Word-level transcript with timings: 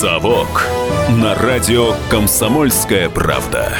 «Совок» 0.00 0.64
на 1.10 1.34
радио 1.34 1.94
«Комсомольская 2.08 3.10
правда». 3.10 3.76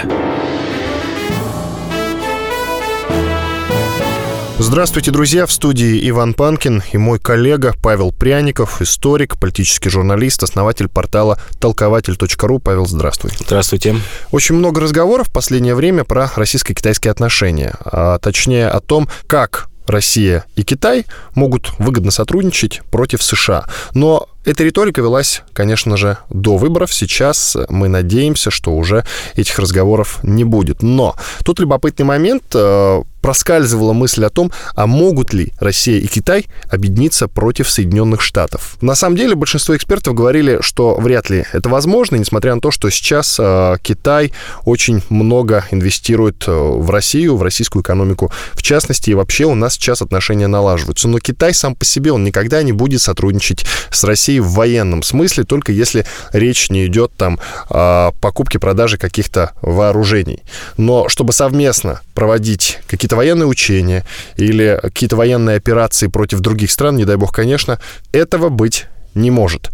Здравствуйте, 4.58 5.12
друзья! 5.12 5.46
В 5.46 5.52
студии 5.52 6.06
Иван 6.10 6.34
Панкин 6.34 6.82
и 6.92 6.98
мой 6.98 7.18
коллега 7.18 7.72
Павел 7.82 8.12
Пряников, 8.12 8.82
историк, 8.82 9.38
политический 9.38 9.88
журналист, 9.88 10.42
основатель 10.42 10.88
портала 10.88 11.38
толкователь.ру. 11.58 12.58
Павел, 12.58 12.84
здравствуй. 12.84 13.30
Здравствуйте. 13.38 13.96
Очень 14.30 14.56
много 14.56 14.82
разговоров 14.82 15.28
в 15.28 15.32
последнее 15.32 15.74
время 15.74 16.04
про 16.04 16.30
российско-китайские 16.36 17.12
отношения, 17.12 17.76
а 17.82 18.18
точнее 18.18 18.68
о 18.68 18.80
том, 18.80 19.08
как 19.26 19.70
Россия 19.86 20.44
и 20.54 20.64
Китай 20.64 21.06
могут 21.34 21.72
выгодно 21.78 22.10
сотрудничать 22.10 22.82
против 22.90 23.22
США. 23.22 23.64
Но 23.94 24.28
эта 24.44 24.64
риторика 24.64 25.00
велась, 25.00 25.42
конечно 25.52 25.96
же, 25.96 26.18
до 26.30 26.56
выборов. 26.56 26.92
Сейчас 26.94 27.56
мы 27.68 27.88
надеемся, 27.88 28.50
что 28.50 28.72
уже 28.72 29.04
этих 29.34 29.58
разговоров 29.58 30.20
не 30.22 30.44
будет. 30.44 30.82
Но 30.82 31.14
тут 31.44 31.60
любопытный 31.60 32.06
момент. 32.06 32.54
Проскальзывала 33.20 33.92
мысль 33.92 34.24
о 34.24 34.30
том, 34.30 34.52
а 34.74 34.86
могут 34.86 35.32
ли 35.32 35.52
Россия 35.60 35.98
и 35.98 36.06
Китай 36.06 36.46
объединиться 36.68 37.28
против 37.28 37.70
Соединенных 37.70 38.20
Штатов. 38.22 38.76
На 38.80 38.94
самом 38.94 39.16
деле 39.16 39.34
большинство 39.34 39.76
экспертов 39.76 40.14
говорили, 40.14 40.58
что 40.60 40.94
вряд 40.96 41.30
ли 41.30 41.44
это 41.52 41.68
возможно, 41.68 42.16
несмотря 42.16 42.54
на 42.54 42.60
то, 42.60 42.70
что 42.70 42.90
сейчас 42.90 43.36
э, 43.38 43.76
Китай 43.82 44.32
очень 44.64 45.02
много 45.08 45.64
инвестирует 45.70 46.44
э, 46.46 46.52
в 46.52 46.90
Россию, 46.90 47.36
в 47.36 47.42
российскую 47.42 47.82
экономику 47.82 48.32
в 48.54 48.62
частности, 48.62 49.10
и 49.10 49.14
вообще 49.14 49.44
у 49.44 49.54
нас 49.54 49.74
сейчас 49.74 50.02
отношения 50.02 50.46
налаживаются. 50.46 51.08
Но 51.08 51.18
Китай 51.18 51.54
сам 51.54 51.74
по 51.74 51.84
себе, 51.84 52.12
он 52.12 52.24
никогда 52.24 52.62
не 52.62 52.72
будет 52.72 53.00
сотрудничать 53.00 53.64
с 53.90 54.04
Россией 54.04 54.40
в 54.40 54.50
военном 54.50 55.02
смысле, 55.02 55.44
только 55.44 55.72
если 55.72 56.06
речь 56.32 56.70
не 56.70 56.86
идет 56.86 57.12
там 57.16 57.38
о 57.68 58.12
покупке, 58.20 58.58
продаже 58.58 58.98
каких-то 58.98 59.52
вооружений. 59.62 60.42
Но 60.76 61.08
чтобы 61.08 61.32
совместно 61.32 62.00
проводить 62.14 62.78
какие-то 62.86 63.09
военные 63.16 63.46
учения 63.46 64.04
или 64.36 64.78
какие-то 64.82 65.16
военные 65.16 65.56
операции 65.56 66.08
против 66.08 66.40
других 66.40 66.70
стран, 66.70 66.96
не 66.96 67.04
дай 67.04 67.16
бог, 67.16 67.32
конечно, 67.32 67.78
этого 68.12 68.48
быть 68.48 68.86
не 69.14 69.30
может. 69.30 69.70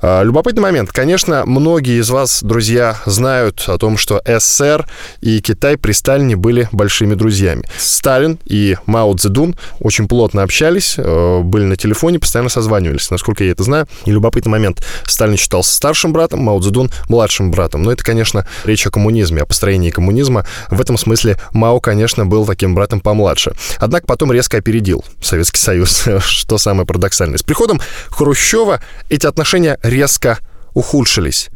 А, 0.00 0.22
любопытный 0.22 0.62
момент. 0.62 0.90
Конечно, 0.92 1.44
многие 1.46 2.00
из 2.00 2.10
вас, 2.10 2.42
друзья, 2.42 2.96
знают 3.06 3.64
о 3.68 3.78
том, 3.78 3.96
что 3.96 4.22
СССР 4.24 4.86
и 5.20 5.40
Китай 5.40 5.76
при 5.76 5.92
Сталине 5.92 6.36
были 6.36 6.68
большими 6.72 7.14
друзьями. 7.14 7.64
Сталин 7.78 8.38
и 8.44 8.76
Мао 8.86 9.14
Цзэдун 9.14 9.56
очень 9.80 10.08
плотно 10.08 10.42
общались, 10.42 10.94
э, 10.96 11.40
были 11.42 11.64
на 11.64 11.76
телефоне, 11.76 12.18
постоянно 12.18 12.48
созванивались, 12.48 13.10
насколько 13.10 13.44
я 13.44 13.52
это 13.52 13.62
знаю. 13.62 13.86
И 14.04 14.10
любопытный 14.10 14.50
момент. 14.50 14.84
Сталин 15.04 15.36
считался 15.36 15.74
старшим 15.74 16.12
братом, 16.12 16.40
Мао 16.40 16.60
Цзэдун 16.60 16.90
младшим 17.08 17.50
братом. 17.50 17.82
Но 17.82 17.92
это, 17.92 18.04
конечно, 18.04 18.46
речь 18.64 18.86
о 18.86 18.90
коммунизме, 18.90 19.42
о 19.42 19.46
построении 19.46 19.90
коммунизма. 19.90 20.46
В 20.70 20.80
этом 20.80 20.96
смысле 20.96 21.38
Мао, 21.52 21.80
конечно, 21.80 22.24
был 22.24 22.46
таким 22.46 22.74
братом 22.74 23.00
помладше. 23.00 23.52
Однако 23.78 24.06
потом 24.06 24.32
резко 24.32 24.58
опередил 24.58 25.04
Советский 25.20 25.60
Союз, 25.60 26.04
что 26.20 26.58
самое 26.58 26.86
парадоксальное. 26.86 27.38
С 27.38 27.42
приходом 27.42 27.80
Хрущева 28.08 28.69
Киева 28.70 28.80
эти 29.08 29.26
отношения 29.26 29.78
резко 29.82 30.38
ухудшились. 30.74 31.50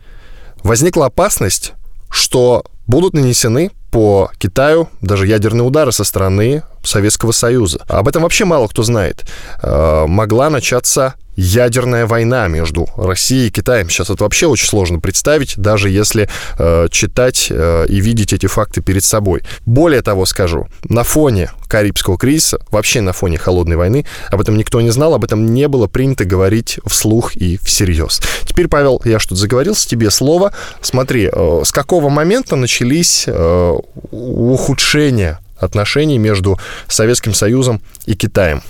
Возникла 0.63 1.07
опасность, 1.07 1.73
что 2.11 2.65
будут 2.87 3.15
нанесены 3.15 3.71
по 3.91 4.31
Китаю 4.39 4.89
даже 5.01 5.27
ядерные 5.27 5.63
удары 5.63 5.93
со 5.93 6.05
стороны 6.05 6.63
Советского 6.83 7.33
Союза. 7.33 7.85
Об 7.89 8.09
этом 8.09 8.23
вообще 8.23 8.45
мало 8.45 8.67
кто 8.67 8.83
знает. 8.83 9.25
Э, 9.63 10.07
могла 10.07 10.51
начаться 10.51 11.15
ядерная 11.37 12.07
война 12.07 12.49
между 12.49 12.89
Россией 12.97 13.49
и 13.49 13.51
Китаем. 13.51 13.89
Сейчас 13.89 14.11
это 14.11 14.25
вообще 14.25 14.47
очень 14.47 14.69
сложно 14.69 15.01
представить, 15.01 15.57
даже 15.57 15.91
если 15.91 16.29
э, 16.59 16.89
читать 16.91 17.49
э, 17.51 17.87
и 17.89 18.01
видеть 18.01 18.33
эти 18.33 18.47
факты 18.47 18.81
перед 18.81 19.05
собой. 19.05 19.43
Более 19.67 20.03
того 20.03 20.27
скажу, 20.27 20.69
на 20.85 21.05
фоне 21.05 21.51
Карибского 21.69 22.19
кризиса, 22.19 22.59
вообще 22.71 23.01
на 23.01 23.13
фоне 23.13 23.39
холодной 23.39 23.77
войны, 23.77 24.07
об 24.31 24.41
этом 24.41 24.57
никто 24.57 24.81
не 24.81 24.91
знал, 24.91 25.15
об 25.15 25.25
этом 25.25 25.55
не 25.55 25.69
было 25.69 25.87
принято 25.87 26.25
говорить 26.25 26.79
вслух 26.87 27.37
и 27.37 27.59
всерьез. 27.63 28.21
Теперь, 28.45 28.69
Павел, 28.69 29.01
я 29.05 29.19
что-то 29.19 29.37
заговорился, 29.37 29.89
тебе 29.89 30.11
слово. 30.11 30.53
Смотри, 30.81 31.29
э, 31.33 31.63
с 31.65 31.73
какого 31.73 32.09
момента 32.09 32.57
начались 32.57 33.25
э, 33.27 33.75
ухудшения 34.11 35.41
отношений 35.59 36.19
между 36.19 36.59
Советским 36.89 37.35
Союзом 37.35 37.81
и 38.07 38.15
Китаем? 38.15 38.63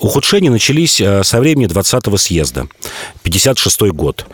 Ухудшения 0.00 0.50
начались 0.50 1.00
э, 1.00 1.22
со 1.24 1.40
времени 1.40 1.66
20-го 1.66 2.16
съезда, 2.16 2.66
56 3.22 3.82
год. 3.92 4.26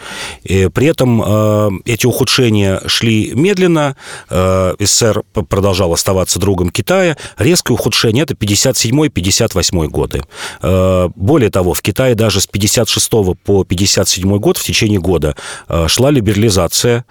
И 0.43 0.69
при 0.69 0.87
этом 0.87 1.23
э, 1.25 1.71
эти 1.85 2.07
ухудшения 2.07 2.81
шли 2.87 3.33
медленно, 3.35 3.97
э, 4.31 4.75
СССР 4.79 5.23
продолжал 5.49 5.93
оставаться 5.93 6.39
другом 6.39 6.71
Китая. 6.71 7.17
Резкое 7.39 7.75
ухудшение– 7.75 8.23
это 8.25 8.35
57-58 8.35 9.87
годы. 9.89 10.23
Более 11.17 11.51
того, 11.51 11.75
в 11.75 11.83
Китае 11.83 12.15
даже 12.15 12.41
с 12.41 12.47
56 12.47 13.11
по 13.45 13.65
57 13.65 14.39
год 14.39 14.57
в 14.57 14.65
течение 14.65 15.01
года 15.01 15.37
шла 15.87 16.11
либерализация 16.11 17.05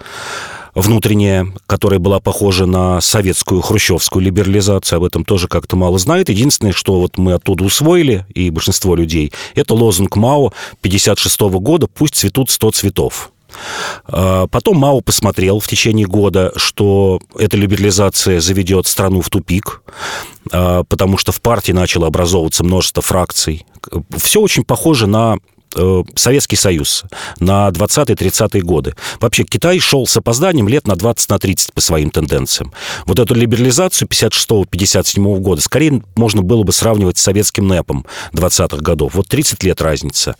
внутренняя, 0.74 1.46
которая 1.66 1.98
была 1.98 2.20
похожа 2.20 2.66
на 2.66 3.00
советскую 3.00 3.60
хрущевскую 3.60 4.22
либерализацию, 4.24 4.98
об 4.98 5.04
этом 5.04 5.24
тоже 5.24 5.48
как-то 5.48 5.76
мало 5.76 5.98
знает. 5.98 6.28
Единственное, 6.28 6.72
что 6.72 7.00
вот 7.00 7.18
мы 7.18 7.34
оттуда 7.34 7.64
усвоили, 7.64 8.26
и 8.34 8.50
большинство 8.50 8.94
людей, 8.94 9.32
это 9.54 9.74
лозунг 9.74 10.16
Мао 10.16 10.52
56 10.80 11.40
года 11.40 11.86
«Пусть 11.86 12.14
цветут 12.14 12.50
100 12.50 12.70
цветов». 12.72 13.32
А, 14.06 14.46
потом 14.46 14.78
Мао 14.78 15.00
посмотрел 15.00 15.60
в 15.60 15.66
течение 15.66 16.06
года, 16.06 16.52
что 16.56 17.20
эта 17.36 17.56
либерализация 17.56 18.40
заведет 18.40 18.86
страну 18.86 19.20
в 19.20 19.30
тупик, 19.30 19.82
а, 20.50 20.84
потому 20.84 21.18
что 21.18 21.32
в 21.32 21.40
партии 21.40 21.72
начало 21.72 22.06
образовываться 22.06 22.64
множество 22.64 23.02
фракций. 23.02 23.66
Все 24.16 24.40
очень 24.40 24.64
похоже 24.64 25.06
на 25.06 25.36
Советский 26.14 26.56
Союз 26.56 27.04
на 27.40 27.68
20-30-е 27.68 28.62
годы. 28.62 28.94
Вообще 29.20 29.44
Китай 29.44 29.78
шел 29.78 30.06
с 30.06 30.16
опозданием 30.16 30.68
лет 30.68 30.86
на 30.86 30.92
20-30 30.92 31.32
на 31.32 31.38
30 31.38 31.72
по 31.72 31.80
своим 31.80 32.10
тенденциям. 32.10 32.72
Вот 33.06 33.18
эту 33.18 33.34
либерализацию 33.34 34.08
56-57 34.08 35.38
года 35.38 35.62
скорее 35.62 36.02
можно 36.14 36.42
было 36.42 36.62
бы 36.62 36.72
сравнивать 36.72 37.18
с 37.18 37.22
советским 37.22 37.66
НЭПом 37.66 38.04
20-х 38.32 38.76
годов. 38.78 39.14
Вот 39.14 39.28
30 39.28 39.62
лет 39.64 39.80
разница. 39.80 40.36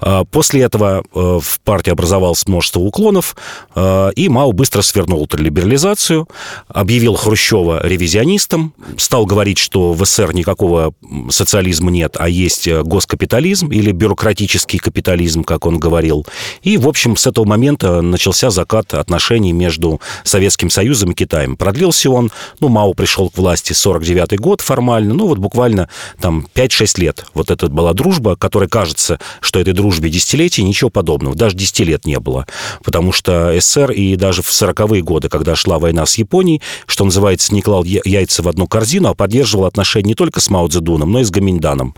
А, 0.00 0.24
после 0.24 0.62
этого 0.62 1.02
э, 1.14 1.38
в 1.40 1.60
партии 1.60 1.90
образовалось 1.90 2.46
множество 2.48 2.80
уклонов, 2.80 3.36
э, 3.74 4.10
и 4.16 4.28
Мао 4.28 4.52
быстро 4.52 4.82
свернул 4.82 5.24
эту 5.24 5.36
либерализацию, 5.36 6.28
объявил 6.68 7.14
Хрущева 7.14 7.86
ревизионистом, 7.86 8.72
стал 8.96 9.26
говорить, 9.26 9.58
что 9.58 9.92
в 9.92 10.04
СССР 10.04 10.34
никакого 10.34 10.94
социализма 11.28 11.90
нет, 11.90 12.16
а 12.18 12.28
есть 12.28 12.68
госкапитализм 12.68 13.70
или 13.70 13.92
бюрократический 13.92 14.61
коммерческий 14.62 14.78
капитализм, 14.78 15.44
как 15.44 15.66
он 15.66 15.78
говорил. 15.78 16.26
И, 16.62 16.76
в 16.78 16.88
общем, 16.88 17.16
с 17.16 17.26
этого 17.26 17.44
момента 17.44 18.00
начался 18.00 18.50
закат 18.50 18.94
отношений 18.94 19.52
между 19.52 20.00
Советским 20.24 20.70
Союзом 20.70 21.12
и 21.12 21.14
Китаем. 21.14 21.56
Продлился 21.56 22.10
он, 22.10 22.30
ну, 22.60 22.68
Мао 22.68 22.94
пришел 22.94 23.30
к 23.30 23.38
власти 23.38 23.72
49-й 23.72 24.36
год 24.36 24.60
формально, 24.60 25.14
ну, 25.14 25.26
вот 25.26 25.38
буквально 25.38 25.88
там 26.20 26.46
5-6 26.54 27.00
лет. 27.00 27.26
Вот 27.34 27.50
это 27.50 27.68
была 27.68 27.92
дружба, 27.92 28.36
которая 28.36 28.68
кажется, 28.68 29.18
что 29.40 29.58
этой 29.58 29.72
дружбе 29.72 30.10
десятилетий, 30.10 30.62
ничего 30.62 30.90
подобного. 30.90 31.34
Даже 31.34 31.56
10 31.56 31.80
лет 31.80 32.06
не 32.06 32.18
было. 32.18 32.46
Потому 32.84 33.12
что 33.12 33.52
СССР 33.58 33.92
и 33.92 34.16
даже 34.16 34.42
в 34.42 34.50
40-е 34.50 35.02
годы, 35.02 35.28
когда 35.28 35.56
шла 35.56 35.78
война 35.78 36.06
с 36.06 36.18
Японией, 36.18 36.60
что 36.86 37.04
называется, 37.04 37.54
не 37.54 37.62
клал 37.62 37.84
яйца 37.84 38.42
в 38.42 38.48
одну 38.48 38.66
корзину, 38.66 39.08
а 39.08 39.14
поддерживал 39.14 39.66
отношения 39.66 40.08
не 40.08 40.14
только 40.14 40.40
с 40.40 40.50
Мао 40.50 40.68
Цзэдуном, 40.68 41.10
но 41.10 41.20
и 41.20 41.24
с 41.24 41.30
Гаминьданом, 41.30 41.94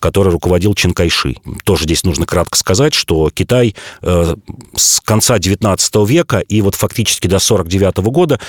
который 0.00 0.32
руководил 0.32 0.74
Чинкайши. 0.74 1.36
Тоже 1.64 1.84
здесь 1.84 2.04
нужно 2.08 2.26
кратко 2.26 2.56
сказать, 2.56 2.94
что 2.94 3.30
Китай 3.30 3.76
э, 4.02 4.34
с 4.74 5.00
конца 5.00 5.38
19 5.38 5.94
века 6.08 6.38
и 6.40 6.60
вот 6.62 6.74
фактически 6.74 7.28
до 7.28 7.38
49 7.38 7.98
года 7.98 8.40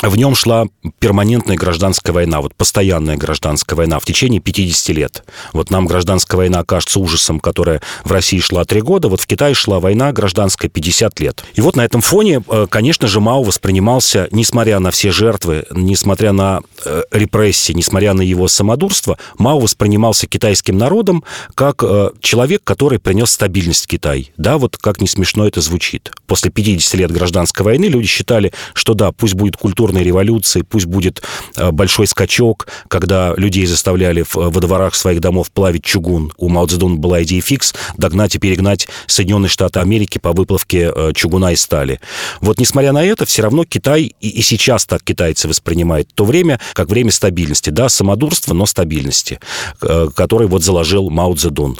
в 0.00 0.16
нем 0.16 0.34
шла 0.34 0.66
перманентная 1.00 1.56
гражданская 1.56 2.14
война, 2.14 2.40
вот 2.40 2.54
постоянная 2.54 3.16
гражданская 3.16 3.76
война 3.76 3.98
в 3.98 4.04
течение 4.04 4.40
50 4.40 4.96
лет. 4.96 5.24
Вот 5.52 5.70
нам 5.70 5.86
гражданская 5.86 6.38
война 6.38 6.62
кажется 6.64 7.00
ужасом, 7.00 7.40
которая 7.40 7.82
в 8.04 8.12
России 8.12 8.38
шла 8.38 8.64
3 8.64 8.80
года, 8.80 9.08
вот 9.08 9.20
в 9.20 9.26
Китае 9.26 9.54
шла 9.54 9.80
война 9.80 10.12
гражданская 10.12 10.70
50 10.70 11.20
лет. 11.20 11.44
И 11.54 11.60
вот 11.60 11.76
на 11.76 11.84
этом 11.84 12.00
фоне, 12.00 12.42
э, 12.48 12.66
конечно 12.70 13.08
же, 13.08 13.20
Мао 13.20 13.42
воспринимался, 13.42 14.28
несмотря 14.30 14.78
на 14.78 14.92
все 14.92 15.10
жертвы, 15.10 15.66
несмотря 15.72 16.32
на 16.32 16.60
э, 16.84 17.02
репрессии, 17.10 17.72
несмотря 17.72 18.14
на 18.14 18.22
его 18.22 18.46
самодурство, 18.46 19.18
Мао 19.38 19.58
воспринимался 19.58 20.26
китайским 20.26 20.78
народом 20.78 21.24
как 21.54 21.82
человек, 22.20 22.62
который 22.64 22.98
принес 23.08 23.30
стабильность 23.30 23.86
Китай. 23.86 24.32
Да, 24.36 24.58
вот 24.58 24.76
как 24.76 25.00
не 25.00 25.08
смешно 25.08 25.46
это 25.46 25.62
звучит. 25.62 26.12
После 26.26 26.50
50 26.50 26.92
лет 26.92 27.10
гражданской 27.10 27.64
войны 27.64 27.86
люди 27.86 28.06
считали, 28.06 28.52
что 28.74 28.92
да, 28.92 29.12
пусть 29.12 29.32
будет 29.32 29.56
культурная 29.56 30.02
революция, 30.02 30.62
пусть 30.62 30.84
будет 30.84 31.22
э, 31.56 31.70
большой 31.70 32.06
скачок, 32.06 32.68
когда 32.88 33.32
людей 33.34 33.64
заставляли 33.64 34.26
во 34.34 34.60
дворах 34.60 34.94
своих 34.94 35.22
домов 35.22 35.50
плавить 35.50 35.84
чугун. 35.84 36.34
У 36.36 36.50
Мао 36.50 36.66
Цзэдуна 36.66 36.96
была 36.96 37.22
идея 37.22 37.40
фикс 37.40 37.72
догнать 37.96 38.34
и 38.34 38.38
перегнать 38.38 38.88
Соединенные 39.06 39.48
Штаты 39.48 39.80
Америки 39.80 40.18
по 40.18 40.32
выплавке 40.32 40.92
э, 40.94 41.12
чугуна 41.14 41.52
и 41.52 41.56
стали. 41.56 42.00
Вот 42.42 42.60
несмотря 42.60 42.92
на 42.92 43.02
это, 43.02 43.24
все 43.24 43.40
равно 43.40 43.64
Китай, 43.64 44.14
и, 44.20 44.28
и 44.28 44.42
сейчас 44.42 44.84
так 44.84 45.02
китайцы 45.02 45.48
воспринимают 45.48 46.12
то 46.12 46.26
время, 46.26 46.60
как 46.74 46.90
время 46.90 47.10
стабильности. 47.10 47.70
Да, 47.70 47.88
самодурство, 47.88 48.52
но 48.52 48.66
стабильности, 48.66 49.40
э, 49.80 50.08
который 50.14 50.46
вот 50.46 50.62
заложил 50.62 51.08
Мао 51.08 51.34
Цзэдун. 51.34 51.78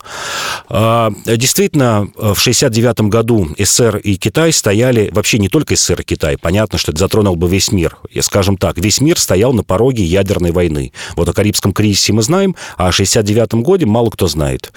А, 1.26 1.36
действительно, 1.36 2.08
в 2.16 2.36
69 2.36 3.00
году 3.02 3.48
СССР 3.58 3.98
и 3.98 4.16
Китай 4.16 4.52
стояли, 4.52 5.10
вообще 5.12 5.38
не 5.38 5.48
только 5.48 5.76
СССР 5.76 6.00
и 6.00 6.04
Китай, 6.04 6.38
понятно, 6.38 6.78
что 6.78 6.92
это 6.92 7.00
затронул 7.00 7.36
бы 7.36 7.48
весь 7.48 7.72
мир. 7.72 7.98
И, 8.10 8.20
скажем 8.20 8.56
так, 8.56 8.78
весь 8.78 9.00
мир 9.00 9.18
стоял 9.18 9.52
на 9.52 9.64
пороге 9.64 10.04
ядерной 10.04 10.52
войны. 10.52 10.92
Вот 11.16 11.28
о 11.28 11.32
Карибском 11.32 11.72
кризисе 11.72 12.12
мы 12.12 12.22
знаем, 12.22 12.56
а 12.76 12.88
о 12.88 12.92
69 12.92 13.54
годе 13.54 13.86
мало 13.86 14.10
кто 14.10 14.28
знает. 14.28 14.72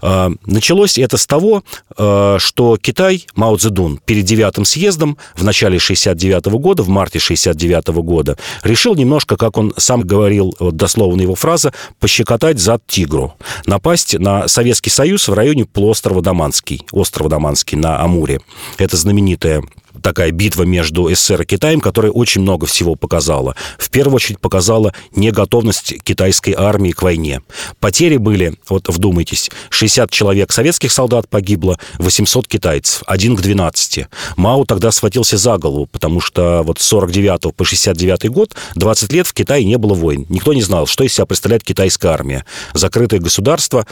А, 0.00 0.32
началось 0.46 0.98
это 0.98 1.16
с 1.16 1.26
того, 1.26 1.62
что 1.96 2.76
Китай, 2.80 3.26
Мао 3.34 3.56
Цзэдун, 3.56 4.00
перед 4.04 4.24
девятым 4.24 4.64
съездом 4.64 5.16
в 5.34 5.44
начале 5.44 5.78
69 5.78 6.46
года, 6.46 6.82
в 6.82 6.88
марте 6.88 7.18
69 7.18 7.88
года, 8.02 8.36
решил 8.62 8.94
немножко, 8.94 9.36
как 9.36 9.56
он 9.56 9.72
сам 9.76 10.02
говорил, 10.02 10.54
дословно 10.60 11.22
его 11.22 11.34
фраза, 11.34 11.72
пощекотать 12.00 12.58
зад 12.58 12.82
тигру, 12.86 13.34
напасть 13.66 14.18
на 14.18 14.48
Советский 14.48 14.90
Союз 14.90 15.28
в 15.28 15.34
районе 15.34 15.63
полуострова 15.66 16.22
Даманский, 16.22 16.82
острова 16.92 17.30
Даманский 17.30 17.76
на 17.76 18.00
Амуре. 18.00 18.40
Это 18.78 18.96
знаменитая 18.96 19.62
такая 20.02 20.30
битва 20.30 20.64
между 20.64 21.08
СССР 21.14 21.42
и 21.42 21.46
Китаем, 21.46 21.80
которая 21.80 22.12
очень 22.12 22.42
много 22.42 22.66
всего 22.66 22.94
показала. 22.94 23.54
В 23.78 23.90
первую 23.90 24.16
очередь 24.16 24.40
показала 24.40 24.92
неготовность 25.14 25.94
китайской 26.02 26.54
армии 26.56 26.92
к 26.92 27.02
войне. 27.02 27.42
Потери 27.80 28.16
были, 28.16 28.54
вот 28.68 28.88
вдумайтесь, 28.88 29.50
60 29.70 30.10
человек 30.10 30.52
советских 30.52 30.92
солдат 30.92 31.28
погибло, 31.28 31.78
800 31.98 32.48
китайцев, 32.48 33.02
один 33.06 33.36
к 33.36 33.40
12. 33.40 34.06
Мао 34.36 34.64
тогда 34.64 34.90
схватился 34.90 35.36
за 35.36 35.58
голову, 35.58 35.86
потому 35.86 36.20
что 36.20 36.62
вот 36.64 36.78
с 36.78 36.84
49 36.86 37.54
по 37.54 37.64
69 37.64 38.30
год, 38.30 38.54
20 38.74 39.12
лет 39.12 39.26
в 39.26 39.32
Китае 39.32 39.64
не 39.64 39.78
было 39.78 39.94
войн. 39.94 40.26
Никто 40.28 40.52
не 40.52 40.62
знал, 40.62 40.86
что 40.86 41.04
из 41.04 41.14
себя 41.14 41.26
представляет 41.26 41.64
китайская 41.64 42.08
армия. 42.08 42.44
Закрытое 42.72 43.20
государство. 43.20 43.86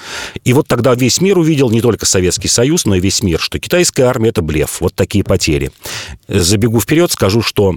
И 0.44 0.52
вот 0.52 0.68
тогда 0.68 0.94
весь 0.94 1.20
мир 1.20 1.38
увидел, 1.38 1.70
не 1.70 1.80
только 1.80 2.06
Советский 2.06 2.48
Союз, 2.48 2.84
но 2.84 2.94
и 2.94 3.00
весь 3.00 3.22
мир, 3.22 3.40
что 3.40 3.58
китайская 3.58 4.04
армия– 4.04 4.28
это 4.30 4.42
блеф. 4.42 4.80
Вот 4.80 4.94
такие 4.94 5.24
потери. 5.24 5.72
Забегу 6.28 6.80
вперед, 6.80 7.10
скажу, 7.10 7.42
что 7.42 7.76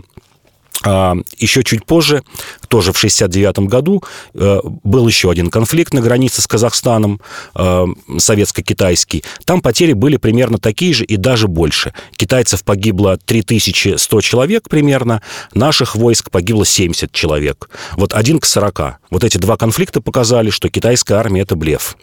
а, 0.84 1.16
еще 1.38 1.64
чуть 1.64 1.86
позже, 1.86 2.24
тоже 2.68 2.92
в 2.92 2.98
1969 2.98 3.70
году, 3.70 4.04
э, 4.34 4.60
был 4.84 5.08
еще 5.08 5.32
один 5.32 5.50
конфликт 5.50 5.94
на 5.94 6.02
границе 6.02 6.42
с 6.42 6.48
Казахстаном, 6.48 7.22
э, 7.56 7.86
советско-китайский. 8.18 9.24
Там 9.46 9.62
потери 9.62 9.94
были 9.94 10.18
примерно 10.18 10.58
такие 10.60 10.94
же 10.94 11.06
и 11.06 11.16
даже 11.16 11.48
больше. 11.48 11.94
Китайцев 12.18 12.64
погибло 12.64 13.18
3100 13.18 14.22
человек 14.22 14.70
примерно, 14.70 15.22
наших 15.54 15.96
войск 15.96 16.30
погибло 16.30 16.66
70 16.66 17.12
человек. 17.12 17.70
Вот 17.94 18.14
один 18.14 18.40
к 18.40 18.46
40. 18.46 19.00
Вот 19.10 19.24
эти 19.24 19.38
два 19.38 19.58
конфликта 19.58 20.02
показали, 20.02 20.50
что 20.50 20.70
китайская 20.70 21.16
армия– 21.16 21.42
это 21.44 21.56
блеф. 21.56 21.98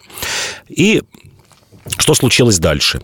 И 0.67 1.03
что 1.97 2.15
случилось 2.15 2.59
дальше? 2.59 3.01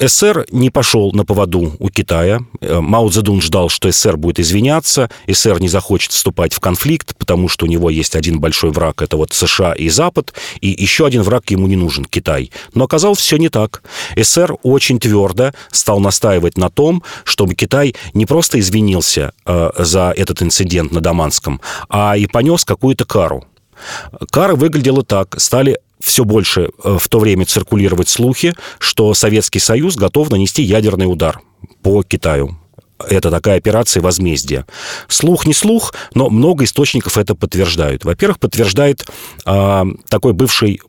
СССР 0.00 0.46
не 0.50 0.70
пошел 0.70 1.12
на 1.12 1.24
поводу 1.24 1.74
у 1.78 1.88
Китая. 1.88 2.40
Э, 2.60 2.80
Мао 2.80 3.08
Цзэдун 3.08 3.40
ждал, 3.40 3.68
что 3.68 3.90
СССР 3.90 4.16
будет 4.16 4.40
извиняться, 4.40 5.10
СССР 5.26 5.60
не 5.60 5.68
захочет 5.68 6.12
вступать 6.12 6.54
в 6.54 6.60
конфликт, 6.60 7.16
потому 7.16 7.48
что 7.48 7.66
у 7.66 7.68
него 7.68 7.90
есть 7.90 8.16
один 8.16 8.40
большой 8.40 8.70
враг, 8.70 9.02
это 9.02 9.16
вот 9.16 9.32
США 9.32 9.72
и 9.72 9.88
Запад, 9.88 10.32
и 10.60 10.68
еще 10.68 11.06
один 11.06 11.22
враг 11.22 11.50
ему 11.50 11.66
не 11.66 11.76
нужен, 11.76 12.04
Китай. 12.04 12.50
Но 12.74 12.84
оказалось 12.84 13.18
все 13.18 13.36
не 13.36 13.48
так. 13.48 13.82
СССР 14.16 14.56
очень 14.62 15.00
твердо 15.00 15.52
стал 15.70 16.00
настаивать 16.00 16.56
на 16.56 16.70
том, 16.70 17.02
чтобы 17.24 17.54
Китай 17.54 17.94
не 18.14 18.26
просто 18.26 18.60
извинился 18.60 19.32
э, 19.46 19.70
за 19.78 20.12
этот 20.16 20.42
инцидент 20.42 20.92
на 20.92 21.00
Даманском, 21.00 21.60
а 21.88 22.16
и 22.16 22.26
понес 22.26 22.64
какую-то 22.64 23.04
кару. 23.04 23.44
Кара 24.30 24.54
выглядела 24.54 25.04
так. 25.04 25.40
Стали 25.40 25.78
все 26.00 26.24
больше 26.24 26.70
э, 26.84 26.98
в 26.98 27.08
то 27.08 27.18
время 27.18 27.44
циркулировать 27.46 28.08
слухи, 28.08 28.54
что 28.78 29.12
Советский 29.14 29.58
Союз 29.58 29.96
готов 29.96 30.30
нанести 30.30 30.62
ядерный 30.62 31.10
удар 31.10 31.40
по 31.82 32.02
Китаю. 32.02 32.58
Это 33.08 33.30
такая 33.30 33.58
операция 33.58 34.02
возмездия. 34.02 34.66
Слух 35.06 35.46
не 35.46 35.54
слух, 35.54 35.94
но 36.14 36.30
много 36.30 36.64
источников 36.64 37.16
это 37.16 37.34
подтверждают. 37.34 38.04
Во-первых, 38.04 38.40
подтверждает 38.40 39.06
э, 39.46 39.84
такой 40.08 40.32
бывший 40.32 40.80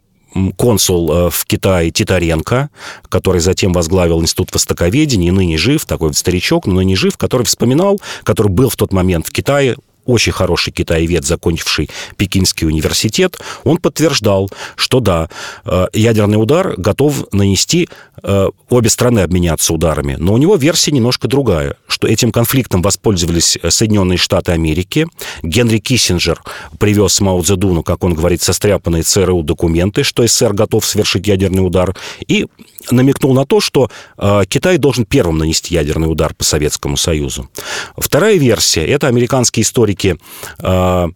консул 0.58 1.12
э, 1.12 1.30
в 1.30 1.46
Китае 1.46 1.92
Титаренко, 1.92 2.70
который 3.10 3.42
затем 3.42 3.74
возглавил 3.74 4.22
Институт 4.22 4.54
востоковедения, 4.54 5.30
и 5.30 5.32
ныне 5.32 5.58
жив, 5.58 5.86
такой 5.86 6.14
старичок, 6.14 6.66
но 6.66 6.76
ныне 6.76 6.96
жив, 6.96 7.18
который 7.18 7.44
вспоминал, 7.44 8.00
который 8.24 8.50
был 8.50 8.70
в 8.70 8.76
тот 8.76 8.94
момент 8.94 9.28
в 9.28 9.32
Китае, 9.32 9.76
очень 10.10 10.32
хороший 10.32 10.72
китаевед, 10.72 11.26
закончивший 11.26 11.90
Пекинский 12.18 12.68
университет, 12.68 13.40
он 13.64 13.78
подтверждал, 13.78 14.50
что 14.76 15.00
да, 15.00 15.30
э, 15.66 15.88
ядерный 15.94 16.42
удар 16.42 16.74
готов 16.78 17.32
нанести, 17.32 17.90
э, 18.24 18.50
обе 18.70 18.90
страны 18.90 19.20
обменяться 19.20 19.74
ударами. 19.74 20.16
Но 20.20 20.34
у 20.34 20.38
него 20.38 20.56
версия 20.56 20.92
немножко 20.92 21.28
другая, 21.28 21.76
что 21.88 22.08
этим 22.08 22.32
конфликтом 22.32 22.82
воспользовались 22.82 23.58
Соединенные 23.70 24.18
Штаты 24.18 24.52
Америки. 24.52 25.08
Генри 25.44 25.78
Киссинджер 25.78 26.42
привез 26.80 27.20
Мао 27.22 27.42
Цзэдуну, 27.42 27.84
как 27.84 28.04
он 28.04 28.14
говорит, 28.14 28.42
состряпанные 28.42 29.04
ЦРУ 29.04 29.44
документы, 29.44 30.04
что 30.04 30.26
СССР 30.26 30.54
готов 30.54 30.86
совершить 30.86 31.28
ядерный 31.28 31.66
удар, 31.66 31.96
и 32.28 32.48
намекнул 32.92 33.34
на 33.34 33.46
то, 33.46 33.60
что 33.60 33.90
э, 34.18 34.44
Китай 34.48 34.78
должен 34.78 35.06
первым 35.06 35.38
нанести 35.38 35.76
ядерный 35.76 36.12
удар 36.12 36.34
по 36.34 36.44
Советскому 36.44 36.98
Союзу. 36.98 37.50
Вторая 37.98 38.38
версия– 38.38 38.86
это 38.88 39.08
американские 39.08 39.64
историки 40.00 40.18
э, 40.60 41.07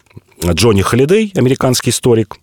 Джонни 0.45 0.81
Холидей, 0.81 1.31
американский 1.35 1.91
историк, 1.91 2.35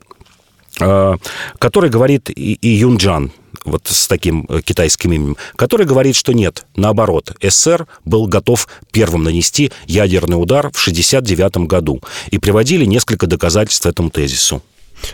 э, 0.80 1.16
который 1.58 1.90
говорит, 1.90 2.30
и, 2.30 2.54
и 2.54 2.68
Юнджан, 2.68 3.32
вот 3.64 3.86
с 3.86 4.08
таким 4.08 4.46
э, 4.48 4.60
китайским 4.62 5.12
именем, 5.12 5.36
который 5.56 5.86
говорит, 5.86 6.16
что 6.16 6.32
нет, 6.32 6.64
наоборот, 6.76 7.36
СССР 7.42 7.86
был 8.04 8.26
готов 8.26 8.68
первым 8.90 9.24
нанести 9.24 9.70
ядерный 9.86 10.40
удар 10.40 10.70
в 10.72 10.80
1969 10.80 11.68
году. 11.68 12.00
И 12.30 12.38
приводили 12.38 12.84
несколько 12.84 13.26
доказательств 13.26 13.86
этому 13.86 14.10
тезису. 14.10 14.62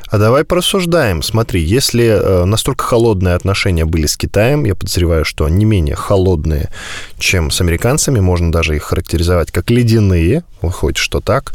А 0.08 0.18
давай 0.18 0.44
порассуждаем. 0.44 1.22
Смотри, 1.22 1.60
если 1.60 2.04
э, 2.04 2.44
настолько 2.44 2.84
холодные 2.84 3.34
отношения 3.34 3.84
были 3.84 4.06
с 4.06 4.16
Китаем, 4.16 4.64
я 4.64 4.74
подозреваю, 4.74 5.24
что 5.24 5.48
не 5.48 5.64
менее 5.64 5.96
холодные, 5.96 6.70
чем 7.18 7.50
с 7.50 7.60
американцами, 7.60 8.20
можно 8.20 8.52
даже 8.52 8.76
их 8.76 8.84
характеризовать 8.84 9.50
как 9.50 9.70
ледяные, 9.70 10.44
выходит, 10.62 10.98
что 10.98 11.20
так. 11.20 11.54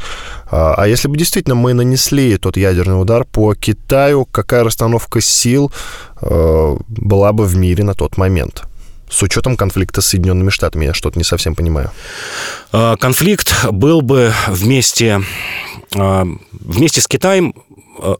А, 0.50 0.75
а 0.77 0.88
если 0.88 1.08
бы 1.08 1.17
действительно 1.17 1.55
мы 1.55 1.74
нанесли 1.74 2.38
тот 2.38 2.58
ядерный 2.58 3.00
удар 3.00 3.25
по 3.25 3.55
Китаю, 3.55 4.25
какая 4.25 4.63
расстановка 4.63 5.22
сил 5.22 5.72
э, 6.22 6.77
была 6.88 7.34
бы 7.34 7.46
в 7.46 7.55
мире 7.55 7.84
на 7.84 7.94
тот 7.94 8.17
момент? 8.17 8.63
с 9.12 9.22
учетом 9.22 9.58
конфликта 9.58 10.01
с 10.01 10.08
Соединенными 10.08 10.50
Штатами? 10.50 10.86
Я 10.86 10.94
что-то 10.94 11.20
не 11.20 11.25
совсем 11.25 11.53
понимаю. 11.53 11.91
А, 12.72 12.96
конфликт 12.96 13.53
был 13.70 14.01
бы 14.01 14.34
вместе, 14.48 15.22
а, 15.96 16.25
вместе 16.51 17.01
с 17.01 17.08
Китаем 17.08 17.53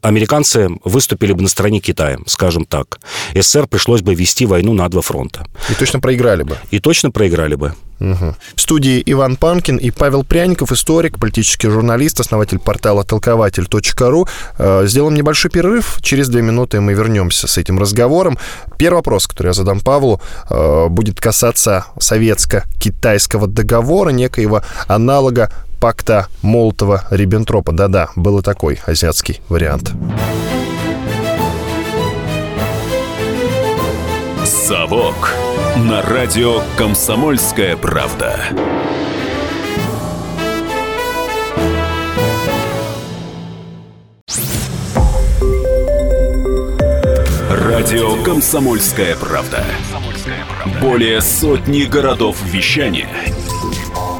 американцы 0.02 0.70
выступили 0.84 1.34
бы 1.34 1.42
на 1.42 1.50
стороне 1.50 1.80
Китая, 1.80 2.18
скажем 2.26 2.66
так. 2.66 3.00
СССР 3.36 3.68
пришлось 3.68 4.02
бы 4.02 4.16
вести 4.16 4.46
войну 4.46 4.74
на 4.74 4.88
два 4.90 5.02
фронта. 5.02 5.46
И 5.70 5.74
точно 5.74 6.00
проиграли 6.00 6.44
бы. 6.44 6.58
И 6.72 6.80
точно 6.80 7.12
проиграли 7.12 7.56
бы. 7.56 7.74
Угу. 8.02 8.36
В 8.56 8.62
студии 8.62 9.04
Иван 9.06 9.36
Панкин 9.36 9.78
и 9.78 9.92
Павел 9.92 10.24
Пряников, 10.24 10.72
историк, 10.72 11.20
политический 11.20 11.70
журналист, 11.70 12.20
основатель 12.20 12.58
портала 12.58 13.04
толкователь.ру. 13.04 14.28
Э, 14.58 14.84
сделаем 14.88 15.14
небольшой 15.14 15.52
перерыв. 15.52 16.00
Через 16.02 16.28
две 16.30 16.42
минуты 16.42 16.82
мы 16.82 16.94
вернемся 16.94 17.48
с 17.48 17.60
этим 17.60 17.78
разговором. 17.78 18.40
Первый 18.78 18.98
вопрос, 18.98 19.28
который 19.28 19.48
я 19.48 19.54
задам 19.54 19.82
Павлу, 19.82 20.20
э, 20.50 20.88
будет 20.90 21.22
касаться 21.22 21.86
советско-китайского 22.00 23.46
договора, 23.46 24.10
некоего 24.10 24.64
аналога 24.88 25.52
пакта 25.82 26.28
Молотова-Риббентропа. 26.44 27.74
Да-да, 27.74 28.10
был 28.16 28.42
такой 28.44 28.80
азиатский 28.86 29.42
вариант. 29.50 29.92
«Совок» 34.46 35.34
на 35.76 36.02
радио 36.04 36.62
«Комсомольская 36.78 37.76
правда». 37.76 38.40
Радио 47.50 48.24
«Комсомольская 48.24 49.16
правда». 49.16 49.64
Более 50.80 51.22
сотни 51.22 51.84
городов 51.86 52.38
вещания 52.44 53.10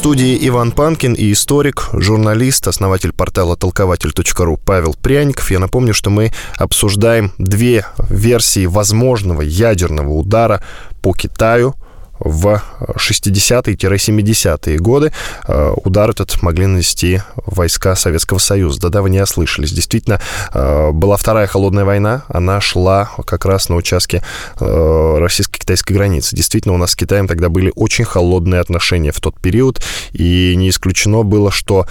Студии 0.00 0.48
Иван 0.48 0.72
Панкин 0.72 1.12
и 1.12 1.30
историк, 1.30 1.90
журналист, 1.92 2.66
основатель 2.66 3.12
портала 3.12 3.54
толкователь.ру 3.54 4.56
Павел 4.56 4.94
Пряников. 4.94 5.50
Я 5.50 5.58
напомню, 5.58 5.92
что 5.92 6.08
мы 6.08 6.32
обсуждаем 6.56 7.32
две 7.36 7.84
версии 8.08 8.64
возможного 8.64 9.42
ядерного 9.42 10.14
удара 10.14 10.64
по 11.02 11.12
Китаю– 11.12 11.74
в 12.20 12.62
60-70-е 12.78 14.78
годы 14.78 15.12
э, 15.48 15.72
удар 15.84 16.10
этот 16.10 16.42
могли 16.42 16.66
нанести 16.66 17.22
войска 17.46 17.96
Советского 17.96 18.38
Союза. 18.38 18.80
Да-да, 18.80 19.02
вы 19.02 19.10
не 19.10 19.20
ослышались. 19.20 19.72
Действительно, 19.72 20.20
э, 20.52 20.90
была 20.92 21.16
Вторая 21.16 21.46
холодная 21.46 21.84
война, 21.84 22.24
она 22.28 22.60
шла 22.60 23.10
как 23.26 23.46
раз 23.46 23.68
на 23.68 23.76
участке 23.76 24.22
э, 24.60 25.16
российско-китайской 25.18 25.94
границы. 25.94 26.36
Действительно, 26.36 26.74
у 26.74 26.78
нас 26.78 26.92
с 26.92 26.96
Китаем 26.96 27.26
тогда 27.26 27.48
были 27.48 27.72
очень 27.74 28.04
холодные 28.04 28.60
отношения 28.60 29.12
в 29.12 29.20
тот 29.20 29.40
период, 29.40 29.82
и 30.12 30.54
не 30.56 30.70
исключено 30.70 31.22
было, 31.22 31.50
что 31.50 31.86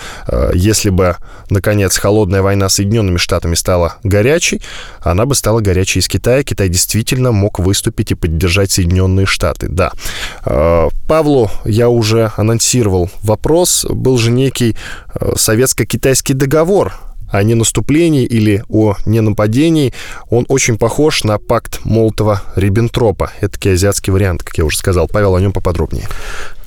если 0.54 0.90
бы, 0.90 1.18
наконец, 1.50 1.98
холодная 1.98 2.42
война 2.42 2.70
с 2.70 2.76
Соединенными 2.76 3.18
Штатами 3.18 3.56
стала 3.56 3.96
горячей, 4.04 4.62
она 5.02 5.26
бы 5.26 5.36
стала 5.36 5.60
горячей 5.60 6.00
из 6.00 6.08
Китая. 6.08 6.44
Китай 6.44 6.70
действительно 6.70 7.32
мог 7.32 7.60
выступить 7.60 8.12
и 8.12 8.16
поддержать 8.16 8.72
Соединенные 8.72 9.26
Штаты. 9.26 9.68
Да. 9.68 9.92
Э, 10.46 10.90
Павлу 11.08 11.50
я 11.66 11.90
уже 11.90 12.32
анонсировал 12.38 13.10
вопрос. 13.22 13.86
Был 13.90 14.18
же 14.18 14.32
некий 14.32 14.76
э, 15.14 15.34
советско-китайский 15.36 16.34
договор 16.34 16.94
о 17.32 17.44
ненаступлении 17.44 18.26
или 18.26 18.64
о 18.70 18.96
ненападении, 19.06 19.94
он 20.30 20.46
очень 20.48 20.78
похож 20.78 21.24
на 21.24 21.38
пакт 21.38 21.82
Молотова-Риббентропа. 21.84 23.30
Это 23.40 23.70
азиатский 23.70 24.12
вариант, 24.12 24.44
как 24.44 24.58
я 24.58 24.66
уже 24.66 24.78
сказал. 24.78 25.08
Павел, 25.08 25.36
о 25.36 25.42
нем 25.42 25.54
поподробнее. 25.54 26.08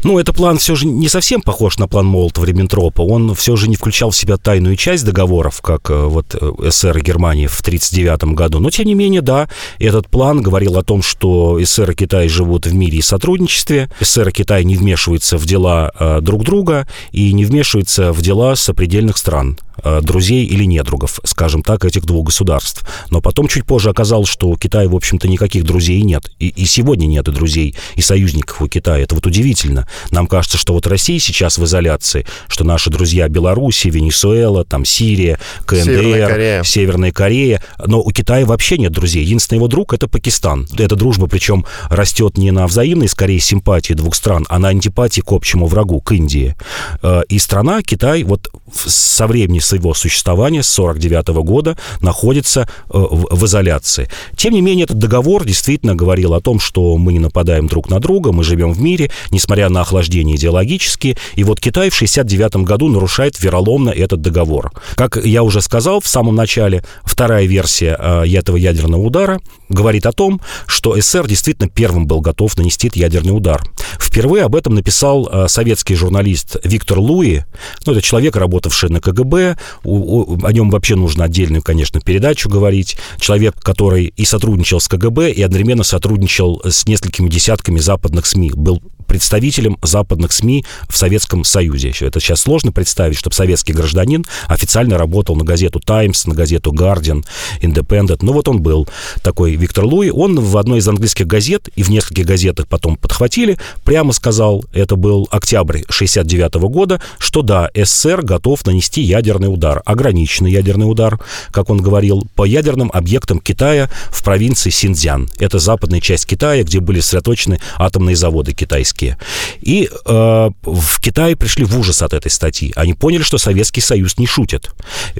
Ну, 0.05 0.19
этот 0.19 0.37
план 0.37 0.59
все 0.59 0.75
же 0.75 0.87
не 0.87 1.09
совсем 1.09 1.43
похож 1.43 1.79
на 1.79 1.87
план 1.87 2.07
Молотова-Риббентропа. 2.07 3.03
Он 3.03 3.35
все 3.35 3.55
же 3.57 3.69
не 3.69 3.77
включал 3.77 4.11
в 4.11 4.17
себя 4.17 4.37
тайную 4.37 4.77
часть 4.77 5.05
договоров, 5.05 5.63
как 5.63 5.91
э, 5.91 6.05
вот 6.05 6.35
э, 6.35 6.71
СССР 6.71 6.99
и 6.99 7.01
Германии 7.01 7.47
в 7.47 7.61
1939 7.61 8.35
году. 8.37 8.59
Но, 8.59 8.71
тем 8.71 8.87
не 8.87 8.95
менее, 8.95 9.21
да, 9.21 9.49
этот 9.79 10.09
план 10.09 10.43
говорил 10.43 10.77
о 10.77 10.83
том, 10.83 11.03
что 11.03 11.59
СССР 11.63 11.93
и 11.93 11.95
Китай 11.95 12.29
живут 12.29 12.67
в 12.67 12.75
мире 12.75 12.99
и 12.99 13.03
сотрудничестве. 13.03 13.91
СССР 14.01 14.29
и 14.29 14.33
Китай 14.33 14.65
не 14.65 14.77
вмешиваются 14.77 15.39
в 15.39 15.47
дела 15.47 15.93
э, 15.99 16.21
друг 16.21 16.43
друга 16.43 16.89
и 17.13 17.33
не 17.33 17.45
вмешиваются 17.45 18.13
в 18.13 18.23
дела 18.23 18.57
сопредельных 18.57 19.17
стран 19.17 19.59
друзей 20.03 20.45
или 20.45 20.65
недругов, 20.65 21.21
скажем 21.25 21.63
так, 21.63 21.85
этих 21.85 22.05
двух 22.05 22.27
государств. 22.27 22.87
Но 23.11 23.21
потом 23.21 23.49
чуть 23.49 23.65
позже 23.65 23.91
оказалось, 23.91 24.29
что 24.29 24.49
у 24.49 24.57
Китая, 24.57 24.89
в 24.89 24.95
общем-то, 24.95 25.29
никаких 25.29 25.65
друзей 25.65 26.03
нет. 26.03 26.31
И, 26.39 26.49
и 26.49 26.65
сегодня 26.65 27.07
нет 27.07 27.29
и 27.29 27.33
друзей, 27.33 27.75
и 27.97 28.03
союзников 28.03 28.61
у 28.63 28.69
Китая. 28.69 29.03
Это 29.03 29.15
вот 29.15 29.27
удивительно. 29.27 29.89
Нам 30.11 30.27
кажется, 30.27 30.59
что 30.59 30.75
вот 30.75 30.87
Россия 30.87 31.19
сейчас 31.19 31.59
в 31.59 31.65
изоляции, 31.65 32.27
что 32.49 32.65
наши 32.65 32.91
друзья 32.91 33.29
Беларуси, 33.29 33.89
Венесуэла, 33.89 34.65
там 34.65 34.85
Сирия, 34.85 35.39
КНДР, 35.67 35.85
Северная 35.85 36.29
Корея. 36.29 36.63
Северная 36.63 37.13
Корея. 37.13 37.63
Но 37.85 38.01
у 38.01 38.11
Китая 38.11 38.47
вообще 38.47 38.79
нет 38.79 38.93
друзей. 38.93 39.25
Единственный 39.25 39.59
его 39.59 39.69
друг— 39.69 39.93
это 39.95 40.09
Пакистан. 40.09 40.67
Эта 40.79 40.97
дружба, 40.97 41.27
причем, 41.27 41.65
растет 41.89 42.39
не 42.39 42.51
на 42.51 42.67
взаимной, 42.67 43.09
скорее, 43.09 43.41
симпатии 43.41 43.95
двух 43.95 44.15
стран, 44.15 44.47
а 44.49 44.59
на 44.59 44.69
антипатии 44.69 45.21
к 45.21 45.33
общему 45.33 45.67
врагу, 45.67 46.01
к 46.01 46.13
Индии. 46.13 46.57
Э, 47.03 47.23
и 47.29 47.39
страна, 47.39 47.83
Китай, 47.83 48.23
вот 48.23 48.51
со 48.75 49.27
времени 49.27 49.59
своего 49.59 49.95
существования, 49.95 50.63
с 50.63 50.69
49 50.69 51.29
года, 51.45 51.77
находится 52.01 52.63
э, 52.63 52.67
в 52.93 53.45
изоляции. 53.47 54.09
Тем 54.37 54.55
не 54.55 54.61
менее, 54.61 54.85
этот 54.85 54.99
договор 54.99 55.45
действительно 55.45 55.95
говорил 55.95 56.35
о 56.35 56.41
том, 56.41 56.61
что 56.61 56.97
мы 56.97 57.13
не 57.13 57.19
нападаем 57.19 57.67
друг 57.67 57.89
на 57.91 58.01
друга, 58.01 58.33
мы 58.33 58.45
живем 58.45 58.73
в 58.73 58.81
мире, 58.81 59.11
несмотря 59.31 59.69
на 59.69 59.81
охлаждение 59.81 60.37
идеологически. 60.37 61.17
И 61.35 61.45
вот 61.45 61.61
Китай 61.61 61.91
в 61.91 61.95
69 61.95 62.57
году 62.57 62.89
нарушает 62.89 63.41
вероломно 63.41 63.91
этот 63.91 64.21
договор. 64.21 64.73
Как 64.95 65.17
я 65.17 65.43
уже 65.43 65.61
сказал 65.61 66.01
в 66.01 66.09
самом 66.09 66.35
начале, 66.35 66.85
вторая 67.05 67.47
версия 67.47 67.97
э, 67.99 68.25
этого 68.27 68.57
ядерного 68.57 69.01
удара 69.01 69.41
говорит 69.69 70.07
о 70.07 70.13
том, 70.13 70.41
что 70.67 70.97
СССР 71.01 71.27
действительно 71.27 71.69
первым 71.69 72.07
был 72.07 72.21
готов 72.21 72.57
нанести 72.57 72.91
ядерный 72.95 73.37
удар. 73.37 73.63
Впервые 73.99 74.45
об 74.45 74.57
этом 74.57 74.75
написал 74.75 75.29
э, 75.31 75.49
советский 75.49 75.95
журналист 75.95 76.57
Виктор 76.65 76.99
Луи. 76.99 77.45
Ну, 77.87 77.93
это 77.93 78.03
человек, 78.03 78.37
работавший 78.63 78.91
на 78.91 79.01
КГБ. 79.01 79.57
о 79.85 80.53
нем 80.53 80.71
вообще 80.71 80.95
нужно 80.95 81.25
отдельную, 81.25 81.63
конечно, 81.63 82.01
передачу 82.01 82.49
говорить. 82.49 82.97
Человек, 83.19 83.55
который 83.61 84.13
и 84.17 84.25
сотрудничал 84.25 84.81
с 84.81 84.89
КГБ, 84.89 85.33
и 85.33 85.43
одновременно 85.43 85.85
сотрудничал 85.85 86.63
с 86.65 86.87
несколькими 86.87 87.29
десятками 87.29 87.79
западных 87.79 88.27
СМИ. 88.27 88.53
Был 88.55 88.83
представителем 89.03 89.79
западных 89.83 90.33
СМИ 90.33 90.65
в 90.89 90.97
Советском 90.97 91.45
Союзе. 91.45 91.93
Это 92.01 92.21
сейчас 92.21 92.43
сложно 92.43 92.73
представить, 92.73 93.19
чтобы 93.19 93.35
советский 93.35 93.73
гражданин 93.73 94.25
официально 94.49 94.99
работал 94.99 95.37
на 95.37 95.45
газету 95.45 95.81
«Таймс», 95.81 96.27
на 96.27 96.35
газету 96.35 96.73
«Гардиан», 96.73 97.25
«Индепендент». 97.61 98.23
Ну 98.23 98.33
вот 98.33 98.49
он 98.49 98.63
был 98.63 98.89
такой 99.23 99.55
Виктор 99.57 99.85
Луи. 99.85 100.11
Он 100.11 100.39
в 100.39 100.57
одной 100.57 100.79
из 100.79 100.89
английских 100.89 101.27
газет, 101.27 101.69
и 101.77 101.83
в 101.83 101.91
нескольких 101.91 102.27
газетах 102.27 102.69
потом 102.69 102.97
подхватили, 102.97 103.59
прямо 103.85 104.13
сказал, 104.13 104.65
это 104.73 104.97
был 104.97 105.29
октябрь 105.31 105.83
69 105.89 106.55
года, 106.71 107.01
что 107.19 107.43
да, 107.43 107.71
СССР 107.75 108.23
готов 108.23 108.65
нанести 108.67 109.03
ядерный 109.03 109.53
удар, 109.53 109.83
ограниченный 109.85 110.53
ядерный 110.53 110.91
удар, 110.91 111.21
как 111.51 111.71
он 111.71 111.81
говорил, 111.81 112.27
по 112.35 112.45
ядерным 112.45 112.91
объектам 112.93 113.41
Китая 113.41 113.91
в 114.11 114.23
провинции 114.23 114.71
Синьцзян. 114.71 115.29
Это 115.39 115.59
западная 115.59 116.01
часть 116.01 116.27
Китая, 116.27 116.63
где 116.63 116.81
были 116.81 117.01
сосредоточены 117.01 117.61
атомные 117.77 118.17
заводы 118.17 118.53
китайские 118.53 118.92
языке. 118.93 119.17
И 119.61 119.89
э, 120.07 120.51
в 120.63 121.01
Китае 121.01 121.37
пришли 121.37 121.65
в 121.65 121.79
ужас 121.79 122.03
от 122.03 122.13
этой 122.13 122.31
статьи. 122.31 122.73
Они 122.77 122.95
поняли, 122.95 123.23
что 123.23 123.39
Советский 123.39 123.81
Союз 123.81 124.19
не 124.19 124.27
шутит. 124.27 124.71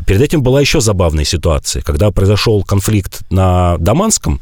Перед 0.07 0.21
этим 0.21 0.43
была 0.43 0.61
еще 0.61 0.81
забавная 0.81 1.25
ситуация. 1.25 1.83
Когда 1.83 2.11
произошел 2.11 2.63
конфликт 2.63 3.23
на 3.31 3.77
Даманском, 3.79 4.41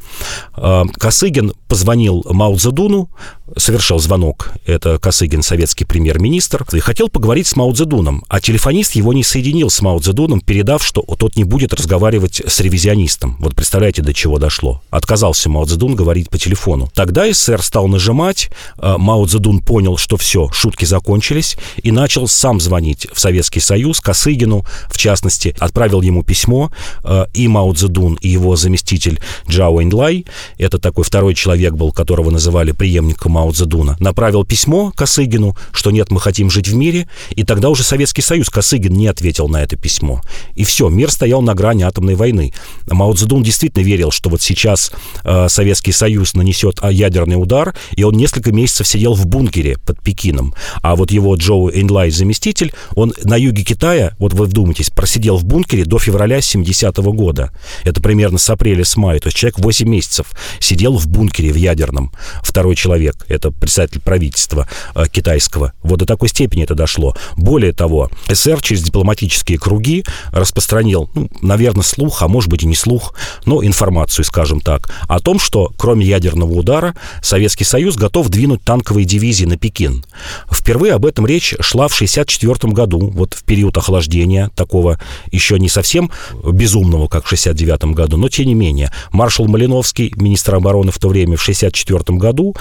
э, 0.57 0.85
Косыгин 0.99 1.53
позвонил 1.69 2.25
Мао 2.31 2.57
Цзэдуну, 2.57 3.09
совершал 3.57 3.99
звонок, 3.99 4.53
это 4.67 4.99
Косыгин, 4.99 5.43
советский 5.43 5.85
премьер-министр, 5.85 6.65
и 6.73 6.79
хотел 6.81 7.09
поговорить 7.09 7.47
с 7.47 7.57
Мао 7.57 7.73
Цзэдуном, 7.73 8.25
а 8.29 8.41
телефонист 8.41 8.93
его 8.93 9.13
не 9.13 9.25
соединил 9.25 9.71
с 9.71 9.81
Мао 9.81 9.99
Цзэдуном, 9.99 10.41
передав, 10.41 10.85
что 10.85 11.03
тот 11.03 11.37
не 11.37 11.45
будет 11.45 11.75
разговаривать 11.75 12.41
с 12.47 12.61
ревизионистом. 12.61 13.37
Вот 13.41 13.55
представляете, 13.55 14.03
до 14.03 14.15
чего 14.15 14.39
дошло. 14.39 14.83
Отказался 14.91 15.51
Мао 15.51 15.65
Цзэдун 15.65 15.95
говорить 15.95 16.31
по 16.31 16.39
телефону. 16.39 16.91
Тогда 16.95 17.31
СССР 17.31 17.63
стал 17.63 17.89
нажимать, 17.89 18.51
э, 18.79 18.97
Мао 18.97 19.27
Цзэдун 19.27 19.61
понял, 19.61 19.97
что 19.97 20.17
все, 20.17 20.51
шутки 20.53 20.85
закончились, 20.85 21.57
и 21.83 21.91
начал 21.91 22.29
сам 22.29 22.61
звонить 22.61 23.07
в 23.13 23.21
Советский 23.21 23.61
Союз, 23.61 24.01
Косыгину, 24.01 24.65
в 24.89 24.97
частности, 24.97 25.55
отправил 25.59 26.01
ему 26.01 26.23
письмо, 26.23 26.71
э, 27.05 27.27
и 27.35 27.49
Мао 27.49 27.73
Цзэдун, 27.73 28.19
и 28.21 28.29
его 28.29 28.57
заместитель 28.57 29.21
Джао 29.49 29.83
Эньлай, 29.83 30.25
это 30.59 30.79
такой 30.79 31.05
второй 31.05 31.35
человек 31.35 31.75
был, 31.75 31.93
которого 31.93 32.31
называли 32.31 32.73
преемником 32.73 33.37
Мао 33.41 33.53
Цзэдуна, 33.53 33.97
направил 34.01 34.45
письмо 34.45 34.93
Косыгину, 34.95 35.57
что 35.73 35.91
нет, 35.91 36.11
мы 36.11 36.21
хотим 36.21 36.51
жить 36.51 36.69
в 36.69 36.75
мире, 36.75 37.09
и 37.31 37.43
тогда 37.43 37.71
уже 37.71 37.83
Советский 37.83 38.21
Союз 38.21 38.51
Косыгин 38.51 38.93
не 38.93 39.07
ответил 39.07 39.49
на 39.49 39.63
это 39.63 39.77
письмо. 39.77 40.21
И 40.57 40.65
все, 40.65 40.91
мир 40.91 41.11
стоял 41.11 41.41
на 41.41 41.55
грани 41.55 41.83
атомной 41.83 42.17
войны. 42.17 42.53
Мао 42.87 43.15
Цзэдун 43.15 43.43
действительно 43.43 43.83
верил, 43.83 44.11
что 44.11 44.29
вот 44.29 44.43
сейчас 44.43 44.93
э, 45.25 45.49
Советский 45.49 45.93
Союз 45.93 46.35
нанесет 46.35 46.81
а, 46.83 46.93
ядерный 46.93 47.41
удар, 47.41 47.75
и 47.93 48.03
он 48.03 48.15
несколько 48.15 48.53
месяцев 48.53 48.87
сидел 48.87 49.15
в 49.15 49.25
бункере 49.25 49.79
под 49.87 50.03
Пекином. 50.03 50.55
А 50.83 50.95
вот 50.95 51.11
его 51.11 51.35
Джоу 51.35 51.71
Эйнлай, 51.71 52.11
заместитель, 52.11 52.75
он 52.95 53.15
на 53.25 53.37
юге 53.37 53.63
Китая, 53.63 54.17
вот 54.19 54.35
вы 54.35 54.45
вдумайтесь, 54.45 54.91
просидел 54.91 55.39
в 55.39 55.45
бункере 55.45 55.87
до 55.87 55.99
февраля 55.99 56.43
70 56.43 56.99
-го 56.99 57.13
года. 57.15 57.53
Это 57.85 58.03
примерно 58.03 58.37
с 58.37 58.51
апреля, 58.51 58.85
с 58.85 58.99
мая. 58.99 59.19
То 59.19 59.29
есть 59.29 59.39
человек 59.39 59.59
8 59.61 59.89
месяцев 59.89 60.27
сидел 60.59 60.99
в 60.99 61.09
бункере 61.09 61.53
в 61.53 61.57
ядерном. 61.57 62.13
Второй 62.43 62.77
человек. 62.77 63.25
Это 63.31 63.51
представитель 63.51 64.01
правительства 64.01 64.69
э, 64.95 65.05
китайского. 65.11 65.73
Вот 65.83 66.01
до 66.01 66.07
такой 66.07 66.29
степени 66.29 66.65
это 66.65 66.75
дошло. 66.75 67.17
Более 67.37 67.73
того, 67.73 68.11
СССР 68.29 68.61
через 68.61 68.83
дипломатические 68.83 69.59
круги 69.59 70.05
распространил, 70.33 71.11
ну, 71.15 71.31
наверное, 71.41 71.83
слух, 71.83 72.23
а 72.23 72.29
может 72.29 72.51
быть 72.51 72.63
и 72.63 72.67
не 72.67 72.75
слух, 72.75 73.15
но 73.47 73.65
информацию, 73.65 74.25
скажем 74.25 74.61
так, 74.61 74.91
о 75.09 75.21
том, 75.21 75.39
что 75.39 75.73
кроме 75.77 76.07
ядерного 76.07 76.53
удара 76.53 76.95
Советский 77.23 77.65
Союз 77.65 77.97
готов 77.97 78.29
двинуть 78.29 78.63
танковые 78.63 79.05
дивизии 79.05 79.45
на 79.45 79.57
Пекин. 79.57 80.05
Впервые 80.51 80.95
об 80.95 81.07
этом 81.07 81.27
речь 81.27 81.55
шла 81.61 81.89
в 81.89 81.95
1964 81.95 82.73
году, 82.73 82.99
вот 82.99 83.35
в 83.35 83.45
период 83.45 83.77
охлаждения, 83.77 84.51
такого 84.55 84.99
еще 85.31 85.59
не 85.59 85.69
совсем 85.69 86.11
безумного, 86.45 87.09
как 87.09 87.25
в 87.25 87.27
1969 87.27 87.95
году, 87.97 88.17
но 88.17 88.29
тем 88.29 88.47
не 88.47 88.55
менее. 88.55 88.93
Маршал 89.13 89.47
Малиновский, 89.47 90.13
министр 90.17 90.57
обороны 90.57 90.91
в 90.93 90.99
то 90.99 91.09
время, 91.09 91.37
в 91.37 91.43
1964 91.43 92.19
году 92.19 92.55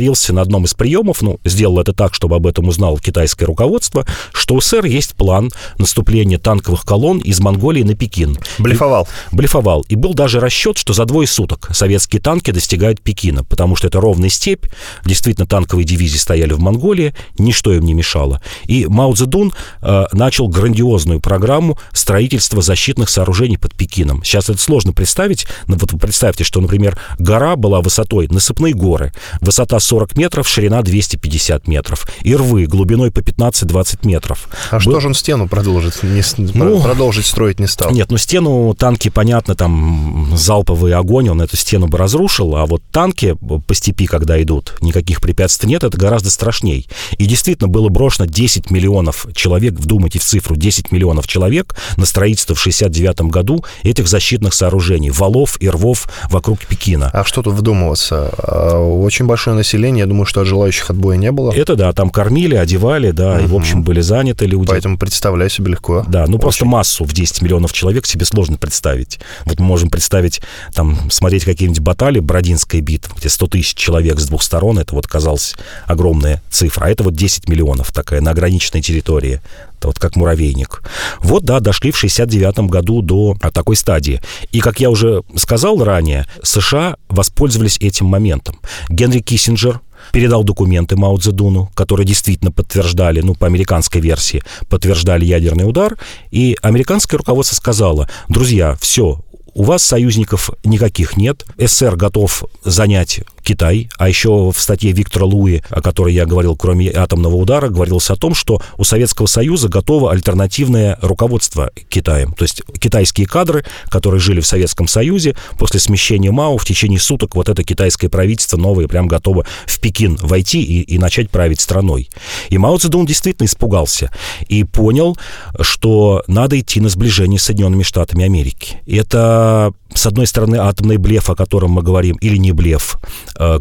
проговорился 0.00 0.32
на 0.32 0.40
одном 0.40 0.64
из 0.64 0.72
приемов, 0.72 1.20
ну, 1.20 1.38
сделал 1.44 1.78
это 1.78 1.92
так, 1.92 2.14
чтобы 2.14 2.36
об 2.36 2.46
этом 2.46 2.68
узнал 2.68 2.96
китайское 2.96 3.46
руководство, 3.46 4.06
что 4.32 4.54
у 4.54 4.60
СССР 4.60 4.86
есть 4.86 5.14
план 5.14 5.50
наступления 5.76 6.38
танковых 6.38 6.84
колонн 6.86 7.18
из 7.18 7.38
Монголии 7.40 7.82
на 7.82 7.94
Пекин. 7.94 8.38
Блефовал. 8.58 9.06
И, 9.30 9.36
блефовал. 9.36 9.84
И 9.90 9.96
был 9.96 10.14
даже 10.14 10.40
расчет, 10.40 10.78
что 10.78 10.94
за 10.94 11.04
двое 11.04 11.28
суток 11.28 11.68
советские 11.72 12.22
танки 12.22 12.50
достигают 12.50 13.02
Пекина, 13.02 13.44
потому 13.44 13.76
что 13.76 13.88
это 13.88 14.00
ровная 14.00 14.30
степь, 14.30 14.66
действительно 15.04 15.46
танковые 15.46 15.84
дивизии 15.84 16.16
стояли 16.16 16.54
в 16.54 16.60
Монголии, 16.60 17.14
ничто 17.38 17.74
им 17.74 17.84
не 17.84 17.92
мешало. 17.92 18.40
И 18.64 18.86
Мао 18.86 19.12
Цзэдун 19.12 19.52
э, 19.82 20.06
начал 20.12 20.48
грандиозную 20.48 21.20
программу 21.20 21.78
строительства 21.92 22.62
защитных 22.62 23.10
сооружений 23.10 23.58
под 23.58 23.74
Пекином. 23.74 24.24
Сейчас 24.24 24.48
это 24.48 24.58
сложно 24.58 24.94
представить, 24.94 25.46
но 25.66 25.76
вот 25.76 25.92
вы 25.92 25.98
представьте, 25.98 26.44
что, 26.44 26.60
например, 26.62 26.98
гора 27.18 27.56
была 27.56 27.82
высотой, 27.82 28.28
насыпные 28.28 28.72
горы, 28.72 29.12
высота 29.42 29.78
40 29.80 30.16
метров, 30.16 30.48
ширина 30.48 30.82
250 30.82 31.66
метров, 31.66 32.06
и 32.22 32.34
рвы 32.34 32.66
глубиной 32.66 33.10
по 33.10 33.20
15-20 33.20 34.06
метров. 34.06 34.48
А 34.70 34.76
Был... 34.76 34.80
что 34.80 35.00
же 35.00 35.08
он 35.08 35.14
стену 35.14 35.48
продолжит, 35.48 36.02
не, 36.02 36.22
ну, 36.54 36.82
продолжить 36.82 37.26
строить 37.26 37.58
не 37.58 37.66
стал? 37.66 37.90
Нет, 37.90 38.10
ну 38.10 38.18
стену 38.18 38.74
танки, 38.74 39.08
понятно, 39.08 39.54
там 39.54 40.32
залповый 40.36 40.94
огонь, 40.94 41.30
он 41.30 41.40
эту 41.40 41.56
стену 41.56 41.86
бы 41.86 41.98
разрушил, 41.98 42.56
а 42.56 42.66
вот 42.66 42.82
танки 42.90 43.36
по 43.66 43.74
степи, 43.74 44.06
когда 44.06 44.40
идут, 44.42 44.76
никаких 44.80 45.20
препятствий 45.20 45.70
нет, 45.70 45.84
это 45.84 45.96
гораздо 45.96 46.30
страшней. 46.30 46.88
И 47.18 47.26
действительно 47.26 47.68
было 47.68 47.88
брошено 47.88 48.26
10 48.26 48.70
миллионов 48.70 49.26
человек, 49.34 49.74
вдумайте 49.74 50.18
в 50.18 50.24
цифру, 50.24 50.56
10 50.56 50.90
миллионов 50.90 51.28
человек 51.28 51.76
на 51.96 52.06
строительство 52.06 52.56
в 52.56 52.60
69 52.60 53.22
году 53.22 53.64
этих 53.84 54.08
защитных 54.08 54.52
сооружений, 54.52 55.10
валов 55.10 55.56
и 55.60 55.68
рвов 55.68 56.08
вокруг 56.28 56.58
Пекина. 56.66 57.10
А 57.12 57.24
что 57.24 57.42
тут 57.42 57.54
вдумываться? 57.54 58.34
А, 58.38 58.78
очень 58.80 59.26
большое 59.26 59.56
население, 59.56 59.69
я 60.00 60.06
думаю, 60.06 60.26
что 60.26 60.40
от 60.40 60.46
желающих 60.46 60.90
отбоя 60.90 61.16
не 61.16 61.30
было. 61.32 61.52
Это 61.52 61.76
да, 61.76 61.92
там 61.92 62.10
кормили, 62.10 62.54
одевали, 62.54 63.10
да, 63.10 63.34
угу. 63.34 63.44
и, 63.44 63.46
в 63.46 63.54
общем, 63.54 63.82
были 63.82 64.00
заняты 64.00 64.46
люди. 64.46 64.66
Поэтому 64.68 64.98
представляю 64.98 65.50
себе 65.50 65.72
легко. 65.72 66.04
Да, 66.08 66.26
ну 66.26 66.34
очень. 66.34 66.40
просто 66.40 66.64
массу 66.64 67.04
в 67.04 67.12
10 67.12 67.42
миллионов 67.42 67.72
человек 67.72 68.06
себе 68.06 68.24
сложно 68.24 68.56
представить. 68.56 69.20
Вот 69.44 69.58
мы 69.60 69.66
можем 69.66 69.90
представить, 69.90 70.40
там, 70.74 71.10
смотреть 71.10 71.44
какие-нибудь 71.44 71.80
баталии, 71.80 72.20
Бородинская 72.20 72.80
битва, 72.80 73.14
где 73.18 73.28
100 73.28 73.46
тысяч 73.48 73.74
человек 73.74 74.18
с 74.20 74.26
двух 74.26 74.42
сторон, 74.42 74.78
это 74.78 74.94
вот 74.94 75.06
казалось 75.06 75.54
огромная 75.86 76.42
цифра, 76.50 76.86
а 76.86 76.90
это 76.90 77.02
вот 77.02 77.14
10 77.14 77.48
миллионов 77.48 77.92
такая 77.92 78.20
на 78.20 78.30
ограниченной 78.30 78.82
территории 78.82 79.40
вот 79.88 79.98
как 79.98 80.16
муравейник. 80.16 80.82
Вот, 81.20 81.44
да, 81.44 81.60
дошли 81.60 81.90
в 81.90 81.96
69 81.96 82.70
году 82.70 83.02
до 83.02 83.36
такой 83.52 83.76
стадии. 83.76 84.20
И, 84.52 84.60
как 84.60 84.80
я 84.80 84.90
уже 84.90 85.22
сказал 85.36 85.82
ранее, 85.82 86.26
США 86.42 86.96
воспользовались 87.08 87.78
этим 87.78 88.06
моментом. 88.06 88.58
Генри 88.88 89.20
Киссинджер, 89.20 89.80
передал 90.12 90.44
документы 90.44 90.96
Мао 90.96 91.16
Цзэдуну, 91.16 91.70
которые 91.74 92.06
действительно 92.06 92.50
подтверждали, 92.50 93.20
ну, 93.20 93.34
по 93.34 93.46
американской 93.46 94.00
версии, 94.00 94.42
подтверждали 94.68 95.24
ядерный 95.24 95.68
удар, 95.68 95.96
и 96.30 96.56
американское 96.62 97.18
руководство 97.18 97.54
сказало, 97.54 98.08
друзья, 98.28 98.76
все, 98.80 99.20
у 99.54 99.64
вас 99.64 99.82
союзников 99.82 100.50
никаких 100.64 101.16
нет. 101.16 101.44
СССР 101.58 101.96
готов 101.96 102.44
занять 102.64 103.20
Китай. 103.50 103.88
А 103.98 104.08
еще 104.08 104.52
в 104.52 104.60
статье 104.60 104.92
Виктора 104.92 105.26
Луи, 105.26 105.62
о 105.70 105.80
которой 105.80 106.14
я 106.14 106.24
говорил, 106.24 106.54
кроме 106.54 106.88
атомного 106.88 107.34
удара, 107.34 107.68
говорилось 107.68 108.08
о 108.08 108.14
том, 108.14 108.32
что 108.32 108.62
у 108.78 108.84
Советского 108.84 109.26
Союза 109.26 109.68
готово 109.68 110.12
альтернативное 110.12 110.96
руководство 111.02 111.72
Китаем. 111.88 112.32
То 112.34 112.44
есть 112.44 112.62
китайские 112.78 113.26
кадры, 113.26 113.64
которые 113.88 114.20
жили 114.20 114.40
в 114.40 114.46
Советском 114.46 114.86
Союзе, 114.86 115.34
после 115.58 115.80
смещения 115.80 116.30
Мао 116.30 116.58
в 116.58 116.64
течение 116.64 117.00
суток 117.00 117.34
вот 117.34 117.48
это 117.48 117.64
китайское 117.64 118.08
правительство 118.08 118.56
новое 118.56 118.86
прям 118.86 119.08
готово 119.08 119.44
в 119.66 119.80
Пекин 119.80 120.14
войти 120.14 120.62
и, 120.62 120.82
и 120.82 120.98
начать 120.98 121.28
править 121.28 121.60
страной. 121.60 122.08
И 122.50 122.58
Мао 122.58 122.76
Цзэдун 122.76 123.04
действительно 123.04 123.46
испугался 123.46 124.12
и 124.46 124.62
понял, 124.62 125.18
что 125.58 126.22
надо 126.28 126.60
идти 126.60 126.80
на 126.80 126.88
сближение 126.88 127.40
с 127.40 127.42
Соединенными 127.42 127.82
Штатами 127.82 128.24
Америки. 128.24 128.78
Это 128.86 129.72
с 129.94 130.06
одной 130.06 130.26
стороны, 130.26 130.56
атомный 130.56 130.96
блеф, 130.96 131.30
о 131.30 131.34
котором 131.34 131.72
мы 131.72 131.82
говорим, 131.82 132.16
или 132.16 132.36
не 132.36 132.52
блеф, 132.52 132.96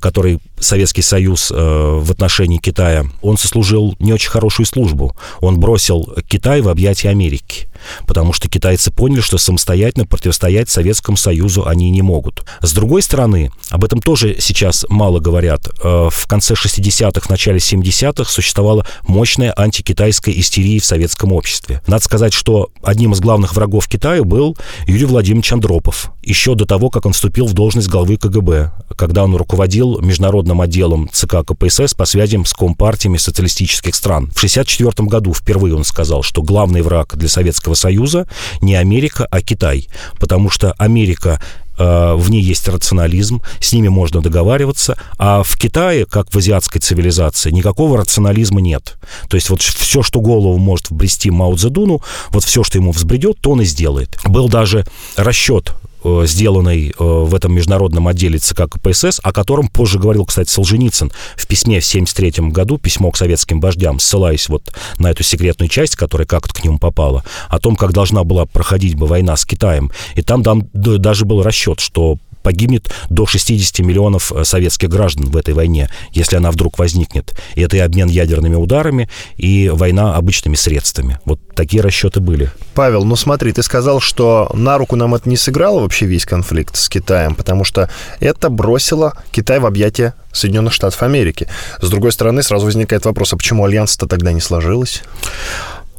который 0.01 0.39
Советский 0.59 1.01
Союз 1.01 1.51
э, 1.51 1.55
в 1.55 2.11
отношении 2.11 2.57
Китая, 2.57 3.05
он 3.21 3.37
сослужил 3.37 3.95
не 3.99 4.11
очень 4.11 4.29
хорошую 4.29 4.65
службу. 4.65 5.15
Он 5.39 5.57
бросил 5.59 6.13
Китай 6.27 6.61
в 6.61 6.67
объятия 6.67 7.09
Америки 7.09 7.68
потому 8.07 8.33
что 8.33 8.49
китайцы 8.49 8.91
поняли, 8.91 9.21
что 9.21 9.37
самостоятельно 9.37 10.05
противостоять 10.05 10.69
Советскому 10.69 11.17
Союзу 11.17 11.67
они 11.67 11.89
не 11.89 12.01
могут. 12.01 12.43
С 12.61 12.73
другой 12.73 13.01
стороны, 13.01 13.51
об 13.69 13.83
этом 13.83 14.01
тоже 14.01 14.37
сейчас 14.39 14.85
мало 14.89 15.19
говорят, 15.19 15.67
э, 15.83 16.09
в 16.11 16.27
конце 16.27 16.55
60-х, 16.55 17.27
начале 17.29 17.57
70-х 17.57 18.29
существовала 18.29 18.85
мощная 19.07 19.53
антикитайская 19.57 20.31
истерия 20.39 20.79
в 20.79 20.85
советском 20.85 21.33
обществе. 21.33 21.81
Надо 21.87 22.03
сказать, 22.03 22.33
что 22.33 22.69
одним 22.83 23.13
из 23.13 23.19
главных 23.19 23.55
врагов 23.55 23.87
Китая 23.87 24.23
был 24.23 24.57
Юрий 24.87 25.05
Владимирович 25.05 25.51
Андропов, 25.53 26.11
еще 26.23 26.55
до 26.55 26.65
того, 26.65 26.89
как 26.89 27.05
он 27.05 27.13
вступил 27.13 27.47
в 27.47 27.53
должность 27.53 27.87
главы 27.87 28.17
КГБ, 28.17 28.71
когда 28.95 29.23
он 29.23 29.35
руководил 29.35 29.99
международным 30.01 30.61
отделом 30.61 31.09
ЦК 31.11 31.37
КПСС 31.45 31.93
по 31.93 32.05
связям 32.05 32.45
с 32.45 32.53
компартиями 32.53 33.17
социалистических 33.17 33.95
стран. 33.95 34.27
В 34.27 34.37
1964 34.37 35.07
году 35.07 35.33
впервые 35.33 35.75
он 35.75 35.83
сказал, 35.83 36.23
что 36.23 36.41
главный 36.41 36.81
враг 36.81 37.15
для 37.15 37.29
Советского 37.29 37.68
Союза 37.75 38.27
не 38.61 38.75
Америка, 38.75 39.27
а 39.29 39.41
Китай, 39.41 39.87
потому 40.19 40.49
что 40.49 40.73
Америка 40.73 41.41
э, 41.77 42.13
в 42.15 42.29
ней 42.29 42.41
есть 42.41 42.67
рационализм, 42.67 43.41
с 43.59 43.73
ними 43.73 43.87
можно 43.87 44.21
договариваться, 44.21 44.97
а 45.17 45.43
в 45.43 45.57
Китае, 45.57 46.05
как 46.05 46.33
в 46.33 46.37
азиатской 46.37 46.81
цивилизации, 46.81 47.51
никакого 47.51 47.97
рационализма 47.97 48.61
нет. 48.61 48.97
То 49.29 49.35
есть 49.35 49.49
вот 49.49 49.61
все, 49.61 50.03
что 50.03 50.21
голову 50.21 50.57
может 50.57 50.89
вбрести 50.89 51.31
Мао 51.31 51.55
Цзэдуну, 51.55 52.01
вот 52.29 52.43
все, 52.43 52.63
что 52.63 52.77
ему 52.77 52.91
взбредет, 52.91 53.39
то 53.41 53.51
он 53.51 53.61
и 53.61 53.65
сделает. 53.65 54.17
Был 54.25 54.49
даже 54.49 54.85
расчет 55.15 55.73
сделанный 56.03 56.89
э, 56.89 56.93
в 56.99 57.33
этом 57.35 57.53
международном 57.53 58.07
отделе 58.07 58.39
ЦК 58.39 58.63
КПСС, 58.69 59.19
о 59.23 59.31
котором 59.31 59.67
позже 59.67 59.99
говорил, 59.99 60.25
кстати, 60.25 60.49
Солженицын 60.49 61.11
в 61.35 61.47
письме 61.47 61.79
в 61.79 61.87
1973 61.87 62.49
году, 62.49 62.77
письмо 62.77 63.11
к 63.11 63.17
советским 63.17 63.59
вождям, 63.59 63.99
ссылаясь 63.99 64.49
вот 64.49 64.71
на 64.97 65.11
эту 65.11 65.23
секретную 65.23 65.69
часть, 65.69 65.95
которая 65.95 66.27
как-то 66.27 66.53
к 66.53 66.63
нему 66.63 66.77
попала, 66.77 67.23
о 67.49 67.59
том, 67.59 67.75
как 67.75 67.93
должна 67.93 68.23
была 68.23 68.45
проходить 68.45 68.95
бы 68.95 69.07
война 69.07 69.35
с 69.35 69.45
Китаем. 69.45 69.91
И 70.15 70.21
там 70.21 70.43
даже 70.73 71.25
был 71.25 71.43
расчет, 71.43 71.79
что 71.79 72.17
погибнет 72.49 72.91
до 73.11 73.27
60 73.27 73.85
миллионов 73.85 74.31
э, 74.31 74.43
советских 74.43 74.89
граждан 74.89 75.27
в 75.27 75.37
этой 75.37 75.53
войне, 75.53 75.87
если 76.13 76.35
она 76.35 76.49
вдруг 76.49 76.79
возникнет. 76.79 77.37
И 77.53 77.61
это 77.61 77.77
и 77.77 77.79
обмен 77.79 78.09
ядерными 78.09 78.55
ударами, 78.55 79.07
и 79.37 79.69
война 79.71 80.15
обычными 80.15 80.55
средствами. 80.55 81.19
Вот 81.25 81.39
такие 81.53 81.83
расчеты 81.83 82.21
были. 82.21 82.49
Павел, 82.73 83.05
ну 83.05 83.15
смотри, 83.15 83.51
ты 83.51 83.61
сказал, 83.61 83.99
что 83.99 84.49
на 84.55 84.79
руку 84.79 84.95
нам 84.95 85.13
это 85.13 85.29
не 85.29 85.37
сыграло 85.37 85.81
вообще 85.81 86.07
весь 86.07 86.25
конфликт 86.25 86.75
с 86.75 86.89
Китаем, 86.89 87.35
потому 87.35 87.63
что 87.63 87.87
это 88.19 88.49
бросило 88.49 89.13
Китай 89.29 89.59
в 89.59 89.67
объятия 89.67 90.15
Соединенных 90.31 90.73
Штатов 90.73 91.03
Америки. 91.03 91.47
С 91.79 91.87
другой 91.87 92.11
стороны, 92.11 92.41
сразу 92.41 92.65
возникает 92.65 93.05
вопрос, 93.05 93.31
а 93.33 93.37
почему 93.37 93.63
альянс-то 93.63 94.07
тогда 94.07 94.31
не 94.31 94.41
сложилось? 94.41 95.03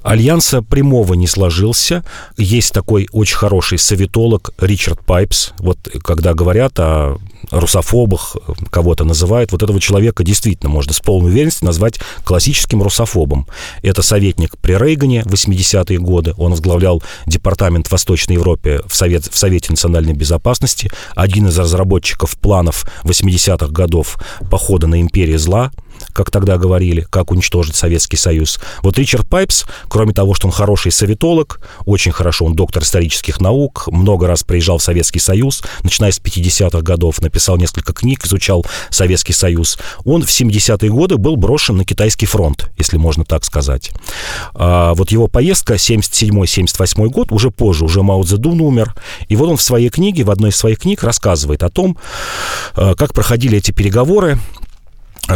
Альянса 0.02 0.62
прямого 0.62 1.14
не 1.14 1.26
сложился. 1.26 2.04
Есть 2.36 2.72
такой 2.72 3.08
очень 3.12 3.36
хороший 3.36 3.78
советолог 3.78 4.50
Ричард 4.58 5.04
Пайпс. 5.04 5.50
Вот 5.58 5.78
когда 6.02 6.34
говорят 6.34 6.78
о 6.78 7.18
русофобах, 7.50 8.36
кого-то 8.70 9.04
называют, 9.04 9.52
вот 9.52 9.62
этого 9.62 9.80
человека 9.80 10.24
действительно 10.24 10.70
можно 10.70 10.92
с 10.92 11.00
полной 11.00 11.30
уверенностью 11.30 11.66
назвать 11.66 11.98
классическим 12.24 12.82
русофобом. 12.82 13.46
Это 13.82 14.02
советник 14.02 14.56
при 14.58 14.74
Рейгане 14.74 15.22
в 15.24 15.34
80-е 15.34 15.98
годы. 15.98 16.34
Он 16.36 16.52
возглавлял 16.52 17.02
департамент 17.26 17.90
Восточной 17.90 18.34
Европе 18.34 18.80
в, 18.86 18.94
Совет, 18.94 19.24
в 19.24 19.36
Совете 19.36 19.70
национальной 19.70 20.14
безопасности. 20.14 20.90
Один 21.14 21.48
из 21.48 21.58
разработчиков 21.58 22.38
планов 22.38 22.86
80-х 23.04 23.68
годов 23.68 24.18
похода 24.50 24.86
на 24.86 25.00
империю 25.00 25.38
зла– 25.38 25.70
как 26.12 26.30
тогда 26.30 26.56
говорили, 26.56 27.06
как 27.10 27.30
уничтожить 27.30 27.76
Советский 27.76 28.16
Союз. 28.16 28.60
Вот 28.82 28.98
Ричард 28.98 29.28
Пайпс, 29.28 29.64
кроме 29.88 30.12
того, 30.12 30.34
что 30.34 30.46
он 30.46 30.52
хороший 30.52 30.92
советолог, 30.92 31.60
очень 31.86 32.12
хорошо, 32.12 32.46
он 32.46 32.54
доктор 32.54 32.82
исторических 32.82 33.40
наук, 33.40 33.88
много 33.88 34.26
раз 34.26 34.42
приезжал 34.42 34.78
в 34.78 34.82
Советский 34.82 35.18
Союз, 35.18 35.62
начиная 35.82 36.12
с 36.12 36.20
50-х 36.20 36.80
годов, 36.82 37.20
написал 37.20 37.56
несколько 37.56 37.92
книг, 37.92 38.24
изучал 38.24 38.64
Советский 38.90 39.32
Союз. 39.32 39.78
Он 40.04 40.22
в 40.22 40.28
70-е 40.28 40.90
годы 40.90 41.16
был 41.16 41.36
брошен 41.36 41.76
на 41.76 41.84
китайский 41.84 42.26
фронт, 42.26 42.70
если 42.76 42.96
можно 42.96 43.24
так 43.24 43.44
сказать. 43.44 43.90
А 44.54 44.94
вот 44.94 45.10
его 45.10 45.28
поездка 45.28 45.74
77-78 45.74 47.06
год, 47.08 47.32
уже 47.32 47.50
позже, 47.50 47.84
уже 47.84 48.02
Мао 48.02 48.22
Цзэдун 48.22 48.60
умер, 48.60 48.94
и 49.28 49.36
вот 49.36 49.48
он 49.48 49.56
в 49.56 49.62
своей 49.62 49.88
книге, 49.88 50.24
в 50.24 50.30
одной 50.30 50.50
из 50.50 50.56
своих 50.56 50.80
книг 50.80 51.02
рассказывает 51.02 51.62
о 51.62 51.70
том, 51.70 51.96
а, 52.74 52.94
как 52.94 53.14
проходили 53.14 53.58
эти 53.58 53.70
переговоры, 53.70 54.38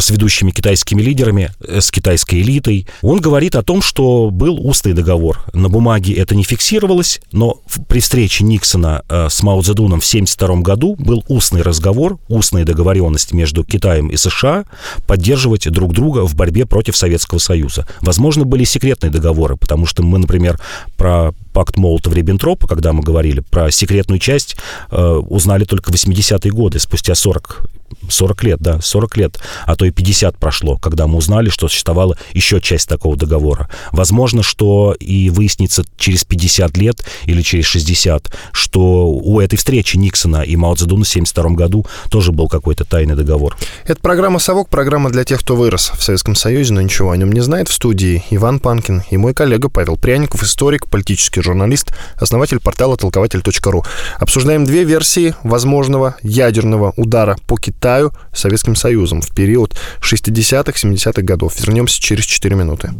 с 0.00 0.10
ведущими 0.10 0.50
китайскими 0.50 1.02
лидерами, 1.02 1.50
э, 1.66 1.80
с 1.80 1.90
китайской 1.90 2.40
элитой. 2.42 2.86
Он 3.02 3.20
говорит 3.20 3.56
о 3.56 3.62
том, 3.62 3.82
что 3.82 4.30
был 4.30 4.58
устный 4.66 4.92
договор. 4.92 5.44
На 5.52 5.68
бумаге 5.68 6.14
это 6.14 6.34
не 6.34 6.44
фиксировалось, 6.44 7.20
но 7.32 7.60
при 7.88 8.00
встрече 8.00 8.44
Никсона 8.44 9.02
э, 9.08 9.28
с 9.30 9.42
Мао 9.42 9.60
Цзэдуном 9.62 10.00
в 10.00 10.06
1972 10.06 10.62
году 10.62 10.96
был 10.98 11.24
устный 11.28 11.62
разговор, 11.62 12.18
устная 12.28 12.64
договоренность 12.64 13.32
между 13.32 13.64
Китаем 13.64 14.08
и 14.08 14.16
США 14.16 14.64
поддерживать 15.06 15.70
друг 15.70 15.92
друга 15.92 16.26
в 16.26 16.34
борьбе 16.34 16.66
против 16.66 16.96
Советского 16.96 17.38
Союза. 17.38 17.86
Возможно, 18.00 18.44
были 18.44 18.64
секретные 18.64 19.10
договоры, 19.10 19.56
потому 19.56 19.86
что 19.86 20.02
мы, 20.02 20.18
например, 20.18 20.60
про 20.96 21.32
пакт 21.54 21.76
Молотова-Риббентропа, 21.76 22.66
когда 22.66 22.92
мы 22.92 23.02
говорили 23.02 23.40
про 23.40 23.70
секретную 23.70 24.18
часть, 24.18 24.56
э, 24.90 25.02
узнали 25.02 25.64
только 25.64 25.90
в 25.90 25.94
80-е 25.94 26.50
годы, 26.50 26.78
спустя 26.78 27.14
40 27.14 27.64
40 28.08 28.42
лет, 28.44 28.60
да, 28.60 28.80
40 28.80 29.16
лет, 29.16 29.40
а 29.66 29.76
то 29.76 29.84
и 29.84 29.90
50 29.90 30.38
прошло, 30.38 30.76
когда 30.76 31.06
мы 31.06 31.16
узнали, 31.16 31.48
что 31.48 31.68
существовала 31.68 32.16
еще 32.32 32.60
часть 32.60 32.88
такого 32.88 33.16
договора. 33.16 33.68
Возможно, 33.92 34.42
что 34.42 34.94
и 34.98 35.30
выяснится 35.30 35.84
через 35.96 36.24
50 36.24 36.76
лет 36.76 37.04
или 37.26 37.42
через 37.42 37.66
60, 37.66 38.32
что 38.52 39.06
у 39.08 39.40
этой 39.40 39.56
встречи 39.56 39.96
Никсона 39.96 40.42
и 40.42 40.56
Мао 40.56 40.74
Цзэдуна 40.74 41.04
в 41.04 41.08
1972 41.08 41.56
году 41.56 41.86
тоже 42.10 42.32
был 42.32 42.48
какой-то 42.48 42.84
тайный 42.84 43.14
договор. 43.14 43.56
Это 43.84 44.00
программа 44.00 44.38
«Совок», 44.38 44.68
программа 44.68 45.10
для 45.10 45.24
тех, 45.24 45.40
кто 45.40 45.56
вырос 45.56 45.92
в 45.96 46.02
Советском 46.02 46.34
Союзе, 46.34 46.72
но 46.72 46.80
ничего 46.80 47.10
о 47.10 47.16
нем 47.16 47.32
не 47.32 47.40
знает. 47.40 47.68
В 47.68 47.72
студии 47.72 48.24
Иван 48.30 48.60
Панкин 48.60 49.04
и 49.10 49.16
мой 49.16 49.34
коллега 49.34 49.68
Павел 49.68 49.96
Пряников, 49.96 50.42
историк, 50.42 50.88
политический 50.88 51.40
журналист, 51.44 51.94
основатель 52.16 52.58
портала 52.60 52.96
толкователь.ру. 52.96 53.84
Обсуждаем 54.18 54.64
две 54.64 54.84
версии 54.84 55.34
возможного 55.44 56.16
ядерного 56.22 56.92
удара 56.96 57.36
по 57.46 57.56
Китаю 57.56 58.12
Советским 58.32 58.74
Союзом 58.74 59.20
в 59.20 59.34
период 59.34 59.76
60-х, 60.00 60.72
70-х 60.72 61.22
годов. 61.22 61.58
Вернемся 61.60 62.00
через 62.00 62.24
4 62.24 62.56
минуты. 62.56 62.90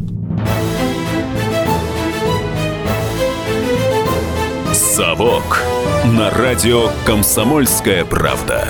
«Совок» 4.73 5.61
на 6.05 6.29
радио 6.29 6.89
«Комсомольская 7.05 8.05
правда». 8.05 8.69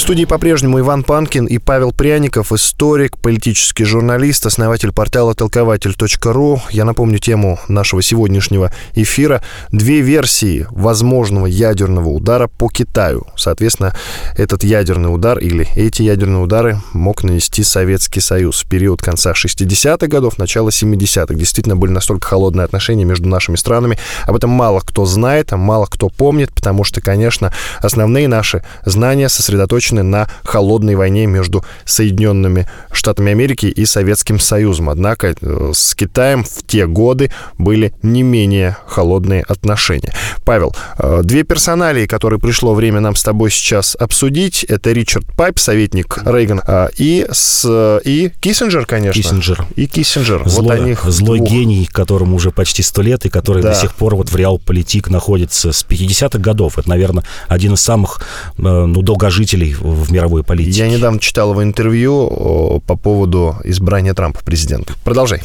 Студии 0.00 0.24
по-прежнему 0.24 0.80
Иван 0.80 1.04
Панкин 1.04 1.44
и 1.44 1.58
Павел 1.58 1.92
Пряников, 1.92 2.50
историк, 2.50 3.18
политический 3.18 3.84
журналист, 3.84 4.46
основатель 4.46 4.90
портала 4.90 5.34
толкователь.ру. 5.34 6.62
Я 6.70 6.86
напомню 6.86 7.18
тему 7.18 7.60
нашего 7.68 8.00
сегодняшнего 8.00 8.72
эфира. 8.94 9.42
Две 9.70 10.00
версии 10.00 10.66
возможного 10.70 11.44
ядерного 11.44 12.08
удара 12.08 12.48
по 12.48 12.70
Китаю. 12.70 13.26
Соответственно, 13.36 13.94
этот 14.34 14.64
ядерный 14.64 15.14
удар 15.14 15.38
или 15.38 15.68
эти 15.76 16.00
ядерные 16.00 16.42
удары 16.42 16.80
мог 16.94 17.22
нанести 17.22 17.62
Советский 17.62 18.20
Союз 18.20 18.62
в 18.62 18.68
период 18.68 19.02
конца 19.02 19.32
60-х 19.32 20.06
годов, 20.06 20.38
начала 20.38 20.70
70-х. 20.70 21.34
Действительно, 21.34 21.76
были 21.76 21.90
настолько 21.90 22.28
холодные 22.28 22.64
отношения 22.64 23.04
между 23.04 23.28
нашими 23.28 23.56
странами. 23.56 23.98
Об 24.24 24.36
этом 24.36 24.48
мало 24.48 24.80
кто 24.80 25.04
знает, 25.04 25.52
а 25.52 25.58
мало 25.58 25.84
кто 25.84 26.08
помнит, 26.08 26.50
потому 26.54 26.82
что, 26.82 27.02
конечно, 27.02 27.52
основные 27.82 28.26
наши 28.26 28.64
знания 28.86 29.28
сосредоточены 29.28 29.81
сосредоточены 29.82 30.02
на 30.02 30.28
холодной 30.44 30.94
войне 30.94 31.26
между 31.26 31.64
Соединенными 31.84 32.68
Штатами 32.92 33.32
Америки 33.32 33.66
и 33.66 33.84
Советским 33.84 34.38
Союзом. 34.38 34.90
Однако 34.90 35.34
э, 35.40 35.72
с 35.74 35.94
Китаем 35.94 36.44
в 36.44 36.66
те 36.66 36.86
годы 36.86 37.30
были 37.58 37.92
не 38.02 38.22
менее 38.22 38.76
холодные 38.86 39.42
отношения. 39.42 40.12
Павел, 40.44 40.74
э, 40.98 41.20
две 41.24 41.42
персоналии, 41.42 42.06
которые 42.06 42.38
пришло 42.38 42.74
время 42.74 43.00
нам 43.00 43.16
с 43.16 43.22
тобой 43.22 43.50
сейчас 43.50 43.96
обсудить, 43.98 44.64
это 44.64 44.92
Ричард 44.92 45.26
Пайп, 45.36 45.58
советник 45.58 46.18
Рейган, 46.24 46.60
э, 46.66 46.88
и, 46.98 47.26
с, 47.30 48.00
и 48.04 48.30
Киссинджер, 48.40 48.86
конечно. 48.86 49.22
Киссинджер. 49.22 49.66
И 49.76 49.86
Киссинджер. 49.86 50.48
Злой, 50.48 50.64
вот 50.64 50.70
они 50.70 50.96
злой 51.12 51.38
двух. 51.38 51.50
гений, 51.50 51.88
которому 51.90 52.36
уже 52.36 52.50
почти 52.50 52.82
сто 52.82 53.02
лет, 53.02 53.26
и 53.26 53.28
который 53.28 53.62
да. 53.62 53.72
до 53.72 53.74
сих 53.74 53.94
пор 53.94 54.14
вот 54.16 54.30
в 54.30 54.36
реал-политик 54.36 55.08
находится 55.08 55.72
с 55.72 55.84
50-х 55.84 56.38
годов. 56.38 56.78
Это, 56.78 56.88
наверное, 56.88 57.24
один 57.48 57.74
из 57.74 57.80
самых 57.80 58.20
ну, 58.56 59.02
долгожителей 59.02 59.71
в 59.80 60.12
мировой 60.12 60.44
политике. 60.44 60.78
Я 60.78 60.88
недавно 60.88 61.20
читал 61.20 61.52
его 61.52 61.62
интервью 61.62 62.82
по 62.86 62.96
поводу 62.96 63.56
избрания 63.64 64.14
Трампа 64.14 64.42
президентом. 64.44 64.96
Продолжай. 65.04 65.40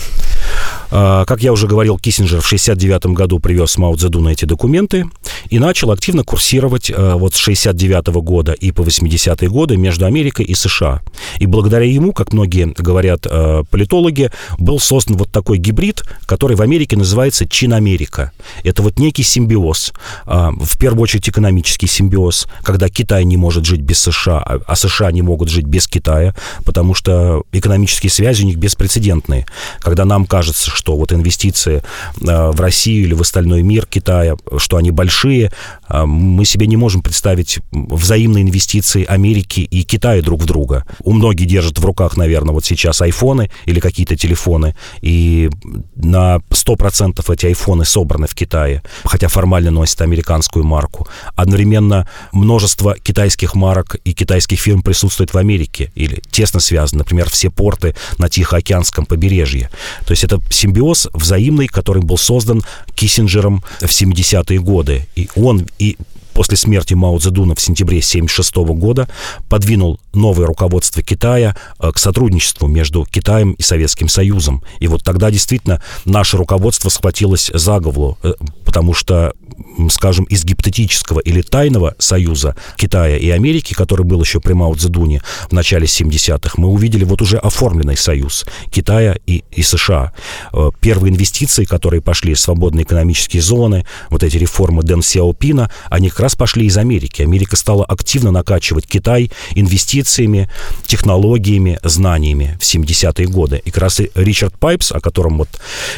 А, 0.90 1.26
как 1.26 1.42
я 1.42 1.52
уже 1.52 1.68
говорил, 1.68 1.98
Киссинджер 1.98 2.42
в 2.42 2.46
1969 2.46 3.16
году 3.16 3.40
привез 3.40 3.78
Мао 3.78 3.96
Цзэдуна 3.96 4.30
эти 4.30 4.46
документы 4.46 5.06
и 5.50 5.60
начал 5.60 5.92
активно 5.92 6.24
курсировать 6.24 6.92
а, 6.94 7.16
вот 7.16 7.34
с 7.34 7.38
69 7.38 8.08
года 8.24 8.54
и 8.54 8.72
по 8.72 8.82
80-е 8.82 9.50
годы 9.50 9.78
между 9.78 10.06
Америкой 10.06 10.46
и 10.46 10.56
США. 10.56 11.02
И 11.40 11.46
благодаря 11.46 11.86
ему, 11.86 12.14
как 12.14 12.34
многие 12.34 12.74
говорят 12.78 13.28
а, 13.30 13.64
политологи, 13.70 14.32
был 14.58 14.80
создан 14.80 15.18
вот 15.18 15.32
такой 15.32 15.58
гибрид, 15.58 16.04
который 16.26 16.56
в 16.56 16.62
Америке 16.62 16.96
называется 16.96 17.48
Чин-Америка. 17.48 18.32
Это 18.64 18.82
вот 18.82 19.00
некий 19.00 19.24
симбиоз. 19.24 19.94
В 20.26 20.78
первую 20.78 21.02
очередь 21.02 21.28
экономический 21.30 21.88
симбиоз, 21.88 22.48
когда 22.64 22.90
Китай 22.90 23.26
не 23.26 23.38
может 23.38 23.66
жить 23.66 23.82
без 23.82 24.00
США, 24.18 24.60
а 24.66 24.76
США 24.76 25.12
не 25.12 25.22
могут 25.22 25.50
жить 25.50 25.66
без 25.66 25.88
Китая, 25.88 26.34
потому 26.66 26.94
что 26.94 27.44
экономические 27.52 28.10
связи 28.10 28.44
у 28.44 28.46
них 28.46 28.58
беспрецедентные. 28.58 29.46
Когда 29.80 30.06
нам 30.06 30.26
кажется, 30.26 30.70
что 30.70 30.98
вот 30.98 31.14
инвестиции 31.14 31.84
э, 32.22 32.52
в 32.52 32.60
Россию 32.60 33.06
или 33.06 33.14
в 33.14 33.22
остальной 33.22 33.62
мир 33.62 33.86
Китая, 33.86 34.36
что 34.58 34.78
они 34.78 34.92
большие, 34.92 35.52
мы 35.90 36.46
себе 36.46 36.68
не 36.68 36.78
можем 36.78 37.02
представить 37.02 37.60
взаимные 37.72 38.44
инвестиции 38.44 39.06
Америки 39.06 39.62
и 39.62 39.84
Китая 39.84 40.22
друг 40.22 40.42
в 40.42 40.46
друга. 40.46 40.86
У 41.04 41.14
многих 41.14 41.48
держат 41.48 41.80
в 41.80 41.86
руках, 41.86 42.18
наверное, 42.18 42.54
вот 42.54 42.66
сейчас 42.66 43.02
айфоны 43.02 43.50
или 43.66 43.80
какие-то 43.80 44.16
телефоны, 44.16 44.76
и 45.02 45.50
на 45.96 46.38
100% 46.50 47.34
эти 47.34 47.46
айфоны 47.48 47.86
собраны 47.86 48.28
в 48.28 48.36
Китае, 48.36 48.84
хотя 49.04 49.28
формально 49.28 49.72
носят 49.72 50.02
американскую 50.02 50.66
марку. 50.66 51.08
Одновременно 51.36 52.08
множество 52.32 52.98
китайских 52.98 53.56
марок 53.56 53.98
и 54.04 54.14
китайских 54.14 54.60
фирм 54.60 54.82
присутствует 54.82 55.34
в 55.34 55.38
Америке 55.38 55.92
или 55.96 56.22
тесно 56.32 56.60
связаны, 56.60 57.00
например, 57.00 57.30
все 57.30 57.50
порты 57.50 57.96
на 58.18 58.30
Тихоокеанском 58.30 59.06
побережье. 59.06 59.70
То 60.06 60.12
есть 60.12 60.24
это 60.24 60.42
симбиоз 60.50 61.10
взаимный, 61.14 61.68
который 61.68 62.02
был 62.02 62.18
создан 62.18 62.62
Киссинджером 62.96 63.64
в 63.80 63.86
70-е 63.86 64.60
годы. 64.60 65.08
И 65.16 65.30
он 65.36 65.68
и 65.80 65.98
после 66.38 66.56
смерти 66.56 66.94
Мао 66.94 67.18
Цзэдуна 67.18 67.56
в 67.56 67.60
сентябре 67.60 67.98
1976 67.98 68.58
года 68.80 69.10
подвинул 69.50 70.00
новое 70.14 70.46
руководство 70.46 71.02
Китая 71.02 71.58
э, 71.80 71.92
к 71.92 71.98
сотрудничеству 71.98 72.68
между 72.68 73.06
Китаем 73.06 73.54
и 73.54 73.64
Советским 73.64 74.08
Союзом. 74.08 74.64
И 74.80 74.88
вот 74.88 75.04
тогда 75.04 75.32
действительно 75.32 75.82
наше 76.06 76.38
руководство 76.38 76.90
схватилось 76.90 77.50
за 77.52 77.80
голову, 77.80 78.20
э, 78.22 78.34
потому 78.64 78.94
что 78.94 79.34
скажем, 79.90 80.26
из 80.26 80.46
гипотетического 80.46 81.20
или 81.20 81.42
тайного 81.42 81.96
союза 81.98 82.56
Китая 82.76 83.18
и 83.18 83.30
Америки, 83.30 83.74
который 83.74 84.06
был 84.06 84.22
еще 84.22 84.40
при 84.40 84.54
Мао 84.54 84.76
Цзэдуне 84.76 85.24
в 85.50 85.54
начале 85.54 85.88
70-х, 85.88 86.54
мы 86.58 86.68
увидели 86.68 87.04
вот 87.04 87.24
уже 87.24 87.40
оформленный 87.40 87.98
союз 87.98 88.46
Китая 88.72 89.18
и, 89.26 89.44
и 89.52 89.64
США. 89.64 90.14
Э, 90.54 90.70
первые 90.80 91.12
инвестиции, 91.12 91.66
которые 91.66 92.02
пошли 92.02 92.36
в 92.36 92.40
свободные 92.40 92.84
экономические 92.84 93.42
зоны, 93.42 93.88
вот 94.12 94.22
эти 94.22 94.38
реформы 94.38 94.84
Дэн 94.84 95.02
Сяопина, 95.02 95.72
они 95.90 96.10
как 96.10 96.27
раз 96.28 96.36
пошли 96.36 96.66
из 96.66 96.78
Америки. 96.78 97.22
Америка 97.22 97.56
стала 97.56 97.86
активно 97.86 98.32
накачивать 98.32 98.86
Китай 98.86 99.32
инвестициями, 99.56 100.50
технологиями, 100.86 101.80
знаниями 101.84 102.58
в 102.60 102.64
70-е 102.64 103.28
годы. 103.28 103.62
И 103.64 103.72
как 103.72 103.84
раз 103.84 104.02
и 104.02 104.12
Ричард 104.14 104.60
Пайпс, 104.60 104.92
о 104.92 105.00
котором 105.00 105.38
вот 105.38 105.48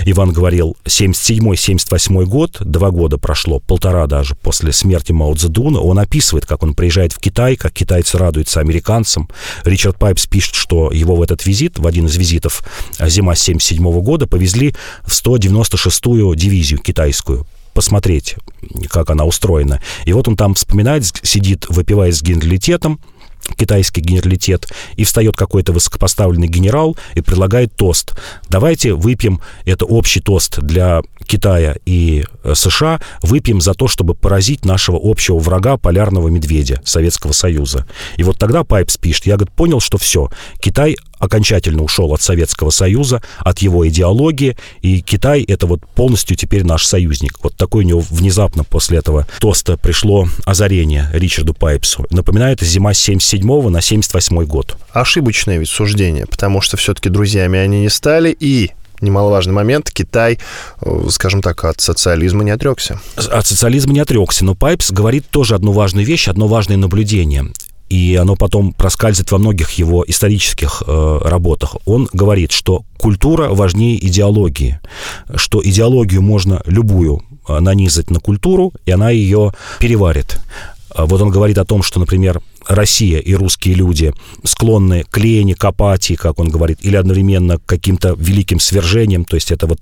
Иван 0.06 0.32
говорил, 0.32 0.78
77-78 0.86 2.26
год, 2.26 2.58
два 2.60 2.92
года 2.92 3.18
прошло 3.18 3.60
полтора 3.60 4.06
даже 4.06 4.36
после 4.36 4.72
смерти 4.72 5.13
Мао 5.13 5.34
Цзэдуна, 5.34 5.80
он 5.80 5.98
описывает, 5.98 6.46
как 6.46 6.62
он 6.62 6.76
приезжает 6.76 7.12
в 7.12 7.18
Китай, 7.18 7.56
как 7.56 7.74
китайцы 7.74 8.20
радуются 8.20 8.60
американцам. 8.60 9.30
Ричард 9.63 9.98
Пайпс 9.98 10.28
пишет, 10.28 10.54
что 10.54 10.92
его 10.92 11.15
в 11.15 11.24
этот 11.24 11.44
визит, 11.48 11.80
в 11.80 11.88
один 11.88 12.06
из 12.06 12.15
визитов 12.18 12.63
зима 13.00 13.34
77 13.34 14.00
года, 14.02 14.28
повезли 14.28 14.76
в 15.04 15.12
196-ю 15.12 16.36
дивизию 16.36 16.80
китайскую 16.80 17.48
посмотреть, 17.80 18.36
как 18.89 19.10
она 19.10 19.24
устроена. 19.24 19.80
И 20.04 20.12
вот 20.12 20.28
он 20.28 20.36
там 20.36 20.54
вспоминает, 20.54 21.06
сидит, 21.24 21.65
выпивает 21.70 22.13
с 22.13 22.22
генералитетом, 22.22 23.00
китайский 23.58 24.02
генералитет, 24.02 24.68
и 24.98 25.06
встает 25.06 25.38
какой-то 25.38 25.72
высокопоставленный 25.72 26.50
генерал 26.50 26.98
и 27.15 27.22
предлагает 27.22 27.74
тост. 27.78 28.15
Давайте 28.50 28.96
выпьем, 28.96 29.39
это 29.63 29.86
общий 29.86 30.20
тост 30.20 30.60
для 30.60 31.04
Китая 31.26 31.78
и 31.86 32.26
э, 32.44 32.54
США, 32.54 33.00
выпьем 33.22 33.62
за 33.62 33.74
то, 33.74 33.88
чтобы 33.88 34.13
поразить 34.13 34.65
нашего 34.65 35.00
общего 35.02 35.39
врага, 35.39 35.78
полярного 35.78 36.28
медведя 36.28 36.82
Советского 36.84 37.32
Союза. 37.32 37.88
И 38.18 38.24
вот 38.24 38.38
тогда 38.38 38.65
Пайпс 38.65 38.98
пишет, 38.98 39.26
я, 39.26 39.38
говорит, 39.38 39.56
понял, 39.56 39.80
что 39.80 39.98
все, 39.98 40.30
Китай 40.60 40.98
окончательно 41.20 41.84
ушел 41.84 42.14
от 42.14 42.22
Советского 42.22 42.70
Союза, 42.70 43.22
от 43.40 43.60
его 43.60 43.88
идеологии, 43.88 44.58
и 44.82 45.02
Китай— 45.02 45.42
это 45.48 45.68
вот 45.68 45.82
полностью 45.96 46.36
теперь 46.36 46.64
наш 46.64 46.86
союзник. 46.86 47.38
Вот 47.44 47.56
такой 47.56 47.84
у 47.84 47.88
него 47.88 48.04
внезапно 48.10 48.64
после 48.64 49.00
этого 49.00 49.28
тоста 49.40 49.78
пришло 49.78 50.28
озарение 50.46 51.10
Ричарду 51.14 51.54
Пайпсу. 51.54 52.06
Напоминает, 52.10 52.62
зима 52.62 52.94
77 52.94 53.70
на 53.70 53.82
78 53.82 54.44
год. 54.46 54.78
Ошибочное 54.92 55.58
ведь 55.58 55.70
суждение, 55.70 56.26
потому 56.26 56.62
что 56.62 56.78
все-таки 56.78 57.10
друзьями 57.10 57.60
они 57.60 57.82
не 57.82 57.90
стали, 57.90 58.36
и 58.38 58.72
немаловажный 59.02 59.54
момент, 59.54 59.92
Китай, 59.92 60.40
э, 60.82 61.08
скажем 61.10 61.42
так, 61.42 61.64
от 61.64 61.80
социализма 61.80 62.44
не 62.44 62.52
отрекся. 62.52 63.00
От 63.16 63.48
социализма 63.48 63.94
не 63.94 64.00
отрекся, 64.00 64.46
но 64.46 64.56
Пайпс 64.56 64.92
говорит 64.92 65.26
тоже 65.30 65.56
одну 65.56 65.72
важную 65.72 66.06
вещь, 66.06 66.28
одно 66.28 66.48
важное 66.48 66.78
наблюдение 66.78 67.46
и 67.89 68.15
оно 68.15 68.36
потом 68.36 68.71
проскальзывает 68.73 69.32
во 69.32 69.39
многих 69.39 69.71
его 69.71 70.06
исторических 70.08 70.84
э, 70.86 71.19
работах. 71.23 71.78
Он 71.86 72.08
говорит, 72.13 72.52
что 72.52 72.84
культура 72.97 73.49
важнее 73.49 74.04
идеологии, 74.06 74.80
что 75.36 75.62
идеологию 75.63 76.21
можно 76.21 76.62
любую 76.65 77.23
э, 77.47 77.60
нанизать 77.60 78.12
на 78.12 78.19
культуру, 78.19 78.71
и 78.86 78.91
она 78.91 79.10
ее 79.10 79.54
переварит. 79.80 80.39
А 80.95 81.06
вот 81.06 81.21
он 81.21 81.30
говорит 81.30 81.58
о 81.58 81.65
том, 81.65 81.84
что, 81.84 81.99
например, 81.99 82.41
Россия 82.67 83.19
и 83.19 83.34
русские 83.34 83.75
люди 83.75 84.13
склонны 84.43 85.04
к 85.10 85.17
лени, 85.17 85.54
к 85.54 85.63
апатии, 85.63 86.15
как 86.15 86.39
он 86.39 86.49
говорит, 86.49 86.80
или 86.82 86.95
одновременно 86.95 87.58
к 87.58 87.65
каким-то 87.65 88.15
великим 88.17 88.60
свержениям, 88.60 89.25
то 89.25 89.36
есть 89.36 89.52
это 89.52 89.65
вот 89.67 89.80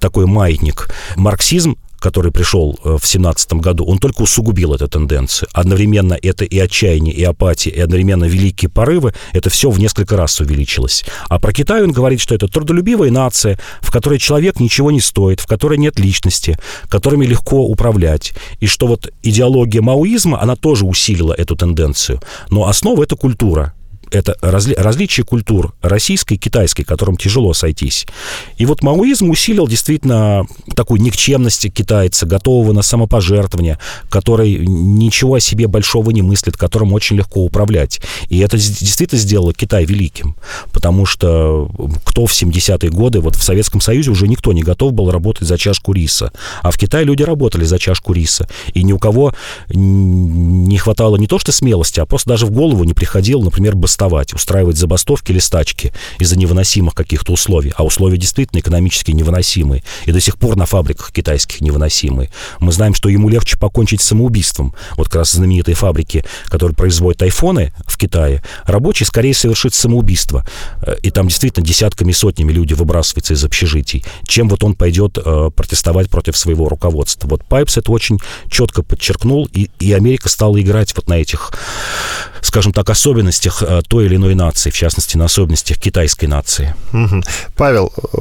такой 0.00 0.26
маятник. 0.26 0.88
Марксизм 1.16 1.76
который 2.04 2.30
пришел 2.32 2.78
э, 2.84 2.98
в 3.00 3.06
17 3.06 3.54
году, 3.54 3.86
он 3.86 3.98
только 3.98 4.20
усугубил 4.20 4.74
эту 4.74 4.88
тенденцию. 4.88 5.48
Одновременно 5.54 6.12
это 6.20 6.44
и 6.44 6.58
отчаяние, 6.58 7.14
и 7.14 7.24
апатия, 7.24 7.70
и 7.70 7.80
одновременно 7.80 8.26
великие 8.26 8.68
порывы, 8.68 9.14
это 9.32 9.48
все 9.48 9.70
в 9.70 9.78
несколько 9.78 10.14
раз 10.14 10.38
увеличилось. 10.38 11.02
А 11.30 11.38
про 11.38 11.54
Китай 11.54 11.82
он 11.82 11.92
говорит, 11.92 12.20
что 12.20 12.34
это 12.34 12.46
трудолюбивая 12.46 13.10
нация, 13.10 13.58
в 13.80 13.90
которой 13.90 14.18
человек 14.18 14.60
ничего 14.60 14.90
не 14.90 15.00
стоит, 15.00 15.40
в 15.40 15.46
которой 15.46 15.78
нет 15.78 15.98
личности, 15.98 16.58
которыми 16.90 17.24
легко 17.24 17.64
управлять. 17.64 18.34
И 18.60 18.66
что 18.66 18.86
вот 18.86 19.10
идеология 19.22 19.80
маоизма, 19.80 20.42
она 20.42 20.56
тоже 20.56 20.84
усилила 20.84 21.32
эту 21.32 21.56
тенденцию. 21.56 22.20
Но 22.50 22.66
основа— 22.68 23.02
это 23.04 23.16
культура 23.16 23.72
это 24.14 24.36
разли, 24.40 24.74
различие 24.74 25.24
культур 25.24 25.74
российской 25.82 26.34
и 26.34 26.38
китайской, 26.38 26.84
которым 26.84 27.16
тяжело 27.16 27.52
сойтись. 27.52 28.06
И 28.56 28.66
вот 28.66 28.82
маоизм 28.82 29.28
усилил 29.30 29.66
действительно 29.66 30.46
такую 30.74 31.00
никчемность 31.00 31.72
китайца, 31.72 32.26
готового 32.26 32.72
на 32.72 32.82
самопожертвование, 32.82 33.78
который 34.08 34.66
ничего 34.66 35.34
о 35.34 35.40
себе 35.40 35.66
большого 35.66 36.10
не 36.10 36.22
мыслит, 36.22 36.56
которым 36.56 36.92
очень 36.92 37.16
легко 37.16 37.40
управлять. 37.44 38.00
И 38.28 38.38
это 38.38 38.56
действительно 38.56 39.20
сделало 39.20 39.52
Китай 39.52 39.84
великим, 39.84 40.36
потому 40.72 41.06
что 41.06 41.70
кто 42.04 42.26
в 42.26 42.32
70-е 42.32 42.90
годы, 42.90 43.20
вот 43.20 43.36
в 43.36 43.42
Советском 43.42 43.80
Союзе 43.80 44.10
уже 44.10 44.28
никто 44.28 44.52
не 44.52 44.62
готов 44.62 44.92
был 44.92 45.10
работать 45.10 45.48
за 45.48 45.58
чашку 45.58 45.92
риса, 45.92 46.32
а 46.62 46.70
в 46.70 46.78
Китае 46.78 47.04
люди 47.04 47.22
работали 47.22 47.64
за 47.64 47.78
чашку 47.78 48.12
риса, 48.12 48.48
и 48.72 48.82
ни 48.82 48.92
у 48.92 48.98
кого 48.98 49.34
не 49.68 50.78
хватало 50.78 51.16
не 51.16 51.26
то 51.26 51.38
что 51.38 51.52
смелости, 51.52 52.00
а 52.00 52.06
просто 52.06 52.30
даже 52.30 52.46
в 52.46 52.50
голову 52.50 52.84
не 52.84 52.94
приходило, 52.94 53.42
например, 53.42 53.74
бастовать 53.74 54.03
бастовать, 54.04 54.34
устраивать 54.34 54.76
забастовки 54.76 55.32
или 55.32 55.38
стачки 55.38 55.92
из-за 56.18 56.36
невыносимых 56.36 56.94
каких-то 56.94 57.32
условий. 57.32 57.72
А 57.76 57.84
условия 57.84 58.18
действительно 58.18 58.60
экономически 58.60 59.12
невыносимые. 59.12 59.82
И 60.06 60.12
до 60.12 60.20
сих 60.20 60.36
пор 60.36 60.56
на 60.56 60.66
фабриках 60.66 61.12
китайских 61.12 61.60
невыносимые. 61.60 62.30
Мы 62.60 62.72
знаем, 62.72 62.94
что 62.94 63.08
ему 63.08 63.28
легче 63.28 63.58
покончить 63.58 64.00
самоубийством. 64.00 64.74
Вот 64.96 65.06
как 65.06 65.16
раз 65.16 65.32
знаменитые 65.32 65.74
фабрики, 65.74 66.24
которые 66.46 66.76
производят 66.76 67.22
айфоны 67.22 67.72
в 67.86 67.96
Китае, 67.96 68.42
рабочий 68.64 69.04
скорее 69.04 69.34
совершит 69.34 69.74
самоубийство. 69.74 70.44
И 71.02 71.10
там 71.10 71.28
действительно 71.28 71.66
десятками, 71.66 72.12
сотнями 72.12 72.52
люди 72.52 72.74
выбрасываются 72.74 73.34
из 73.34 73.44
общежитий, 73.44 74.04
чем 74.26 74.48
вот 74.48 74.64
он 74.64 74.74
пойдет 74.74 75.18
э, 75.18 75.50
протестовать 75.54 76.10
против 76.10 76.36
своего 76.36 76.68
руководства. 76.68 77.28
Вот 77.28 77.44
Пайпс 77.44 77.78
это 77.78 77.90
очень 77.90 78.18
четко 78.50 78.82
подчеркнул, 78.82 79.48
и, 79.52 79.70
и 79.78 79.92
Америка 79.92 80.28
стала 80.28 80.60
играть 80.60 80.94
вот 80.94 81.08
на 81.08 81.14
этих 81.14 81.52
скажем 82.44 82.72
так, 82.72 82.90
особенностях 82.90 83.62
э, 83.62 83.82
той 83.88 84.06
или 84.06 84.16
иной 84.16 84.34
нации, 84.34 84.70
в 84.70 84.76
частности, 84.76 85.16
на 85.16 85.24
особенностях 85.24 85.78
китайской 85.78 86.26
нации. 86.26 86.74
Павел, 87.56 87.92
э, 87.96 88.16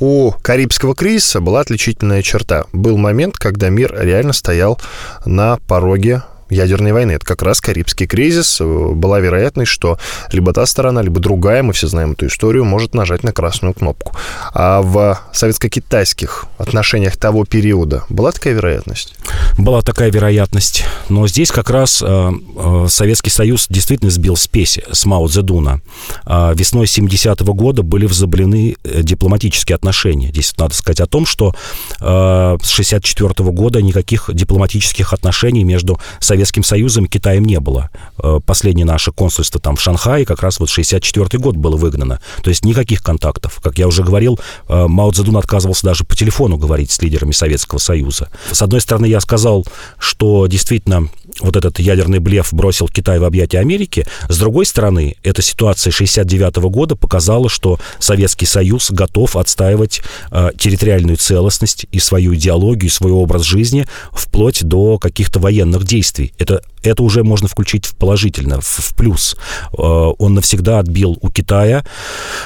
у 0.00 0.32
Карибского 0.42 0.94
кризиса 0.94 1.40
была 1.40 1.60
отличительная 1.60 2.22
черта. 2.22 2.66
Был 2.72 2.98
момент, 2.98 3.36
когда 3.36 3.70
мир 3.70 3.94
реально 3.98 4.32
стоял 4.32 4.78
на 5.24 5.58
пороге 5.66 6.22
ядерной 6.54 6.92
войны. 6.92 7.12
Это 7.12 7.24
как 7.24 7.42
раз 7.42 7.60
Карибский 7.60 8.06
кризис. 8.06 8.60
Была 8.60 9.20
вероятность, 9.20 9.70
что 9.70 9.98
либо 10.32 10.52
та 10.52 10.66
сторона, 10.66 11.02
либо 11.02 11.20
другая, 11.20 11.62
мы 11.62 11.72
все 11.72 11.86
знаем 11.86 12.12
эту 12.12 12.26
историю, 12.26 12.64
может 12.64 12.94
нажать 12.94 13.22
на 13.22 13.32
красную 13.32 13.74
кнопку. 13.74 14.16
А 14.52 14.82
в 14.82 15.20
советско-китайских 15.32 16.46
отношениях 16.58 17.16
того 17.16 17.44
периода 17.44 18.04
была 18.08 18.32
такая 18.32 18.54
вероятность? 18.54 19.14
Была 19.58 19.82
такая 19.82 20.10
вероятность. 20.10 20.84
Но 21.08 21.26
здесь 21.26 21.50
как 21.50 21.70
раз 21.70 22.02
э, 22.02 22.06
э, 22.06 22.86
Советский 22.88 23.30
Союз 23.30 23.66
действительно 23.68 24.10
сбил 24.10 24.36
спесь 24.36 24.78
с 24.90 25.06
Мао 25.06 25.26
Цзэдуна. 25.26 25.80
Э, 26.26 26.52
весной 26.54 26.86
70-го 26.86 27.54
года 27.54 27.82
были 27.82 28.06
возобновлены 28.06 28.76
э, 28.84 29.02
дипломатические 29.02 29.76
отношения. 29.76 30.28
Здесь 30.28 30.54
надо 30.56 30.74
сказать 30.74 31.00
о 31.00 31.06
том, 31.06 31.26
что 31.26 31.54
э, 32.00 32.56
с 32.62 32.68
64 32.68 33.30
-го 33.30 33.52
года 33.52 33.82
никаких 33.82 34.30
дипломатических 34.32 35.12
отношений 35.12 35.64
между 35.64 36.00
Советским 36.20 36.43
Советским 36.44 36.62
Союзом 36.62 37.06
и 37.06 37.08
Китаем 37.08 37.44
не 37.44 37.58
было. 37.58 37.90
Э, 38.22 38.38
последнее 38.44 38.84
наше 38.84 39.12
консульство 39.12 39.60
там 39.60 39.76
в 39.76 39.80
Шанхае 39.80 40.26
как 40.26 40.42
раз 40.42 40.60
вот 40.60 40.68
64 40.68 41.38
год 41.40 41.56
было 41.56 41.76
выгнано. 41.76 42.20
То 42.42 42.50
есть 42.50 42.64
никаких 42.64 43.02
контактов. 43.02 43.60
Как 43.62 43.78
я 43.78 43.88
уже 43.88 44.02
говорил, 44.02 44.38
э, 44.68 44.86
Мао 44.86 45.10
Цзэдун 45.10 45.36
отказывался 45.38 45.86
даже 45.86 46.04
по 46.04 46.14
телефону 46.14 46.56
говорить 46.56 46.90
с 46.90 47.00
лидерами 47.00 47.32
Советского 47.32 47.78
Союза. 47.78 48.28
С 48.52 48.62
одной 48.62 48.80
стороны, 48.80 49.06
я 49.06 49.20
сказал, 49.20 49.66
что 49.98 50.46
действительно 50.46 51.08
вот 51.40 51.56
этот 51.56 51.78
ядерный 51.78 52.18
блеф 52.18 52.52
бросил 52.52 52.88
Китай 52.88 53.18
в 53.18 53.24
объятия 53.24 53.58
Америки. 53.58 54.06
С 54.28 54.38
другой 54.38 54.66
стороны, 54.66 55.16
эта 55.22 55.42
ситуация 55.42 55.90
69 55.90 56.56
года 56.70 56.94
показала, 56.94 57.48
что 57.48 57.78
Советский 57.98 58.46
Союз 58.46 58.90
готов 58.90 59.36
отстаивать 59.36 60.02
э, 60.30 60.50
территориальную 60.58 61.16
целостность 61.16 61.86
и 61.90 61.98
свою 61.98 62.34
идеологию, 62.34 62.90
и 62.90 62.92
свой 62.92 63.12
образ 63.12 63.42
жизни 63.42 63.86
вплоть 64.12 64.62
до 64.62 64.98
каких-то 64.98 65.40
военных 65.40 65.84
действий. 65.84 66.23
Действий. 66.24 66.34
Это, 66.38 66.62
это 66.82 67.02
уже 67.02 67.24
можно 67.24 67.48
включить 67.48 67.86
в 67.86 67.94
положительно, 67.94 68.60
в, 68.60 68.66
в 68.66 68.94
плюс. 68.94 69.36
Э, 69.72 69.82
он 70.18 70.34
навсегда 70.34 70.78
отбил 70.78 71.18
у 71.20 71.30
Китая 71.30 71.84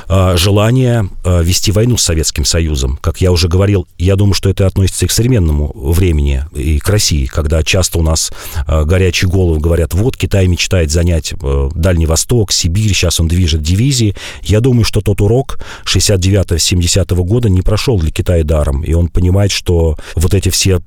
э, 0.09 0.37
желание 0.37 1.09
э, 1.25 1.43
вести 1.43 1.73
войну 1.73 1.97
с 1.97 2.03
Советским 2.03 2.45
Союзом. 2.45 2.99
Как 3.01 3.21
я 3.21 3.33
уже 3.33 3.49
говорил, 3.49 3.87
я 3.99 4.17
думаю, 4.17 4.35
что 4.35 4.51
это 4.51 4.67
относится 4.67 5.05
и 5.05 5.09
к 5.09 5.13
современному 5.13 5.73
времени, 5.75 6.45
и 6.55 6.79
к 6.79 6.89
России, 6.89 7.27
когда 7.27 7.63
часто 7.63 7.99
у 7.99 8.03
нас 8.03 8.31
горячие 8.67 9.31
головы 9.31 9.61
говорят, 9.61 9.95
вот 9.95 10.17
Китай 10.17 10.47
мечтает 10.47 10.91
занять 10.91 11.35
Дальний 11.75 12.07
Восток, 12.07 12.53
Сибирь, 12.53 12.93
сейчас 12.93 13.21
он 13.21 13.29
движет 13.29 13.63
дивизии. 13.63 14.15
Я 14.43 14.61
думаю, 14.61 14.85
что 14.85 15.01
тот 15.01 15.21
урок 15.21 15.59
69-70 15.85 17.15
года 17.25 17.49
не 17.49 17.63
прошел 17.63 17.99
для 17.99 18.11
Китая 18.11 18.45
даром, 18.45 18.83
и 18.83 18.93
он 18.95 19.09
понимает, 19.09 19.51
что 19.51 19.97
вот 20.15 20.35
эти 20.35 20.49
все 20.49 20.81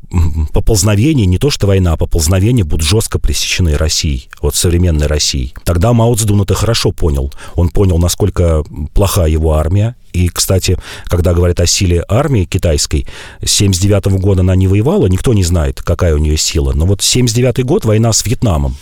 поползновения, 0.53 1.25
не 1.25 1.37
то 1.37 1.49
что 1.49 1.67
война, 1.67 1.93
а 1.93 1.97
поползновения 1.97 2.63
будут 2.63 2.80
жестко 2.83 3.19
пресечены 3.19 3.77
Россией, 3.77 4.29
вот 4.41 4.55
современной 4.55 5.07
Россией. 5.07 5.53
Тогда 5.63 5.93
Мао 5.93 6.13
Цзэдун 6.15 6.41
это 6.41 6.53
хорошо 6.53 6.91
понял. 6.91 7.31
Он 7.55 7.69
понял, 7.69 7.97
насколько 7.97 8.63
плоха 8.93 9.27
его 9.27 9.53
армия, 9.53 9.95
и, 10.13 10.29
кстати, 10.29 10.77
когда 11.05 11.33
говорят 11.33 11.59
о 11.59 11.65
силе 11.65 12.03
армии 12.07 12.45
китайской, 12.45 13.05
с 13.43 13.51
79 13.51 14.19
года 14.19 14.41
она 14.41 14.55
не 14.55 14.67
воевала, 14.67 15.07
никто 15.07 15.33
не 15.33 15.43
знает, 15.43 15.81
какая 15.81 16.15
у 16.15 16.17
нее 16.17 16.37
сила. 16.37 16.73
Но 16.73 16.85
вот 16.85 17.01
79 17.01 17.63
год 17.65 17.85
война 17.85 18.13
с 18.13 18.25
Вьетнамом. 18.25 18.75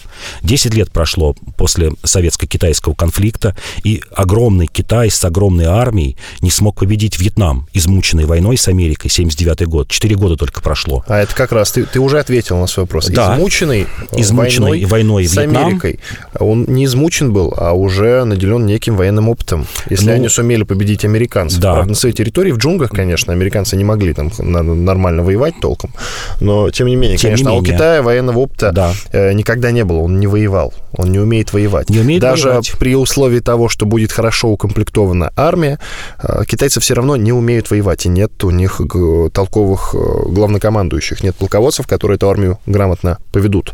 10 0.44 0.74
лет 0.74 0.92
прошло 0.92 1.36
после 1.58 1.92
советско-китайского 2.04 2.94
конфликта, 2.94 3.56
и 3.84 4.02
огромный 4.13 4.68
Китай 4.68 5.10
с 5.10 5.24
огромной 5.24 5.65
армией 5.65 6.18
не 6.42 6.52
смог 6.52 6.78
победить 6.80 7.20
Вьетнам, 7.20 7.68
измученный 7.74 8.26
войной 8.26 8.58
с 8.58 8.68
Америкой, 8.68 9.10
79 9.10 9.68
год. 9.68 9.89
Четыре 9.89 10.15
года 10.15 10.36
только 10.36 10.62
прошло. 10.62 11.04
А 11.08 11.20
это 11.20 11.36
как 11.36 11.52
раз, 11.52 11.72
ты, 11.72 11.86
ты 11.86 12.00
уже 12.00 12.20
ответил 12.20 12.58
на 12.58 12.68
свой 12.68 12.86
вопрос. 12.86 13.08
Да. 13.08 13.36
Измученный, 13.36 13.88
измученный 14.12 14.72
войной, 14.72 14.86
войной 14.86 15.28
с 15.28 15.36
Вьетнам. 15.36 15.65
Америкой. 15.65 16.00
Он 16.39 16.65
не 16.65 16.86
измучен 16.86 17.32
был, 17.34 17.54
а 17.58 17.74
уже 17.74 18.24
наделен 18.24 18.65
неким 18.65 18.96
военным 18.96 19.30
опытом. 19.30 19.68
Если 19.89 20.08
ну, 20.08 20.13
они 20.13 20.30
сумели 20.30 20.63
победить 20.63 21.06
Америку, 21.06 21.18
американцев. 21.19 21.60
Да. 21.60 21.73
Правда, 21.73 21.89
на 21.89 21.95
своей 21.95 22.15
территории, 22.15 22.51
в 22.51 22.58
джунглях, 22.58 22.91
конечно, 22.91 23.34
американцы 23.34 23.75
не 23.75 23.84
могли 23.84 24.13
там 24.13 24.32
нормально 24.39 25.23
воевать 25.23 25.55
толком. 25.62 25.91
Но, 26.39 26.69
тем 26.69 26.88
не 26.88 26.95
менее, 26.95 27.17
тем 27.17 27.32
конечно, 27.32 27.49
не 27.49 27.55
менее. 27.55 27.73
у 27.73 27.73
Китая 27.73 28.01
военного 28.01 28.39
опыта 28.39 28.71
да. 28.71 28.93
Э, 29.12 29.34
никогда 29.34 29.71
не 29.71 29.84
было. 29.84 29.99
Он 29.99 30.19
не 30.19 30.27
воевал. 30.27 30.73
Он 30.93 31.12
не 31.12 31.19
умеет 31.19 31.53
воевать. 31.53 31.89
Не 31.89 31.99
умеет 31.99 32.21
Даже 32.21 32.47
воевать. 32.47 32.73
при 32.79 32.95
условии 32.95 33.39
того, 33.39 33.69
что 33.69 33.86
будет 33.86 34.12
хорошо 34.12 34.49
укомплектована 34.49 35.32
армия, 35.36 35.79
э, 36.21 36.43
китайцы 36.47 36.79
все 36.79 36.93
равно 36.93 37.15
не 37.15 37.32
умеют 37.32 37.69
воевать. 37.69 38.05
И 38.05 38.10
нет 38.10 38.43
у 38.43 38.51
них 38.51 38.82
толковых 39.34 39.93
э, 39.93 40.29
главнокомандующих. 40.29 41.23
Нет 41.23 41.36
полководцев, 41.36 41.88
которые 41.88 42.15
эту 42.15 42.29
армию 42.29 42.60
грамотно 42.65 43.17
поведут. 43.32 43.73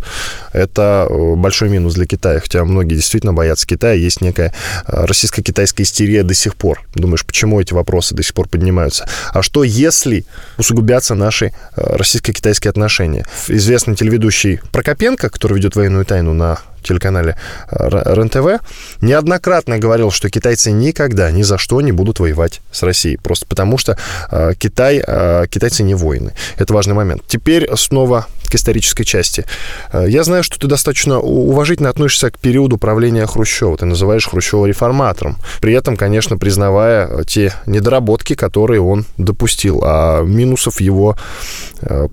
Это 0.53 1.08
большой 1.36 1.69
минус 1.69 1.93
для 1.93 2.05
Китая. 2.05 2.39
Хотя 2.39 2.63
многие 2.65 2.95
действительно 2.95 3.34
боятся 3.34 3.67
Китая. 3.67 3.93
Есть 3.93 4.21
некая 4.21 4.53
российско-китайская 4.88 5.84
истерия 5.84 6.23
до 6.23 6.34
сих 6.34 6.55
пор. 6.55 6.81
Думаешь, 6.95 7.23
почему 7.36 7.60
эти 7.60 7.74
вопросы 7.74 8.15
до 8.15 8.24
сих 8.24 8.34
пор 8.34 8.48
поднимаются. 8.48 9.06
А 9.34 9.41
что, 9.41 9.65
если 9.65 10.24
усугубятся 10.58 11.15
наши 11.15 11.48
э, 11.48 11.98
российско-китайские 11.98 12.69
отношения? 12.69 13.26
Известный 13.50 13.93
телеведущий 13.93 14.62
Прокопенко, 14.71 15.30
который 15.30 15.58
ведет 15.58 15.76
военную 15.76 16.06
тайну 16.06 16.32
на 16.32 16.60
телеканале 16.86 17.38
э, 17.71 18.13
РЕН-ТВ, 18.13 18.63
неоднократно 19.02 19.78
говорил, 19.80 20.12
что 20.12 20.30
китайцы 20.30 20.71
никогда, 20.71 21.32
ни 21.32 21.41
за 21.41 21.58
что 21.58 21.82
не 21.82 21.91
будут 21.91 22.19
воевать 22.19 22.62
с 22.71 22.84
Россией. 22.84 23.17
Просто 23.17 23.45
потому, 23.48 23.78
что 23.78 23.98
э, 24.32 24.54
Китай, 24.58 25.04
э, 25.06 25.45
китайцы 25.50 25.84
не 25.84 25.95
воины. 25.95 26.34
Это 26.58 26.74
важный 26.74 26.93
момент. 26.93 27.24
Теперь 27.28 27.69
снова 27.76 28.28
к 28.45 28.56
исторической 28.56 29.04
части. 29.04 29.43
Я 29.91 30.24
знаю, 30.24 30.43
что 30.43 30.60
ты 30.60 30.67
достаточно 30.67 31.19
уважительно 31.19 31.89
относишься 31.89 32.30
к 32.30 32.38
периоду 32.38 32.78
правления 32.78 33.26
Хрущева. 33.26 33.76
Ты 33.76 33.86
называешь 33.86 34.28
Хрущева 34.28 34.67
реформатором. 34.67 35.38
При 35.62 35.74
этом, 35.74 35.98
конечно, 35.98 36.38
признавая 36.38 37.24
те 37.24 37.54
недоработки, 37.65 38.36
которые 38.36 38.82
он 38.82 39.06
допустил. 39.17 39.82
А 39.84 40.21
минусов 40.21 40.80
его 40.80 41.17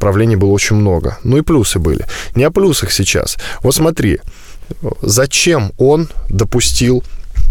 правления 0.01 0.39
было 0.39 0.53
очень 0.53 0.77
много. 0.77 1.19
Ну 1.23 1.37
и 1.37 1.43
плюсы 1.43 1.79
были. 1.79 2.07
Не 2.35 2.45
о 2.45 2.51
плюсах 2.51 2.93
сейчас. 2.93 3.37
Вот 3.63 3.75
смотри, 3.75 4.21
зачем 5.03 5.73
он 5.79 6.09
допустил 6.29 7.03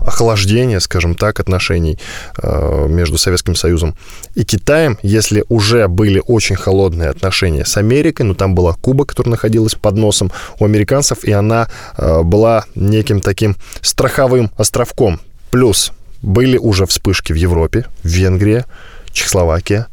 охлаждение, 0.06 0.80
скажем 0.80 1.15
так, 1.15 1.39
отношений 1.39 2.00
э, 2.41 2.88
между 2.89 3.17
Советским 3.17 3.56
Союзом 3.56 3.95
и 4.36 4.43
Китаем, 4.43 4.97
если 5.04 5.45
уже 5.50 5.88
были 5.88 6.21
очень 6.26 6.56
холодные 6.56 7.10
отношения 7.10 7.65
с 7.65 7.78
Америкой, 7.78 8.26
но 8.26 8.34
там 8.34 8.56
была 8.56 8.74
Куба, 8.74 9.06
которая 9.06 9.32
находилась 9.32 9.76
под 9.76 9.95
носом 9.95 10.32
у 10.60 10.65
американцев, 10.65 11.24
и 11.24 11.32
она 11.32 11.67
э, 11.97 12.21
была 12.24 12.65
неким 12.76 13.21
таким 13.21 13.56
страховым 13.82 14.52
островком. 14.58 15.19
Плюс 15.52 15.91
были 16.21 16.58
уже 16.58 16.86
вспышки 16.86 17.34
в 17.34 17.36
Европе, 17.36 17.86
в 18.04 18.08
Венгрии, 18.08 18.65
Чехословакия, 19.12 19.88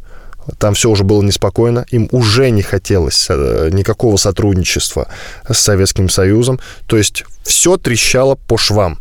там 0.59 0.75
все 0.75 0.91
уже 0.91 1.05
было 1.05 1.23
неспокойно, 1.23 1.85
им 1.91 2.09
уже 2.13 2.51
не 2.51 2.63
хотелось 2.63 3.27
э, 3.29 3.69
никакого 3.73 4.17
сотрудничества 4.17 5.09
с 5.49 5.59
Советским 5.59 6.09
Союзом, 6.09 6.61
то 6.87 6.97
есть 6.97 7.25
все 7.43 7.77
трещало 7.77 8.35
по 8.35 8.57
швам. 8.57 8.99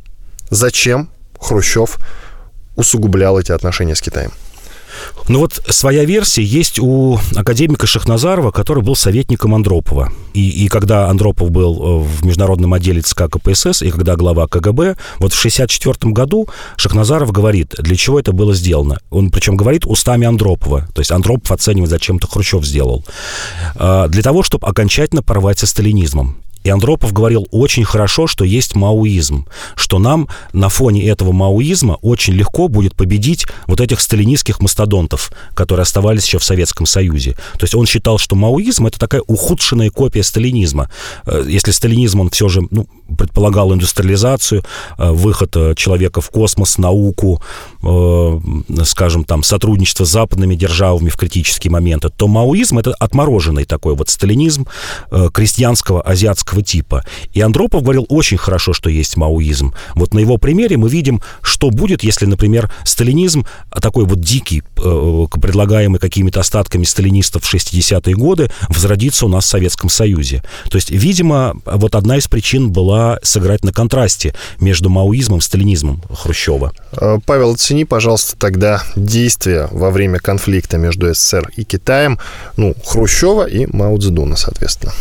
Зачем 0.50 1.10
Хрущев 1.40 1.98
усугублял 2.76 3.40
эти 3.40 3.52
отношения 3.52 3.96
с 3.96 4.02
Китаем? 4.02 4.32
Ну 5.28 5.40
вот 5.40 5.62
своя 5.70 6.06
версия 6.06 6.44
есть 6.44 6.80
у 6.80 7.20
академика 7.36 7.88
Шахназарова, 7.88 8.52
который 8.52 8.84
был 8.84 8.96
советником 8.96 9.56
Андропова. 9.56 10.12
И, 10.34 10.66
и 10.66 10.68
когда 10.68 11.10
Андропов 11.10 11.52
был 11.52 11.76
э, 11.76 12.04
в 12.04 12.26
международном 12.26 12.74
отделе 12.74 13.02
ЦК 13.02 13.24
КПСС, 13.30 13.82
и 13.82 13.92
когда 13.92 14.16
глава 14.16 14.48
КГБ, 14.48 14.96
вот 15.20 15.34
в 15.34 15.40
1964 15.40 16.12
году 16.14 16.48
Шахназаров 16.78 17.32
говорит, 17.32 17.76
для 17.78 17.96
чего 17.96 18.20
это 18.20 18.32
было 18.32 18.54
сделано. 18.54 19.00
Он 19.10 19.32
причем 19.32 19.58
говорит 19.58 19.86
устами 19.86 20.26
Андропова. 20.26 20.88
То 20.94 21.02
есть 21.02 21.12
Андропов 21.12 21.52
оценивает, 21.52 21.90
зачем 21.90 22.18
это 22.18 22.28
Хрущев 22.28 22.66
сделал. 22.66 23.04
А, 23.76 24.08
для 24.08 24.22
того, 24.22 24.44
чтобы 24.44 24.68
окончательно 24.68 25.24
порвать 25.24 25.60
со 25.60 25.68
сталинизмом. 25.68 26.38
И 26.67 26.69
Андропов 26.69 27.13
говорил 27.13 27.47
очень 27.51 27.86
хорошо, 27.86 28.27
что 28.27 28.43
есть 28.43 28.75
маоизм, 28.75 29.45
что 29.77 29.99
нам 29.99 30.27
на 30.51 30.67
фоне 30.67 31.08
этого 31.08 31.32
маоизма 31.32 31.93
очень 32.01 32.34
легко 32.34 32.67
будет 32.67 32.93
победить 32.93 33.45
вот 33.67 33.80
этих 33.80 34.01
сталинистских 34.01 34.60
мастодонтов, 34.60 35.32
которые 35.53 35.84
оставались 35.84 36.25
еще 36.25 36.39
в 36.39 36.43
Советском 36.43 36.86
Союзе. 36.86 37.38
То 37.53 37.63
есть 37.63 37.73
он 37.73 37.86
считал, 37.86 38.17
что 38.17 38.36
маоизм— 38.36 38.86
это 38.88 38.99
такая 38.99 39.21
ухудшенная 39.21 39.89
копия 39.91 40.23
сталинизма. 40.23 40.91
Э, 41.25 41.45
если 41.47 41.71
сталинизм, 41.71 42.19
он 42.19 42.32
все 42.32 42.49
же 42.49 42.67
ну, 42.69 42.86
предполагал 43.17 43.74
индустриализацию, 43.74 44.63
э, 44.98 45.12
выход 45.12 45.56
э, 45.56 45.76
человека 45.76 46.22
в 46.22 46.30
космос, 46.30 46.78
науку, 46.78 47.41
скажем, 48.84 49.24
там, 49.24 49.43
сотрудничество 49.43 50.04
с 50.06 50.10
западными 50.10 50.56
державами 50.56 51.10
в 51.10 51.15
критические 51.15 51.72
моменты, 51.72 52.10
то 52.10 52.28
маоизм— 52.28 52.78
это 52.80 52.93
отмороженный 52.93 53.65
такой 53.65 53.96
вот 53.96 54.10
сталинизм 54.10 54.67
крестьянского 55.34 56.02
азиатского 56.02 56.62
типа. 56.62 57.04
И 57.34 57.41
Андропов 57.41 57.84
говорил 57.84 58.06
очень 58.10 58.38
хорошо, 58.38 58.74
что 58.74 58.89
есть 58.89 59.17
маоизм. 59.17 59.74
Вот 59.96 60.13
на 60.13 60.20
его 60.20 60.38
примере 60.38 60.78
мы 60.78 60.89
видим, 60.89 61.22
что 61.41 61.70
будет, 61.70 62.04
если, 62.04 62.26
например, 62.26 62.72
сталинизм, 62.84 63.46
а 63.70 63.80
такой 63.80 64.06
вот 64.06 64.20
дикий, 64.20 64.63
э, 64.78 65.26
предлагаемый 65.41 66.00
какими-то 66.00 66.39
остатками 66.39 66.84
сталинистов 66.84 67.43
в 67.43 67.54
60-е 67.54 68.15
годы, 68.15 68.52
возродится 68.70 69.26
у 69.26 69.30
нас 69.30 69.46
в 69.46 69.50
Советском 69.50 69.89
Союзе. 69.89 70.43
То 70.70 70.78
есть, 70.78 70.91
видимо, 70.91 71.56
вот 71.65 71.96
одна 71.96 72.17
из 72.17 72.28
причин 72.28 72.72
была 72.72 72.97
сыграть 73.24 73.64
на 73.64 73.72
контрасте 73.72 74.34
между 74.60 74.90
маоизмом 74.90 75.40
и 75.40 75.42
сталинизмом 75.42 76.02
Хрущева. 76.10 76.74
Э, 76.94 77.20
Павел, 77.26 77.52
оцени, 77.52 77.86
пожалуйста, 77.86 78.38
тогда 78.38 78.84
действия 78.96 79.68
во 79.72 79.92
время 79.92 80.20
конфликта 80.20 80.78
между 80.78 81.14
СССР 81.14 81.50
и 81.56 81.64
Китаем, 81.64 82.20
ну, 82.58 82.76
Хрущева 82.86 83.46
и 83.48 83.66
Мао 83.66 83.98
Цзэдуна, 83.98 84.36
соответственно. 84.36 84.94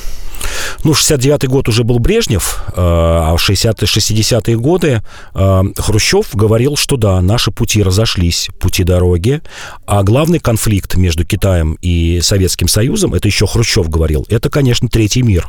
Ну, 0.84 0.92
69-й 0.92 1.48
год 1.48 1.68
уже 1.68 1.84
был 1.84 1.98
Брежнев, 1.98 2.62
э, 2.68 2.72
а 2.76 3.34
в 3.36 3.48
60-е 3.48 4.56
годы 4.56 5.02
э, 5.34 5.62
Хрущев 5.76 6.34
говорил, 6.34 6.76
что 6.76 6.96
да, 6.96 7.20
наши 7.20 7.50
пути 7.50 7.82
разошлись, 7.82 8.48
пути 8.60 8.84
дороги, 8.84 9.42
а 9.86 10.02
главный 10.02 10.38
конфликт 10.38 10.96
между 10.96 11.24
Китаем 11.24 11.78
и 11.82 12.20
Советским 12.22 12.68
Союзом, 12.68 13.14
это 13.14 13.28
еще 13.28 13.46
Хрущев 13.46 13.88
говорил, 13.88 14.26
это, 14.28 14.50
конечно, 14.50 14.88
третий 14.88 15.22
мир, 15.22 15.48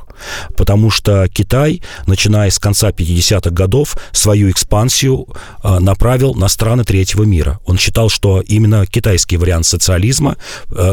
потому 0.56 0.90
что 0.90 1.28
Китай, 1.28 1.82
начиная 2.06 2.50
с 2.50 2.60
конца 2.60 2.90
50-х 2.90 3.52
годов, 3.52 3.98
свою 4.12 4.50
экспансию 4.50 5.28
э, 5.64 5.80
направил 5.80 6.34
на 6.34 6.48
страны 6.48 6.84
третьего 6.84 7.24
мира. 7.24 7.60
Он 7.66 7.78
считал, 7.78 8.10
что 8.10 8.42
именно 8.42 8.86
китайский 8.86 9.38
вариант 9.38 9.66
социализма 9.66 10.38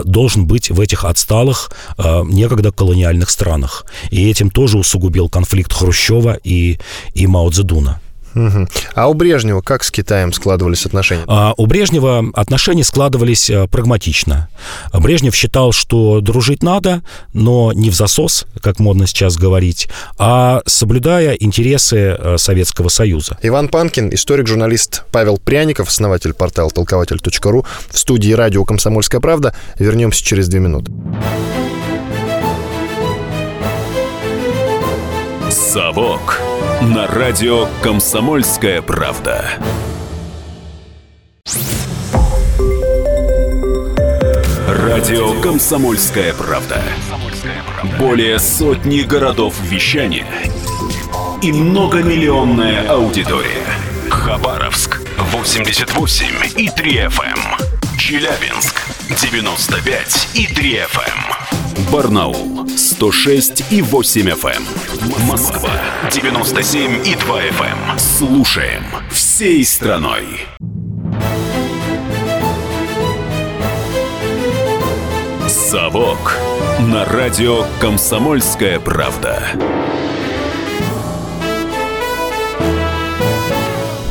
должен 0.04 0.46
быть 0.46 0.70
в 0.70 0.80
этих 0.80 1.04
отсталых, 1.04 1.70
некогда 1.98 2.72
колониальных 2.72 3.30
странах. 3.30 3.83
И 4.10 4.28
этим 4.28 4.50
тоже 4.50 4.78
усугубил 4.78 5.28
конфликт 5.28 5.72
Хрущева 5.72 6.38
и, 6.42 6.78
и 7.14 7.26
Мао 7.26 7.50
Цзэдуна. 7.50 8.00
Угу. 8.34 8.68
А 8.94 9.08
у 9.08 9.14
Брежнева 9.14 9.60
как 9.60 9.84
с 9.84 9.90
Китаем 9.90 10.32
складывались 10.32 10.86
отношения? 10.86 11.24
А 11.26 11.54
у 11.56 11.66
Брежнева 11.66 12.24
отношения 12.34 12.84
складывались 12.84 13.48
э, 13.48 13.68
прагматично. 13.68 14.48
Брежнев 14.92 15.34
считал, 15.34 15.72
что 15.72 16.20
дружить 16.20 16.62
надо, 16.62 17.02
но 17.32 17.72
не 17.72 17.90
в 17.90 17.94
засос, 17.94 18.46
как 18.60 18.80
модно 18.80 19.06
сейчас 19.06 19.36
говорить, 19.36 19.88
а 20.18 20.62
соблюдая 20.66 21.34
интересы 21.34 22.16
э, 22.18 22.36
Советского 22.38 22.88
Союза. 22.88 23.38
Иван 23.42 23.68
Панкин, 23.68 24.12
историк-журналист 24.12 25.04
Павел 25.12 25.38
Пряников, 25.38 25.88
основатель 25.88 26.32
портала 26.32 26.70
толкователь.ру 26.70 27.64
в 27.90 27.98
студии 27.98 28.32
радио 28.32 28.64
«Комсомольская 28.64 29.20
правда». 29.20 29.54
Вернемся 29.78 30.24
через 30.24 30.48
две 30.48 30.60
минуты. 30.60 30.90
«Совок» 35.74 36.40
на 36.82 37.08
радио 37.08 37.66
«Комсомольская 37.82 38.80
правда». 38.80 39.44
Радио 44.68 45.40
«Комсомольская 45.40 46.32
правда». 46.34 46.80
Более 47.98 48.38
сотни 48.38 49.00
городов 49.00 49.56
вещания 49.62 50.28
и 51.42 51.50
многомиллионная 51.50 52.88
аудитория. 52.88 53.66
Хабаровск 54.08 55.00
88 55.18 56.26
и 56.56 56.68
3 56.68 56.96
FM. 57.06 57.98
Челябинск 57.98 58.80
95 59.08 60.28
и 60.34 60.46
3 60.46 60.74
FM. 60.76 61.33
Барнаул 61.94 62.66
106 62.76 63.70
и 63.70 63.80
8 63.80 64.22
FM. 64.30 64.62
Москва 65.28 65.70
97 66.10 67.06
и 67.06 67.14
2 67.14 67.40
FM. 67.40 67.98
Слушаем 67.98 68.82
всей 69.12 69.64
страной. 69.64 70.24
«Совок» 75.46 76.36
на 76.80 77.04
радио 77.04 77.64
«Комсомольская 77.78 78.80
правда». 78.80 79.52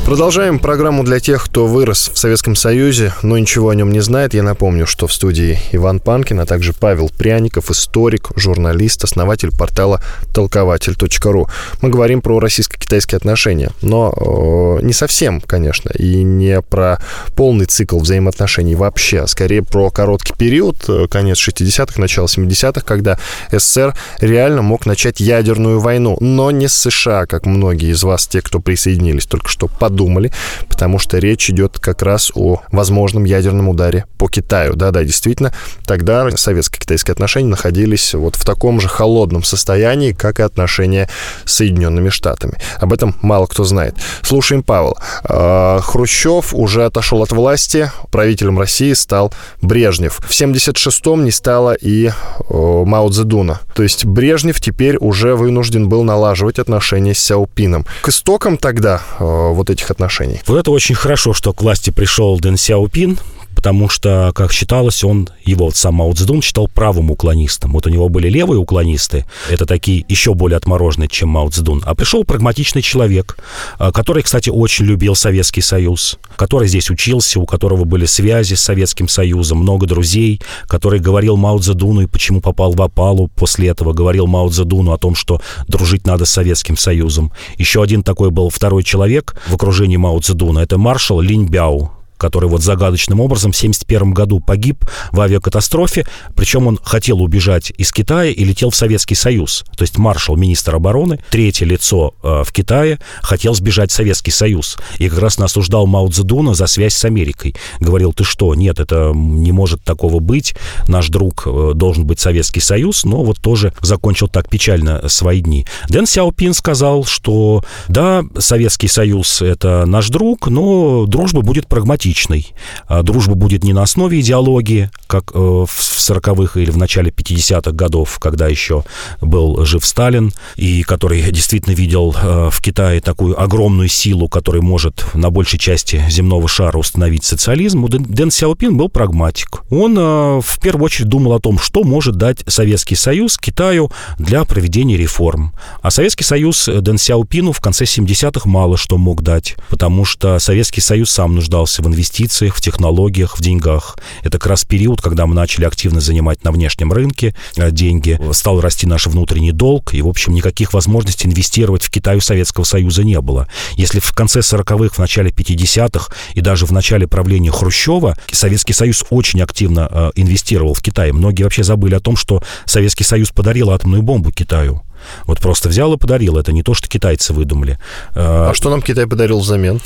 Продолжаем 0.06 0.60
программу 0.60 1.06
для 1.06 1.22
тех, 1.22 1.46
кто 1.46 1.66
вырос 1.66 2.12
в 2.14 2.18
Советском 2.18 2.58
Союзе, 2.58 3.14
но 3.24 3.38
ничего 3.38 3.70
о 3.70 3.76
нем 3.76 3.90
не 3.90 4.02
знает. 4.02 4.34
Я 4.34 4.44
напомню, 4.44 4.86
что 4.86 5.08
в 5.08 5.14
студии 5.14 5.58
Иван 5.72 6.02
Панкин, 6.02 6.42
а 6.42 6.46
также 6.46 6.74
Павел 6.74 7.10
Пряников, 7.10 7.72
историк, 7.72 8.30
журналист, 8.36 9.06
основатель 9.06 9.52
портала 9.52 10.02
толкователь.ру. 10.34 11.48
Мы 11.82 11.90
говорим 11.90 12.22
про 12.22 12.40
российско-китайские 12.40 13.16
отношения, 13.16 13.72
но 13.82 14.14
э, 14.14 14.86
не 14.86 14.92
совсем, 14.92 15.40
конечно, 15.40 15.90
и 15.90 16.22
не 16.22 16.62
про 16.62 17.00
полный 17.36 17.66
цикл 17.66 17.98
взаимоотношений 17.98 18.76
вообще, 18.76 19.22
а 19.22 19.28
скорее 19.28 19.64
про 19.64 19.90
короткий 19.90 20.34
период, 20.38 20.84
э, 20.90 21.08
конец 21.08 21.38
60-х, 21.38 22.00
начало 22.00 22.26
70-х, 22.26 22.82
когда 22.82 23.18
СССР 23.52 23.96
реально 24.20 24.64
мог 24.64 24.86
начать 24.86 25.22
ядерную 25.22 25.80
войну, 25.80 26.18
но 26.20 26.52
не 26.52 26.68
с 26.68 26.74
США, 26.74 27.26
как 27.26 27.46
многие 27.46 27.92
из 27.92 28.04
вас, 28.04 28.28
те, 28.28 28.42
кто 28.42 28.60
присоединились 28.60 29.26
только 29.26 29.48
что, 29.48 29.68
под 29.68 29.93
подумали, 29.94 30.32
потому 30.68 30.98
что 30.98 31.20
речь 31.20 31.52
идет 31.52 31.78
как 31.80 32.02
раз 32.02 32.32
о 32.34 32.62
возможном 32.72 33.26
ядерном 33.26 33.70
ударе 33.70 34.06
по 34.18 34.28
Китаю. 34.28 34.74
Да-да, 34.76 35.04
действительно, 35.04 35.54
тогда 35.86 36.28
советско-китайские 36.36 37.12
отношения 37.12 37.50
находились 37.50 38.16
вот 38.16 38.36
в 38.36 38.44
таком 38.44 38.82
же 38.82 38.88
холодном 38.88 39.44
состоянии, 39.44 40.14
как 40.14 40.40
и 40.40 40.44
отношения 40.44 41.10
с 41.46 41.54
Соединенными 41.54 42.10
Штатами. 42.10 42.58
Об 42.80 42.92
этом 42.92 43.16
мало 43.22 43.46
кто 43.46 43.64
знает. 43.64 43.96
Слушаем 44.24 44.64
Павел. 44.64 44.98
А, 45.26 45.80
Хрущев 45.82 46.56
уже 46.56 46.86
отошел 46.86 47.22
от 47.22 47.32
власти, 47.32 47.92
правителем 48.12 48.58
России 48.58 48.94
стал 48.94 49.32
Брежнев. 49.62 50.20
В 50.20 50.32
76-м 50.32 51.24
не 51.24 51.32
стало 51.32 51.76
и 51.80 52.10
Мао 52.50 53.10
Цзэдуна. 53.10 53.60
То 53.76 53.84
есть 53.84 54.06
Брежнев 54.06 54.60
теперь 54.60 54.98
уже 54.98 55.36
вынужден 55.36 55.88
был 55.88 56.04
налаживать 56.04 56.58
отношения 56.58 57.14
с 57.14 57.20
Сяопином. 57.20 57.86
К 58.02 58.10
истокам 58.10 58.58
тогда 58.58 59.02
вот 59.20 59.70
этих 59.70 59.83
этих 59.84 59.92
отношений. 59.92 60.42
Вот 60.48 60.58
это 60.58 60.72
очень 60.72 60.96
хорошо, 60.96 61.34
что 61.34 61.54
к 61.54 61.62
власти 61.62 61.90
пришел 61.90 62.40
Дэн 62.40 62.58
Сяопин, 62.58 63.20
потому 63.56 63.90
что, 63.90 64.32
как 64.36 64.52
считалось, 64.52 65.04
он, 65.04 65.30
его 65.46 65.66
вот 65.66 65.76
сам 65.76 65.96
Мао 65.96 66.14
Цзэдун 66.14 66.42
считал 66.42 66.68
правым 66.68 67.12
уклонистом. 67.12 67.72
Вот 67.74 67.88
у 67.88 67.90
него 67.90 68.10
были 68.10 68.30
левые 68.30 68.60
уклонисты, 68.60 69.26
это 69.50 69.66
такие 69.66 70.06
еще 70.08 70.34
более 70.34 70.58
отмороженные, 70.58 71.08
чем 71.08 71.30
Мао 71.30 71.50
Цзэдун. 71.50 71.84
А 71.86 71.96
пришел 71.96 72.24
прагматичный 72.24 72.82
человек, 72.82 73.38
а, 73.78 73.92
который, 73.92 74.24
кстати, 74.24 74.50
очень 74.50 74.86
любил 74.86 75.16
Советский 75.16 75.62
Союз, 75.62 76.18
который 76.36 76.68
здесь 76.68 76.90
учился, 76.90 77.40
у 77.40 77.46
которого 77.46 77.86
были 77.86 78.06
связи 78.06 78.56
с 78.56 78.62
Советским 78.62 79.08
Союзом, 79.08 79.60
много 79.60 79.86
друзей, 79.86 80.42
который 80.68 81.00
говорил 81.00 81.38
Мао 81.38 81.58
Цзэдуну 81.60 82.02
и 82.02 82.08
почему 82.08 82.42
попал 82.42 82.74
в 82.74 82.82
опалу 82.82 83.30
после 83.36 83.70
этого, 83.70 83.94
говорил 83.94 84.28
Мао 84.28 84.50
Цзэдуну 84.50 84.92
о 84.92 84.98
том, 84.98 85.16
что 85.16 85.42
дружить 85.68 86.06
надо 86.06 86.26
с 86.26 86.32
Советским 86.32 86.78
Союзом. 86.78 87.32
Еще 87.58 87.82
один 87.82 88.04
такой 88.04 88.30
был 88.30 88.50
второй 88.50 88.84
человек 88.84 89.36
в 89.48 89.56
окружении 89.56 89.98
Мао 89.98 90.20
Цзэдуна, 90.20 90.60
это 90.60 90.78
маршал 90.78 91.22
Линь 91.22 91.48
Бяо, 91.48 92.03
который 92.24 92.48
вот 92.48 92.64
загадочным 92.64 93.20
образом 93.20 93.52
в 93.52 93.58
1971 93.58 94.14
году 94.14 94.40
погиб 94.40 94.86
в 95.12 95.20
авиакатастрофе, 95.20 96.06
причем 96.38 96.68
он 96.68 96.80
хотел 96.82 97.22
убежать 97.22 97.74
из 97.78 97.92
Китая 97.92 98.32
и 98.32 98.46
летел 98.46 98.70
в 98.70 98.78
Советский 98.78 99.16
Союз. 99.16 99.66
То 99.76 99.82
есть 99.82 99.98
маршал, 99.98 100.38
министр 100.38 100.76
обороны, 100.76 101.20
третье 101.30 101.66
лицо 101.66 102.14
э, 102.24 102.44
в 102.46 102.54
Китае, 102.54 103.00
хотел 103.22 103.54
сбежать 103.56 103.92
в 103.92 103.94
Советский 103.94 104.32
Союз. 104.32 104.78
И 105.00 105.10
как 105.10 105.20
раз 105.20 105.38
осуждал 105.38 105.86
Мао 105.86 106.08
Цзэдуна 106.08 106.54
за 106.54 106.66
связь 106.68 106.96
с 106.96 107.04
Америкой. 107.04 107.56
Говорил, 107.82 108.14
ты 108.14 108.24
что, 108.24 108.56
нет, 108.56 108.80
это 108.80 109.12
не 109.14 109.52
может 109.52 109.84
такого 109.84 110.22
быть, 110.22 110.56
наш 110.88 111.10
друг 111.10 111.44
э, 111.46 111.72
должен 111.76 112.06
быть 112.06 112.22
Советский 112.22 112.62
Союз, 112.62 113.04
но 113.04 113.22
вот 113.22 113.42
тоже 113.42 113.74
закончил 113.82 114.30
так 114.30 114.50
печально 114.50 115.10
свои 115.10 115.42
дни. 115.42 115.66
Дэн 115.90 116.06
Сяопин 116.06 116.54
сказал, 116.54 117.04
что 117.04 117.66
да, 117.90 118.24
Советский 118.38 118.88
Союз— 118.88 119.42
это 119.42 119.86
наш 119.86 120.08
друг, 120.08 120.48
но 120.48 121.06
дружба 121.06 121.42
будет 121.42 121.68
прагматичной 121.68 122.13
личной. 122.14 122.54
А 122.88 123.02
дружба 123.02 123.34
будет 123.34 123.64
не 123.64 123.74
на 123.74 123.82
основе 123.82 124.20
идеологии, 124.20 124.92
как 125.08 125.32
э, 125.34 125.38
в 125.38 125.68
40-х 125.68 126.60
или 126.60 126.70
в 126.70 126.78
начале 126.78 127.10
50-х 127.10 127.72
годов, 127.72 128.20
когда 128.20 128.48
еще 128.48 128.84
был 129.20 129.66
жив 129.66 129.84
Сталин, 129.84 130.32
и 130.56 130.84
который 130.84 131.22
действительно 131.32 131.74
видел 131.74 132.16
э, 132.16 132.50
в 132.52 132.62
Китае 132.62 133.02
такую 133.02 133.42
огромную 133.42 133.90
силу, 133.90 134.30
которая 134.30 134.62
может 134.62 135.06
на 135.16 135.32
большей 135.32 135.58
части 135.58 136.04
земного 136.08 136.48
шара 136.48 136.78
установить 136.78 137.24
социализм. 137.24 137.88
Дэн 137.88 138.30
Сяопин 138.30 138.78
был 138.78 138.90
прагматик. 138.90 139.64
Он 139.72 139.98
э, 139.98 140.42
в 140.42 140.60
первую 140.62 140.86
очередь 140.86 141.10
думал 141.10 141.34
о 141.34 141.40
том, 141.40 141.58
что 141.58 141.84
может 141.84 142.16
дать 142.16 142.44
Советский 142.48 142.96
Союз 142.96 143.40
Китаю 143.40 143.92
для 144.20 144.46
проведения 144.46 144.98
реформ. 144.98 145.54
А 145.82 145.90
Советский 145.90 146.24
Союз 146.24 146.68
Дэн 146.68 147.00
Сяопину 147.00 147.54
в 147.54 147.60
конце 147.60 147.86
70-х 147.86 148.48
мало 148.48 148.78
что 148.78 148.98
мог 148.98 149.24
дать, 149.24 149.56
потому 149.70 150.06
что 150.06 150.38
Советский 150.38 150.82
Союз 150.82 151.10
сам 151.10 151.34
нуждался 151.34 151.82
в 151.82 151.88
инвестициях 151.88 152.03
инвестициях, 152.04 152.56
в 152.56 152.62
технологиях, 152.62 153.38
в 153.38 153.42
деньгах. 153.42 153.98
Это 154.24 154.38
как 154.38 154.48
раз 154.48 154.66
период, 154.66 155.02
когда 155.02 155.26
мы 155.26 155.36
начали 155.36 155.64
активно 155.64 156.02
занимать 156.02 156.44
на 156.44 156.52
внешнем 156.52 156.92
рынке 156.92 157.34
э, 157.56 157.72
деньги, 157.72 158.20
стал 158.34 158.60
расти 158.60 158.86
наш 158.86 159.08
внутренний 159.08 159.54
долг, 159.54 159.94
и, 159.94 160.02
в 160.02 160.08
общем, 160.08 160.34
никаких 160.34 160.74
возможностей 160.74 161.30
инвестировать 161.30 161.84
в 161.84 161.90
Китай 161.90 162.18
у 162.18 162.22
Советского 162.22 162.66
Союза 162.66 163.06
не 163.06 163.20
было. 163.22 163.48
Если 163.76 164.00
в 164.00 164.12
конце 164.12 164.40
40-х, 164.40 164.96
в 164.96 165.00
начале 165.00 165.32
50-х 165.32 166.14
и 166.36 166.42
даже 166.42 166.66
в 166.66 166.72
начале 166.72 167.08
правления 167.08 167.52
Хрущева 167.52 168.18
Советский 168.32 168.74
Союз 168.74 169.06
очень 169.10 169.42
активно 169.42 169.88
э, 169.90 170.12
инвестировал 170.16 170.74
в 170.74 170.82
Китай. 170.82 171.14
Многие 171.14 171.44
вообще 171.44 171.64
забыли 171.64 171.96
о 171.96 172.02
том, 172.02 172.18
что 172.18 172.44
Советский 172.66 173.06
Союз 173.06 173.30
подарил 173.30 173.70
атомную 173.72 174.02
бомбу 174.02 174.32
Китаю. 174.32 174.84
Вот 175.26 175.40
просто 175.40 175.70
взял 175.70 175.94
и 175.94 175.98
подарил. 175.98 176.38
Это 176.38 176.52
не 176.52 176.64
то, 176.64 176.74
что 176.74 176.88
китайцы 176.88 177.34
выдумали. 177.34 177.80
Э, 178.14 178.50
а 178.50 178.54
что 178.54 178.70
нам 178.70 178.82
Китай 178.82 179.08
подарил 179.08 179.40
взамен? 179.40 179.80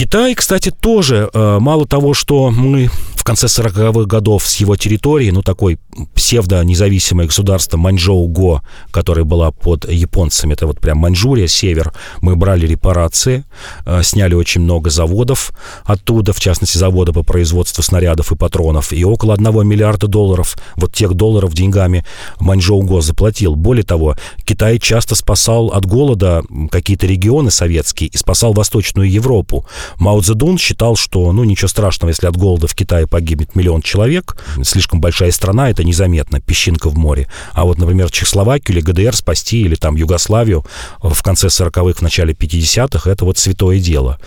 Китай, 0.00 0.34
кстати, 0.34 0.70
тоже 0.70 1.28
э, 1.30 1.58
мало 1.60 1.86
того, 1.86 2.14
что 2.14 2.50
мы 2.50 2.88
в 3.20 3.24
конце 3.24 3.48
40-х 3.48 4.06
годов 4.06 4.46
с 4.46 4.56
его 4.56 4.76
территории, 4.76 5.30
ну, 5.30 5.42
такой 5.42 5.78
псевдо-независимое 6.14 7.26
государство 7.26 7.76
Маньчжоу-Го, 7.76 8.62
которое 8.90 9.24
было 9.24 9.50
под 9.50 9.86
японцами, 9.86 10.54
это 10.54 10.66
вот 10.66 10.80
прям 10.80 10.96
Маньчжурия, 10.96 11.46
север, 11.46 11.92
мы 12.22 12.34
брали 12.34 12.66
репарации, 12.66 13.44
э, 13.84 14.02
сняли 14.02 14.32
очень 14.32 14.62
много 14.62 14.88
заводов 14.88 15.52
оттуда, 15.84 16.32
в 16.32 16.40
частности, 16.40 16.78
завода 16.78 17.12
по 17.12 17.22
производству 17.22 17.82
снарядов 17.82 18.32
и 18.32 18.36
патронов, 18.36 18.90
и 18.90 19.04
около 19.04 19.34
1 19.34 19.66
миллиарда 19.66 20.06
долларов, 20.06 20.56
вот 20.76 20.94
тех 20.94 21.12
долларов 21.12 21.52
деньгами 21.52 22.06
Маньчжоу-Го 22.38 23.02
заплатил. 23.02 23.54
Более 23.54 23.84
того, 23.84 24.16
Китай 24.46 24.78
часто 24.78 25.14
спасал 25.14 25.66
от 25.66 25.84
голода 25.84 26.42
какие-то 26.70 27.06
регионы 27.06 27.50
советские 27.50 28.08
и 28.08 28.16
спасал 28.16 28.54
Восточную 28.54 29.10
Европу. 29.10 29.66
Мао 29.98 30.22
Цзэдун 30.22 30.56
считал, 30.56 30.96
что, 30.96 31.30
ну, 31.32 31.44
ничего 31.44 31.68
страшного, 31.68 32.08
если 32.08 32.26
от 32.26 32.38
голода 32.38 32.66
в 32.66 32.74
Китае 32.74 33.08
погибнет 33.10 33.54
миллион 33.54 33.82
человек, 33.82 34.36
слишком 34.62 35.00
большая 35.00 35.32
страна, 35.32 35.68
это 35.70 35.84
незаметно, 35.84 36.40
песчинка 36.40 36.88
в 36.88 36.96
море. 36.96 37.26
А 37.52 37.64
вот, 37.64 37.78
например, 37.78 38.10
Чехословакию 38.10 38.78
или 38.78 38.84
ГДР 38.84 39.14
спасти, 39.14 39.62
или 39.62 39.74
там 39.74 39.96
Югославию 39.96 40.64
в 41.02 41.22
конце 41.22 41.48
40-х, 41.48 41.98
в 41.98 42.02
начале 42.02 42.32
50-х, 42.32 43.10
это 43.10 43.24
вот 43.24 43.36
святое 43.38 43.80
дело. 43.80 44.18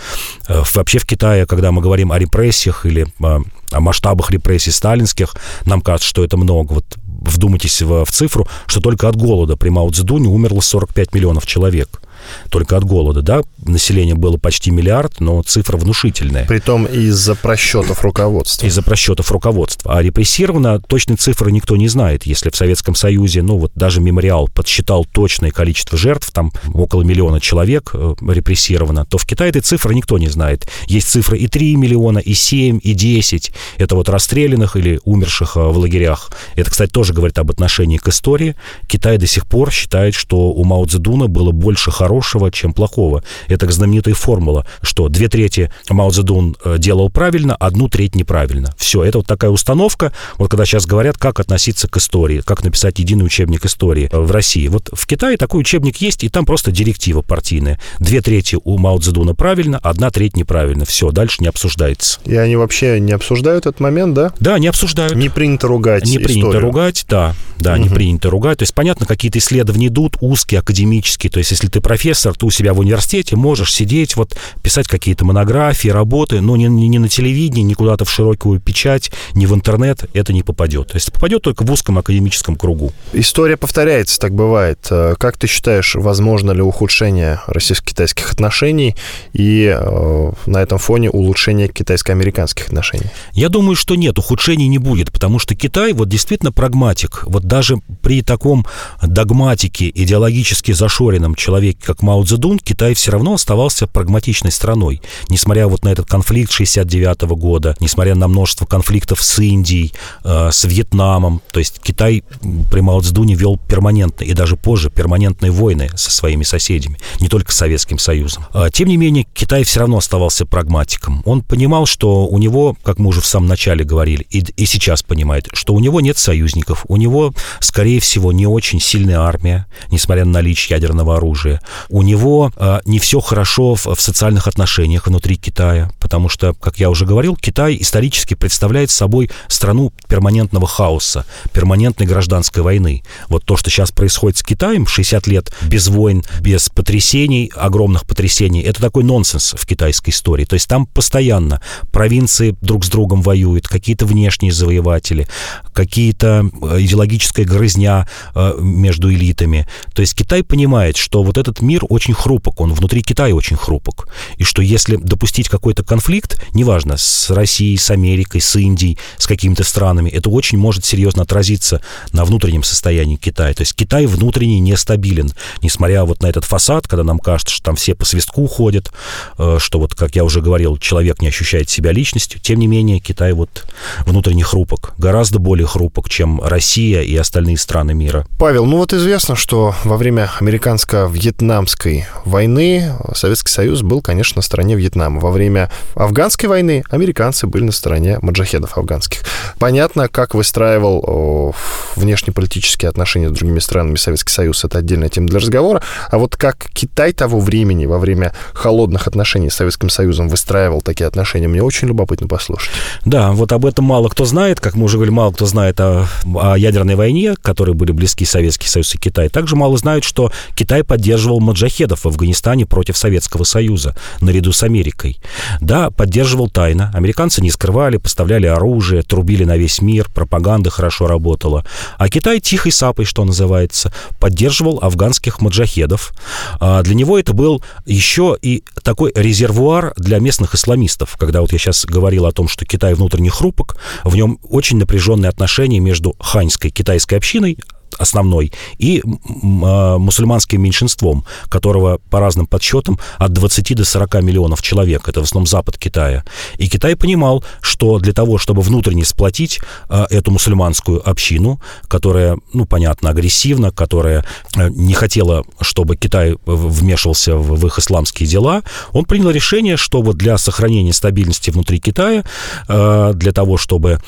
Э, 0.47 0.63
вообще 0.73 0.99
в 0.99 1.05
Китае, 1.05 1.45
когда 1.45 1.71
мы 1.71 1.81
говорим 1.81 2.11
о 2.11 2.19
репрессиях 2.19 2.85
или 2.85 3.07
а, 3.21 3.41
о 3.71 3.79
масштабах 3.79 4.31
репрессий 4.31 4.71
сталинских, 4.71 5.35
нам 5.65 5.81
кажется, 5.81 6.07
что 6.07 6.23
это 6.23 6.37
много. 6.37 6.73
Вот 6.73 6.85
вдумайтесь 7.05 7.81
в, 7.81 8.05
в 8.05 8.11
цифру, 8.11 8.47
что 8.67 8.81
только 8.81 9.07
от 9.07 9.15
голода 9.15 9.55
при 9.55 9.69
Мао 9.69 9.89
Цзэдуне 9.89 10.27
умерло 10.27 10.61
45 10.61 11.13
миллионов 11.13 11.45
человек 11.45 12.01
только 12.49 12.77
от 12.77 12.83
голода, 12.83 13.21
да, 13.21 13.41
население 13.65 14.15
было 14.15 14.37
почти 14.37 14.71
миллиард, 14.71 15.19
но 15.19 15.41
цифра 15.43 15.77
внушительная. 15.77 16.45
Притом 16.45 16.85
из-за 16.85 17.35
просчетов 17.35 18.03
руководства. 18.03 18.65
Из-за 18.65 18.81
просчетов 18.81 19.31
руководства. 19.31 19.97
А 19.97 20.01
репрессировано 20.01 20.79
точной 20.79 21.15
цифры 21.15 21.51
никто 21.51 21.75
не 21.75 21.87
знает. 21.87 22.25
Если 22.25 22.49
в 22.49 22.55
Советском 22.55 22.95
Союзе, 22.95 23.41
ну 23.41 23.57
вот 23.57 23.71
даже 23.75 24.01
мемориал 24.01 24.47
подсчитал 24.47 25.05
точное 25.05 25.51
количество 25.51 25.97
жертв, 25.97 26.31
там 26.31 26.51
около 26.73 27.03
миллиона 27.03 27.39
человек 27.39 27.91
э, 27.93 28.15
репрессировано, 28.27 29.05
то 29.05 29.17
в 29.17 29.25
Китае 29.25 29.49
этой 29.49 29.61
цифры 29.61 29.93
никто 29.93 30.17
не 30.17 30.29
знает. 30.29 30.67
Есть 30.87 31.09
цифры 31.09 31.37
и 31.37 31.47
3 31.47 31.75
миллиона, 31.75 32.19
и 32.19 32.33
7, 32.33 32.79
и 32.81 32.93
10. 32.93 33.51
Это 33.77 33.95
вот 33.95 34.09
расстрелянных 34.09 34.75
или 34.75 34.99
умерших 35.03 35.57
э, 35.57 35.59
в 35.59 35.77
лагерях. 35.77 36.31
Это, 36.55 36.71
кстати, 36.71 36.91
тоже 36.91 37.13
говорит 37.13 37.37
об 37.39 37.51
отношении 37.51 37.97
к 37.97 38.07
истории. 38.07 38.55
Китай 38.87 39.17
до 39.17 39.27
сих 39.27 39.45
пор 39.47 39.71
считает, 39.71 40.15
что 40.15 40.51
у 40.51 40.63
Мао 40.63 40.85
Цзэдуна 40.85 41.27
было 41.27 41.51
больше 41.51 41.91
хорошего, 41.91 42.51
чем 42.51 42.73
плохого. 42.73 43.23
Это 43.53 43.71
знаменитая 43.71 44.13
формула, 44.13 44.65
что 44.81 45.09
две 45.09 45.27
трети 45.27 45.71
Мао 45.89 46.09
Цзэдун 46.09 46.57
э, 46.63 46.77
делал 46.77 47.09
правильно, 47.09 47.55
одну 47.55 47.87
треть 47.89 48.15
неправильно. 48.15 48.73
Все, 48.77 49.03
это 49.03 49.19
вот 49.19 49.27
такая 49.27 49.51
установка. 49.51 50.11
Вот 50.37 50.49
когда 50.49 50.65
сейчас 50.65 50.85
говорят, 50.85 51.17
как 51.17 51.39
относиться 51.39 51.87
к 51.87 51.97
истории, 51.97 52.41
как 52.45 52.63
написать 52.63 52.99
единый 52.99 53.25
учебник 53.25 53.65
истории 53.65 54.09
э, 54.11 54.17
в 54.17 54.31
России. 54.31 54.67
Вот 54.67 54.89
в 54.91 55.05
Китае 55.07 55.37
такой 55.37 55.61
учебник 55.61 55.97
есть, 55.97 56.23
и 56.23 56.29
там 56.29 56.45
просто 56.45 56.71
директива 56.71 57.21
партийная. 57.21 57.79
Две 57.99 58.21
трети 58.21 58.57
у 58.63 58.77
Мао 58.77 58.99
Цзэдуна 58.99 59.35
правильно, 59.35 59.79
одна 59.81 60.09
треть 60.11 60.35
неправильно. 60.35 60.85
Все, 60.85 61.11
дальше 61.11 61.37
не 61.39 61.47
обсуждается. 61.47 62.19
И 62.25 62.35
они 62.35 62.55
вообще 62.55 62.99
не 62.99 63.11
обсуждают 63.11 63.65
этот 63.65 63.79
момент, 63.79 64.13
да? 64.13 64.33
Да, 64.39 64.59
не 64.59 64.67
обсуждают. 64.67 65.15
Не 65.15 65.29
принято 65.29 65.67
ругать 65.67 66.05
Не 66.05 66.17
принято 66.17 66.49
историю. 66.49 66.61
ругать, 66.61 67.05
да. 67.09 67.35
Да, 67.59 67.73
угу. 67.73 67.83
не 67.83 67.89
принято 67.89 68.29
ругать. 68.29 68.57
То 68.57 68.63
есть, 68.63 68.73
понятно, 68.73 69.05
какие-то 69.05 69.39
исследования 69.39 69.87
идут, 69.87 70.17
узкие, 70.19 70.59
академические. 70.59 71.31
То 71.31 71.39
есть, 71.39 71.51
если 71.51 71.67
ты 71.67 71.79
профессор, 71.81 72.33
ты 72.33 72.45
у 72.45 72.51
себя 72.51 72.73
в 72.73 72.79
университете 72.79 73.35
можешь 73.43 73.73
сидеть, 73.73 74.15
вот 74.15 74.35
писать 74.63 74.87
какие-то 74.87 75.25
монографии, 75.25 75.89
работы, 75.89 76.39
но 76.41 76.55
не, 76.55 76.65
не, 76.65 76.87
не 76.87 76.99
на 76.99 77.09
телевидении, 77.09 77.63
не 77.63 77.73
куда-то 77.73 78.05
в 78.05 78.09
широкую 78.09 78.59
печать, 78.59 79.11
не 79.35 79.45
в 79.45 79.53
интернет 79.53 80.05
это 80.13 80.31
не 80.31 80.43
попадет. 80.43 80.87
То 80.87 80.95
есть 80.95 81.11
попадет 81.11 81.41
только 81.41 81.63
в 81.63 81.71
узком 81.71 81.97
академическом 81.97 82.55
кругу. 82.55 82.93
История 83.11 83.57
повторяется, 83.57 84.19
так 84.19 84.33
бывает. 84.33 84.79
Э, 84.89 85.15
как 85.19 85.37
ты 85.37 85.47
считаешь, 85.47 85.95
возможно 85.95 86.51
ли 86.51 86.61
ухудшение 86.61 87.41
российско-китайских 87.47 88.31
отношений 88.31 88.95
и 89.33 89.75
э, 89.77 90.31
на 90.45 90.57
этом 90.57 90.77
фоне 90.77 91.09
улучшение 91.09 91.67
китайско-американских 91.67 92.67
отношений? 92.67 93.09
Я 93.33 93.49
думаю, 93.49 93.75
что 93.75 93.95
нет, 93.95 94.17
ухудшений 94.17 94.67
не 94.67 94.77
будет, 94.77 95.11
потому 95.11 95.39
что 95.39 95.55
Китай 95.55 95.93
вот 95.93 96.07
действительно 96.07 96.51
прагматик. 96.51 97.23
Вот 97.25 97.43
даже 97.43 97.77
при 98.01 98.21
таком 98.21 98.65
догматике, 99.01 99.91
идеологически 99.93 100.71
зашоренном 100.71 101.35
человеке, 101.35 101.79
как 101.83 102.01
Мао 102.01 102.23
Цзэдун, 102.23 102.59
Китай 102.59 102.93
все 102.93 103.11
равно 103.11 103.32
оставался 103.33 103.87
прагматичной 103.87 104.51
страной. 104.51 105.01
Несмотря 105.29 105.67
вот 105.67 105.83
на 105.83 105.89
этот 105.89 106.07
конфликт 106.07 106.51
69 106.51 107.23
-го 107.23 107.35
года, 107.35 107.75
несмотря 107.79 108.15
на 108.15 108.27
множество 108.27 108.65
конфликтов 108.65 109.21
с 109.21 109.39
Индией, 109.39 109.93
э, 110.23 110.49
с 110.51 110.63
Вьетнамом, 110.63 111.41
то 111.51 111.59
есть 111.59 111.79
Китай 111.81 112.23
при 112.71 112.81
Мао 112.81 113.01
Цзэдуне 113.01 113.35
вел 113.35 113.57
перманентно 113.57 114.23
и 114.23 114.33
даже 114.33 114.55
позже 114.55 114.89
перманентные 114.89 115.51
войны 115.51 115.89
со 115.95 116.11
своими 116.11 116.43
соседями, 116.43 116.97
не 117.19 117.27
только 117.27 117.51
с 117.51 117.55
Советским 117.55 117.99
Союзом. 117.99 118.45
А, 118.53 118.69
тем 118.69 118.87
не 118.89 118.97
менее, 118.97 119.25
Китай 119.33 119.63
все 119.63 119.79
равно 119.79 119.97
оставался 119.97 120.45
прагматиком. 120.45 121.21
Он 121.25 121.41
понимал, 121.41 121.85
что 121.85 122.27
у 122.27 122.37
него, 122.37 122.75
как 122.83 122.99
мы 122.99 123.09
уже 123.09 123.21
в 123.21 123.25
самом 123.25 123.47
начале 123.47 123.83
говорили, 123.83 124.25
и, 124.29 124.39
и 124.39 124.65
сейчас 124.65 125.03
понимает, 125.03 125.47
что 125.53 125.73
у 125.73 125.79
него 125.79 126.01
нет 126.01 126.17
союзников, 126.17 126.85
у 126.87 126.97
него, 126.97 127.33
скорее 127.59 127.99
всего, 127.99 128.31
не 128.31 128.47
очень 128.47 128.79
сильная 128.79 129.19
армия, 129.19 129.67
несмотря 129.89 130.25
на 130.25 130.31
наличие 130.31 130.75
ядерного 130.75 131.17
оружия. 131.17 131.61
У 131.89 132.01
него 132.01 132.51
э, 132.55 132.79
не 132.85 132.99
все 132.99 133.19
хорошо 133.23 133.75
в, 133.75 133.87
в 133.87 133.99
социальных 133.99 134.47
отношениях 134.47 135.07
внутри 135.07 135.35
Китая, 135.35 135.89
потому 135.99 136.29
что, 136.29 136.53
как 136.53 136.79
я 136.79 136.89
уже 136.89 137.05
говорил, 137.05 137.35
Китай 137.35 137.77
исторически 137.79 138.35
представляет 138.35 138.91
собой 138.91 139.31
страну 139.47 139.91
перманентного 140.07 140.67
хаоса, 140.67 141.25
перманентной 141.51 142.05
гражданской 142.05 142.61
войны. 142.61 143.03
Вот 143.29 143.45
то, 143.45 143.57
что 143.57 143.69
сейчас 143.69 143.91
происходит 143.91 144.37
с 144.37 144.43
Китаем, 144.43 144.85
60 144.85 145.27
лет 145.27 145.53
без 145.63 145.87
войн, 145.87 146.23
без 146.41 146.69
потрясений, 146.69 147.51
огромных 147.55 148.05
потрясений, 148.05 148.61
это 148.61 148.81
такой 148.81 149.03
нонсенс 149.03 149.55
в 149.57 149.65
китайской 149.65 150.11
истории. 150.11 150.45
То 150.45 150.55
есть 150.55 150.67
там 150.67 150.85
постоянно 150.85 151.61
провинции 151.91 152.55
друг 152.61 152.85
с 152.85 152.89
другом 152.89 153.21
воюют, 153.21 153.67
какие-то 153.67 154.05
внешние 154.05 154.51
завоеватели, 154.51 155.27
какие-то 155.73 156.49
э, 156.61 156.81
идеологическая 156.81 157.45
грызня 157.45 158.07
э, 158.35 158.55
между 158.59 159.11
элитами. 159.11 159.67
То 159.93 160.01
есть 160.01 160.15
Китай 160.15 160.43
понимает, 160.43 160.97
что 160.97 161.23
вот 161.23 161.37
этот 161.37 161.61
мир 161.61 161.83
очень 161.87 162.13
хрупок, 162.13 162.59
он 162.59 162.73
внутри 162.73 163.01
Китая 163.01 163.12
очень 163.21 163.57
хрупок. 163.57 164.07
И 164.37 164.43
что 164.43 164.61
если 164.61 164.95
допустить 164.95 165.49
какой-то 165.49 165.83
конфликт, 165.83 166.41
неважно, 166.53 166.97
с 166.97 167.29
Россией, 167.29 167.77
с 167.77 167.91
Америкой, 167.91 168.41
с 168.41 168.55
Индией, 168.55 168.97
с 169.17 169.27
какими-то 169.27 169.63
странами, 169.63 170.09
это 170.09 170.29
очень 170.29 170.57
может 170.57 170.85
серьезно 170.85 171.23
отразиться 171.23 171.81
на 172.11 172.25
внутреннем 172.25 172.63
состоянии 172.63 173.15
Китая. 173.15 173.53
То 173.53 173.61
есть 173.61 173.75
Китай 173.75 174.05
внутренне 174.05 174.59
нестабилен, 174.59 175.31
несмотря 175.61 176.05
вот 176.05 176.21
на 176.21 176.27
этот 176.27 176.45
фасад, 176.45 176.87
когда 176.87 177.03
нам 177.03 177.19
кажется, 177.19 177.53
что 177.53 177.63
там 177.63 177.75
все 177.75 177.95
по 177.95 178.05
свистку 178.05 178.47
ходят, 178.47 178.91
э, 179.37 179.57
что 179.59 179.79
вот, 179.79 179.95
как 179.95 180.15
я 180.15 180.23
уже 180.23 180.41
говорил, 180.41 180.77
человек 180.77 181.21
не 181.21 181.27
ощущает 181.27 181.69
себя 181.69 181.91
личностью, 181.91 182.39
тем 182.39 182.59
не 182.59 182.67
менее 182.67 182.99
Китай 182.99 183.33
вот 183.33 183.65
внутренне 184.05 184.43
хрупок, 184.43 184.93
гораздо 184.97 185.39
более 185.39 185.67
хрупок, 185.67 186.09
чем 186.09 186.41
Россия 186.41 187.01
и 187.01 187.15
остальные 187.15 187.57
страны 187.57 187.93
мира. 187.93 188.25
Павел, 188.39 188.65
ну 188.65 188.77
вот 188.77 188.93
известно, 188.93 189.35
что 189.35 189.75
во 189.83 189.97
время 189.97 190.29
американско-вьетнамской 190.39 192.05
войны 192.25 192.92
Советский 193.15 193.51
Союз 193.51 193.81
был, 193.81 194.01
конечно, 194.01 194.39
на 194.39 194.41
стороне 194.41 194.75
Вьетнама. 194.75 195.19
Во 195.19 195.31
время 195.31 195.69
афганской 195.95 196.49
войны 196.49 196.83
американцы 196.89 197.47
были 197.47 197.63
на 197.63 197.71
стороне 197.71 198.19
маджахедов 198.21 198.77
афганских. 198.77 199.21
Понятно, 199.59 200.07
как 200.07 200.33
выстраивал 200.35 201.55
внешнеполитические 201.95 202.89
отношения 202.89 203.29
с 203.29 203.31
другими 203.31 203.59
странами 203.59 203.95
Советский 203.95 204.31
Союз. 204.31 204.63
Это 204.63 204.79
отдельная 204.79 205.09
тема 205.09 205.27
для 205.27 205.39
разговора. 205.39 205.81
А 206.09 206.17
вот 206.17 206.35
как 206.35 206.67
Китай 206.73 207.13
того 207.13 207.39
времени 207.39 207.85
во 207.85 207.99
время 207.99 208.33
холодных 208.53 209.07
отношений 209.07 209.49
с 209.49 209.55
Советским 209.55 209.89
Союзом 209.89 210.29
выстраивал 210.29 210.81
такие 210.81 211.07
отношения, 211.07 211.47
мне 211.47 211.63
очень 211.63 211.87
любопытно 211.87 212.27
послушать. 212.27 212.71
Да, 213.05 213.31
вот 213.31 213.51
об 213.51 213.65
этом 213.65 213.85
мало 213.85 214.09
кто 214.09 214.25
знает. 214.25 214.59
Как 214.59 214.75
мы 214.75 214.85
уже 214.85 214.97
говорили, 214.97 215.13
мало 215.13 215.31
кто 215.31 215.45
знает 215.45 215.79
о, 215.79 216.07
о 216.35 216.57
ядерной 216.57 216.95
войне, 216.95 217.35
которые 217.41 217.75
были 217.75 217.91
близки 217.91 218.25
Советский 218.25 218.67
Союз 218.67 218.93
и 218.95 218.97
Китай. 218.97 219.29
Также 219.29 219.55
мало 219.55 219.77
знают, 219.77 220.03
что 220.03 220.31
Китай 220.55 220.83
поддерживал 220.83 221.39
маджахедов 221.39 222.03
в 222.03 222.07
Афганистане 222.07 222.65
против 222.65 222.82
Советского 222.91 223.43
Союза 223.43 223.95
наряду 224.19 224.51
с 224.51 224.63
Америкой. 224.63 225.19
Да, 225.61 225.89
поддерживал 225.89 226.49
тайно. 226.49 226.91
Американцы 226.93 227.41
не 227.41 227.51
скрывали, 227.51 227.97
поставляли 227.97 228.47
оружие, 228.47 229.03
трубили 229.03 229.43
на 229.45 229.57
весь 229.57 229.81
мир, 229.81 230.09
пропаганда 230.13 230.69
хорошо 230.69 231.07
работала. 231.07 231.65
А 231.97 232.09
Китай 232.09 232.39
тихой 232.39 232.71
сапой, 232.71 233.05
что 233.05 233.23
называется, 233.23 233.93
поддерживал 234.19 234.79
афганских 234.81 235.41
маджахедов. 235.41 236.13
А 236.59 236.81
для 236.83 236.95
него 236.95 237.17
это 237.17 237.33
был 237.33 237.63
еще 237.85 238.37
и 238.41 238.63
такой 238.83 239.11
резервуар 239.15 239.93
для 239.97 240.19
местных 240.19 240.55
исламистов. 240.55 241.15
Когда 241.17 241.41
вот 241.41 241.51
я 241.53 241.59
сейчас 241.59 241.85
говорил 241.85 242.25
о 242.25 242.31
том, 242.31 242.47
что 242.47 242.65
Китай 242.65 242.93
внутренне 242.93 243.29
хрупок, 243.29 243.77
в 244.03 244.15
нем 244.15 244.39
очень 244.49 244.77
напряженные 244.77 245.29
отношения 245.29 245.79
между 245.79 246.15
ханьской 246.19 246.71
китайской 246.71 247.15
общиной, 247.15 247.57
основной, 247.99 248.51
и 248.77 249.01
а, 249.03 249.97
мусульманским 249.97 250.61
меньшинством, 250.61 251.25
которого 251.49 251.99
по 252.09 252.19
разным 252.19 252.47
подсчетам 252.47 252.99
от 253.17 253.33
20 253.33 253.75
до 253.75 253.85
40 253.85 254.21
миллионов 254.23 254.61
человек. 254.61 255.07
Это 255.07 255.21
в 255.21 255.23
основном 255.23 255.47
запад 255.47 255.77
Китая. 255.77 256.23
И 256.57 256.67
Китай 256.67 256.95
понимал, 256.95 257.43
что 257.61 257.99
для 257.99 258.13
того, 258.13 258.37
чтобы 258.37 258.61
внутренне 258.61 259.05
сплотить 259.05 259.59
а, 259.89 260.05
эту 260.09 260.31
мусульманскую 260.31 261.07
общину, 261.07 261.59
которая, 261.87 262.37
ну, 262.53 262.65
понятно, 262.65 263.09
агрессивна, 263.09 263.71
которая 263.71 264.25
э, 264.55 264.69
не 264.69 264.93
хотела, 264.93 265.43
чтобы 265.61 265.95
Китай 265.95 266.35
вмешивался 266.45 267.35
в 267.35 267.65
их 267.65 267.79
исламские 267.79 268.27
дела, 268.27 268.63
он 268.91 269.05
принял 269.05 269.29
решение, 269.29 269.77
что 269.77 270.01
вот 270.01 270.17
для 270.17 270.37
сохранения 270.37 270.93
стабильности 270.93 271.49
внутри 271.49 271.79
Китая, 271.79 272.23
а, 272.67 273.13
для 273.13 273.31
того, 273.31 273.57
чтобы 273.57 273.99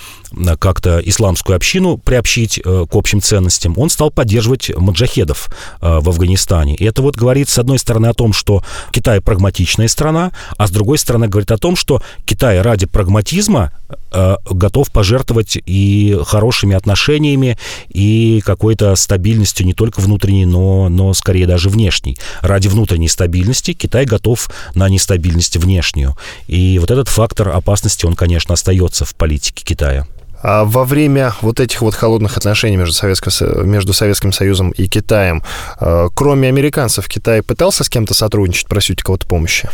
как-то 0.60 1.00
исламскую 1.00 1.56
общину 1.56 1.98
приобщить 1.98 2.60
э, 2.64 2.86
к 2.90 2.96
общим 2.96 3.22
ценностям, 3.22 3.75
он 3.76 3.90
стал 3.90 4.12
поддерживать 4.12 4.72
маджахедов 4.76 5.50
э, 5.82 6.00
в 6.00 6.10
Афганистане. 6.10 6.76
И 6.76 6.86
это 6.86 7.02
вот 7.02 7.16
говорит, 7.16 7.50
с 7.50 7.58
одной 7.58 7.80
стороны, 7.80 8.08
о 8.08 8.14
том, 8.14 8.34
что 8.34 8.64
Китай 8.92 9.22
прагматичная 9.22 9.88
страна, 9.88 10.32
а 10.58 10.68
с 10.68 10.72
другой 10.72 10.98
стороны, 10.98 11.28
говорит 11.28 11.52
о 11.52 11.58
том, 11.58 11.76
что 11.76 12.02
Китай 12.26 12.62
ради 12.62 12.86
прагматизма 12.86 13.72
э, 14.12 14.36
готов 14.50 14.92
пожертвовать 14.92 15.58
и 15.66 16.18
хорошими 16.26 16.76
отношениями, 16.76 17.58
и 17.90 18.42
какой-то 18.46 18.96
стабильностью 18.96 19.66
не 19.66 19.74
только 19.74 20.00
внутренней, 20.00 20.46
но, 20.46 20.90
но 20.90 21.14
скорее 21.14 21.48
даже 21.48 21.70
внешней. 21.70 22.18
Ради 22.42 22.68
внутренней 22.68 23.10
стабильности 23.10 23.74
Китай 23.74 24.06
готов 24.06 24.50
на 24.74 24.90
нестабильность 24.90 25.58
внешнюю. 25.58 26.16
И 26.48 26.80
вот 26.80 26.92
этот 26.92 27.08
фактор 27.08 27.50
опасности, 27.50 28.06
он, 28.06 28.16
конечно, 28.16 28.54
остается 28.54 29.06
в 29.06 29.16
политике 29.16 29.64
Китая. 29.64 30.08
А 30.42 30.64
во 30.66 30.86
время 30.86 31.34
вот 31.42 31.60
этих 31.60 31.82
вот 31.82 31.96
холодных 31.96 32.38
отношений 32.38 32.78
между 32.78 32.94
Советским, 32.94 33.70
между 33.70 33.94
Советским 33.94 34.32
Союзом 34.32 34.72
и 34.72 34.88
Китаем, 34.88 35.44
э, 35.80 36.10
кроме 36.14 36.50
американцев, 36.50 37.08
Китай 37.08 37.42
пытался 37.42 37.84
с 37.84 37.90
кем-то 37.90 38.14
сотрудничать, 38.14 38.68
просить 38.68 39.02
кого-то 39.02 39.26
помощи? 39.26 39.70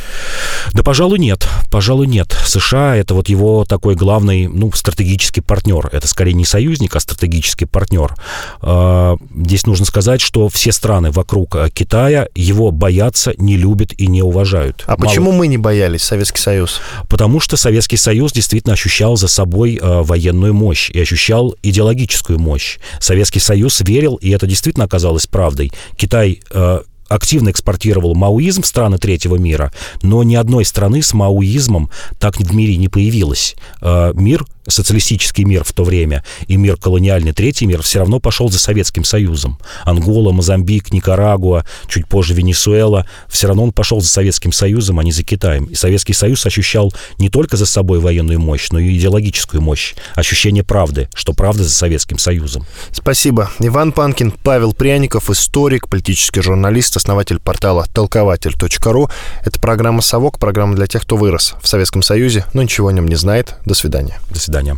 Да, 0.73 0.83
пожалуй, 0.83 1.19
нет. 1.19 1.47
Пожалуй, 1.69 2.07
нет. 2.07 2.35
США— 2.45 2.95
это 2.97 3.13
вот 3.13 3.29
его 3.29 3.65
такой 3.65 3.95
главный, 3.95 4.47
ну, 4.47 4.71
стратегический 4.71 5.41
партнер. 5.41 5.89
Это 5.91 6.07
скорее 6.07 6.33
не 6.33 6.45
союзник, 6.45 6.95
а 6.95 6.99
стратегический 6.99 7.65
партнер. 7.65 8.15
А, 8.61 9.17
здесь 9.35 9.65
нужно 9.65 9.85
сказать, 9.85 10.21
что 10.21 10.47
все 10.49 10.71
страны 10.71 11.11
вокруг 11.11 11.55
э, 11.55 11.69
Китая 11.69 12.27
его 12.35 12.71
боятся, 12.71 13.33
не 13.37 13.57
любят 13.57 13.93
и 13.93 14.07
не 14.07 14.21
уважают. 14.21 14.83
А 14.87 14.91
Мало... 14.91 15.01
почему 15.01 15.31
мы 15.31 15.47
не 15.47 15.57
боялись, 15.57 16.03
Советский 16.03 16.39
Союз? 16.39 16.79
Потому 17.09 17.39
что 17.39 17.57
Советский 17.57 17.97
Союз 17.97 18.31
действительно 18.31 18.73
ощущал 18.73 19.17
за 19.17 19.27
собой 19.27 19.79
э, 19.81 20.01
военную 20.01 20.53
мощь 20.61 20.91
и 20.91 20.99
ощущал 20.99 21.55
идеологическую 21.63 22.39
мощь. 22.39 22.77
Советский 22.99 23.39
Союз 23.39 23.81
верил, 23.81 24.15
и 24.15 24.29
это 24.29 24.45
действительно 24.45 24.85
оказалось 24.85 25.25
правдой. 25.25 25.71
Китай 25.97 26.41
э, 26.51 26.79
активно 27.09 27.49
экспортировал 27.49 28.13
маоизм 28.13 28.61
в 28.61 28.67
страны 28.67 28.97
третьего 28.99 29.35
мира, 29.37 29.71
но 30.03 30.23
ни 30.23 30.35
одной 30.35 30.63
страны 30.65 31.01
с 31.01 31.13
маоизмом 31.13 31.89
так 32.19 32.37
в 32.37 32.55
мире 32.55 32.77
не 32.77 32.89
появилось. 32.89 33.55
Э, 33.81 34.11
мир 34.13 34.45
социалистический 34.67 35.43
мир 35.43 35.63
в 35.63 35.73
то 35.73 35.83
время 35.83 36.23
и 36.47 36.55
мир 36.55 36.77
колониальный, 36.77 37.33
третий 37.33 37.65
мир, 37.65 37.81
все 37.81 37.99
равно 37.99 38.19
пошел 38.19 38.49
за 38.49 38.59
Советским 38.59 39.03
Союзом. 39.03 39.57
Ангола, 39.83 40.31
Мозамбик, 40.31 40.91
Никарагуа, 40.91 41.65
чуть 41.87 42.07
позже 42.07 42.33
Венесуэла, 42.33 43.05
все 43.27 43.47
равно 43.47 43.63
он 43.63 43.71
пошел 43.71 44.01
за 44.01 44.07
Советским 44.07 44.51
Союзом, 44.51 44.99
а 44.99 45.03
не 45.03 45.11
за 45.11 45.23
Китаем. 45.23 45.65
И 45.65 45.75
Советский 45.75 46.13
Союз 46.13 46.45
ощущал 46.45 46.93
не 47.17 47.29
только 47.29 47.57
за 47.57 47.65
собой 47.65 47.99
военную 47.99 48.39
мощь, 48.39 48.69
но 48.71 48.79
и 48.79 48.95
идеологическую 48.97 49.61
мощь, 49.61 49.95
ощущение 50.15 50.63
правды, 50.63 51.09
что 51.13 51.33
правда 51.33 51.63
за 51.63 51.69
Советским 51.69 52.17
Союзом. 52.17 52.65
Спасибо. 52.91 53.49
Иван 53.59 53.91
Панкин, 53.91 54.31
Павел 54.43 54.73
Пряников, 54.73 55.29
историк, 55.29 55.89
политический 55.89 56.41
журналист, 56.41 56.95
основатель 56.97 57.39
портала 57.39 57.87
толкователь.ру. 57.93 59.09
Это 59.43 59.59
программа 59.59 60.01
«Совок», 60.01 60.39
программа 60.39 60.75
для 60.75 60.87
тех, 60.87 61.01
кто 61.01 61.17
вырос 61.17 61.55
в 61.61 61.67
Советском 61.67 62.01
Союзе, 62.01 62.45
но 62.53 62.61
ничего 62.63 62.89
о 62.89 62.93
нем 62.93 63.07
не 63.07 63.15
знает. 63.15 63.55
До 63.65 63.73
свидания. 63.73 64.19
До 64.29 64.39
свидания 64.39 64.60
свидания. 64.61 64.77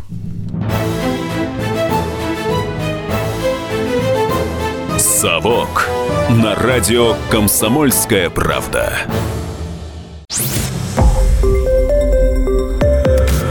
«Совок» 4.98 5.88
на 6.30 6.56
радио 6.56 7.16
«Комсомольская 7.30 8.30
правда». 8.30 8.98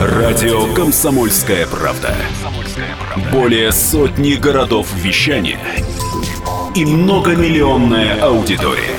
Радио 0.00 0.72
«Комсомольская 0.74 1.66
правда». 1.66 2.14
Более 3.30 3.72
сотни 3.72 4.34
городов 4.34 4.88
вещания 4.94 5.60
и 6.74 6.84
многомиллионная 6.84 8.22
аудитория. 8.22 8.98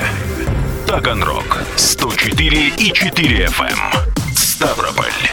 Таганрог 0.88 1.64
104 1.76 2.74
и 2.78 2.92
4 2.92 3.46
FM. 3.46 3.78
Ставрополь 4.36 5.33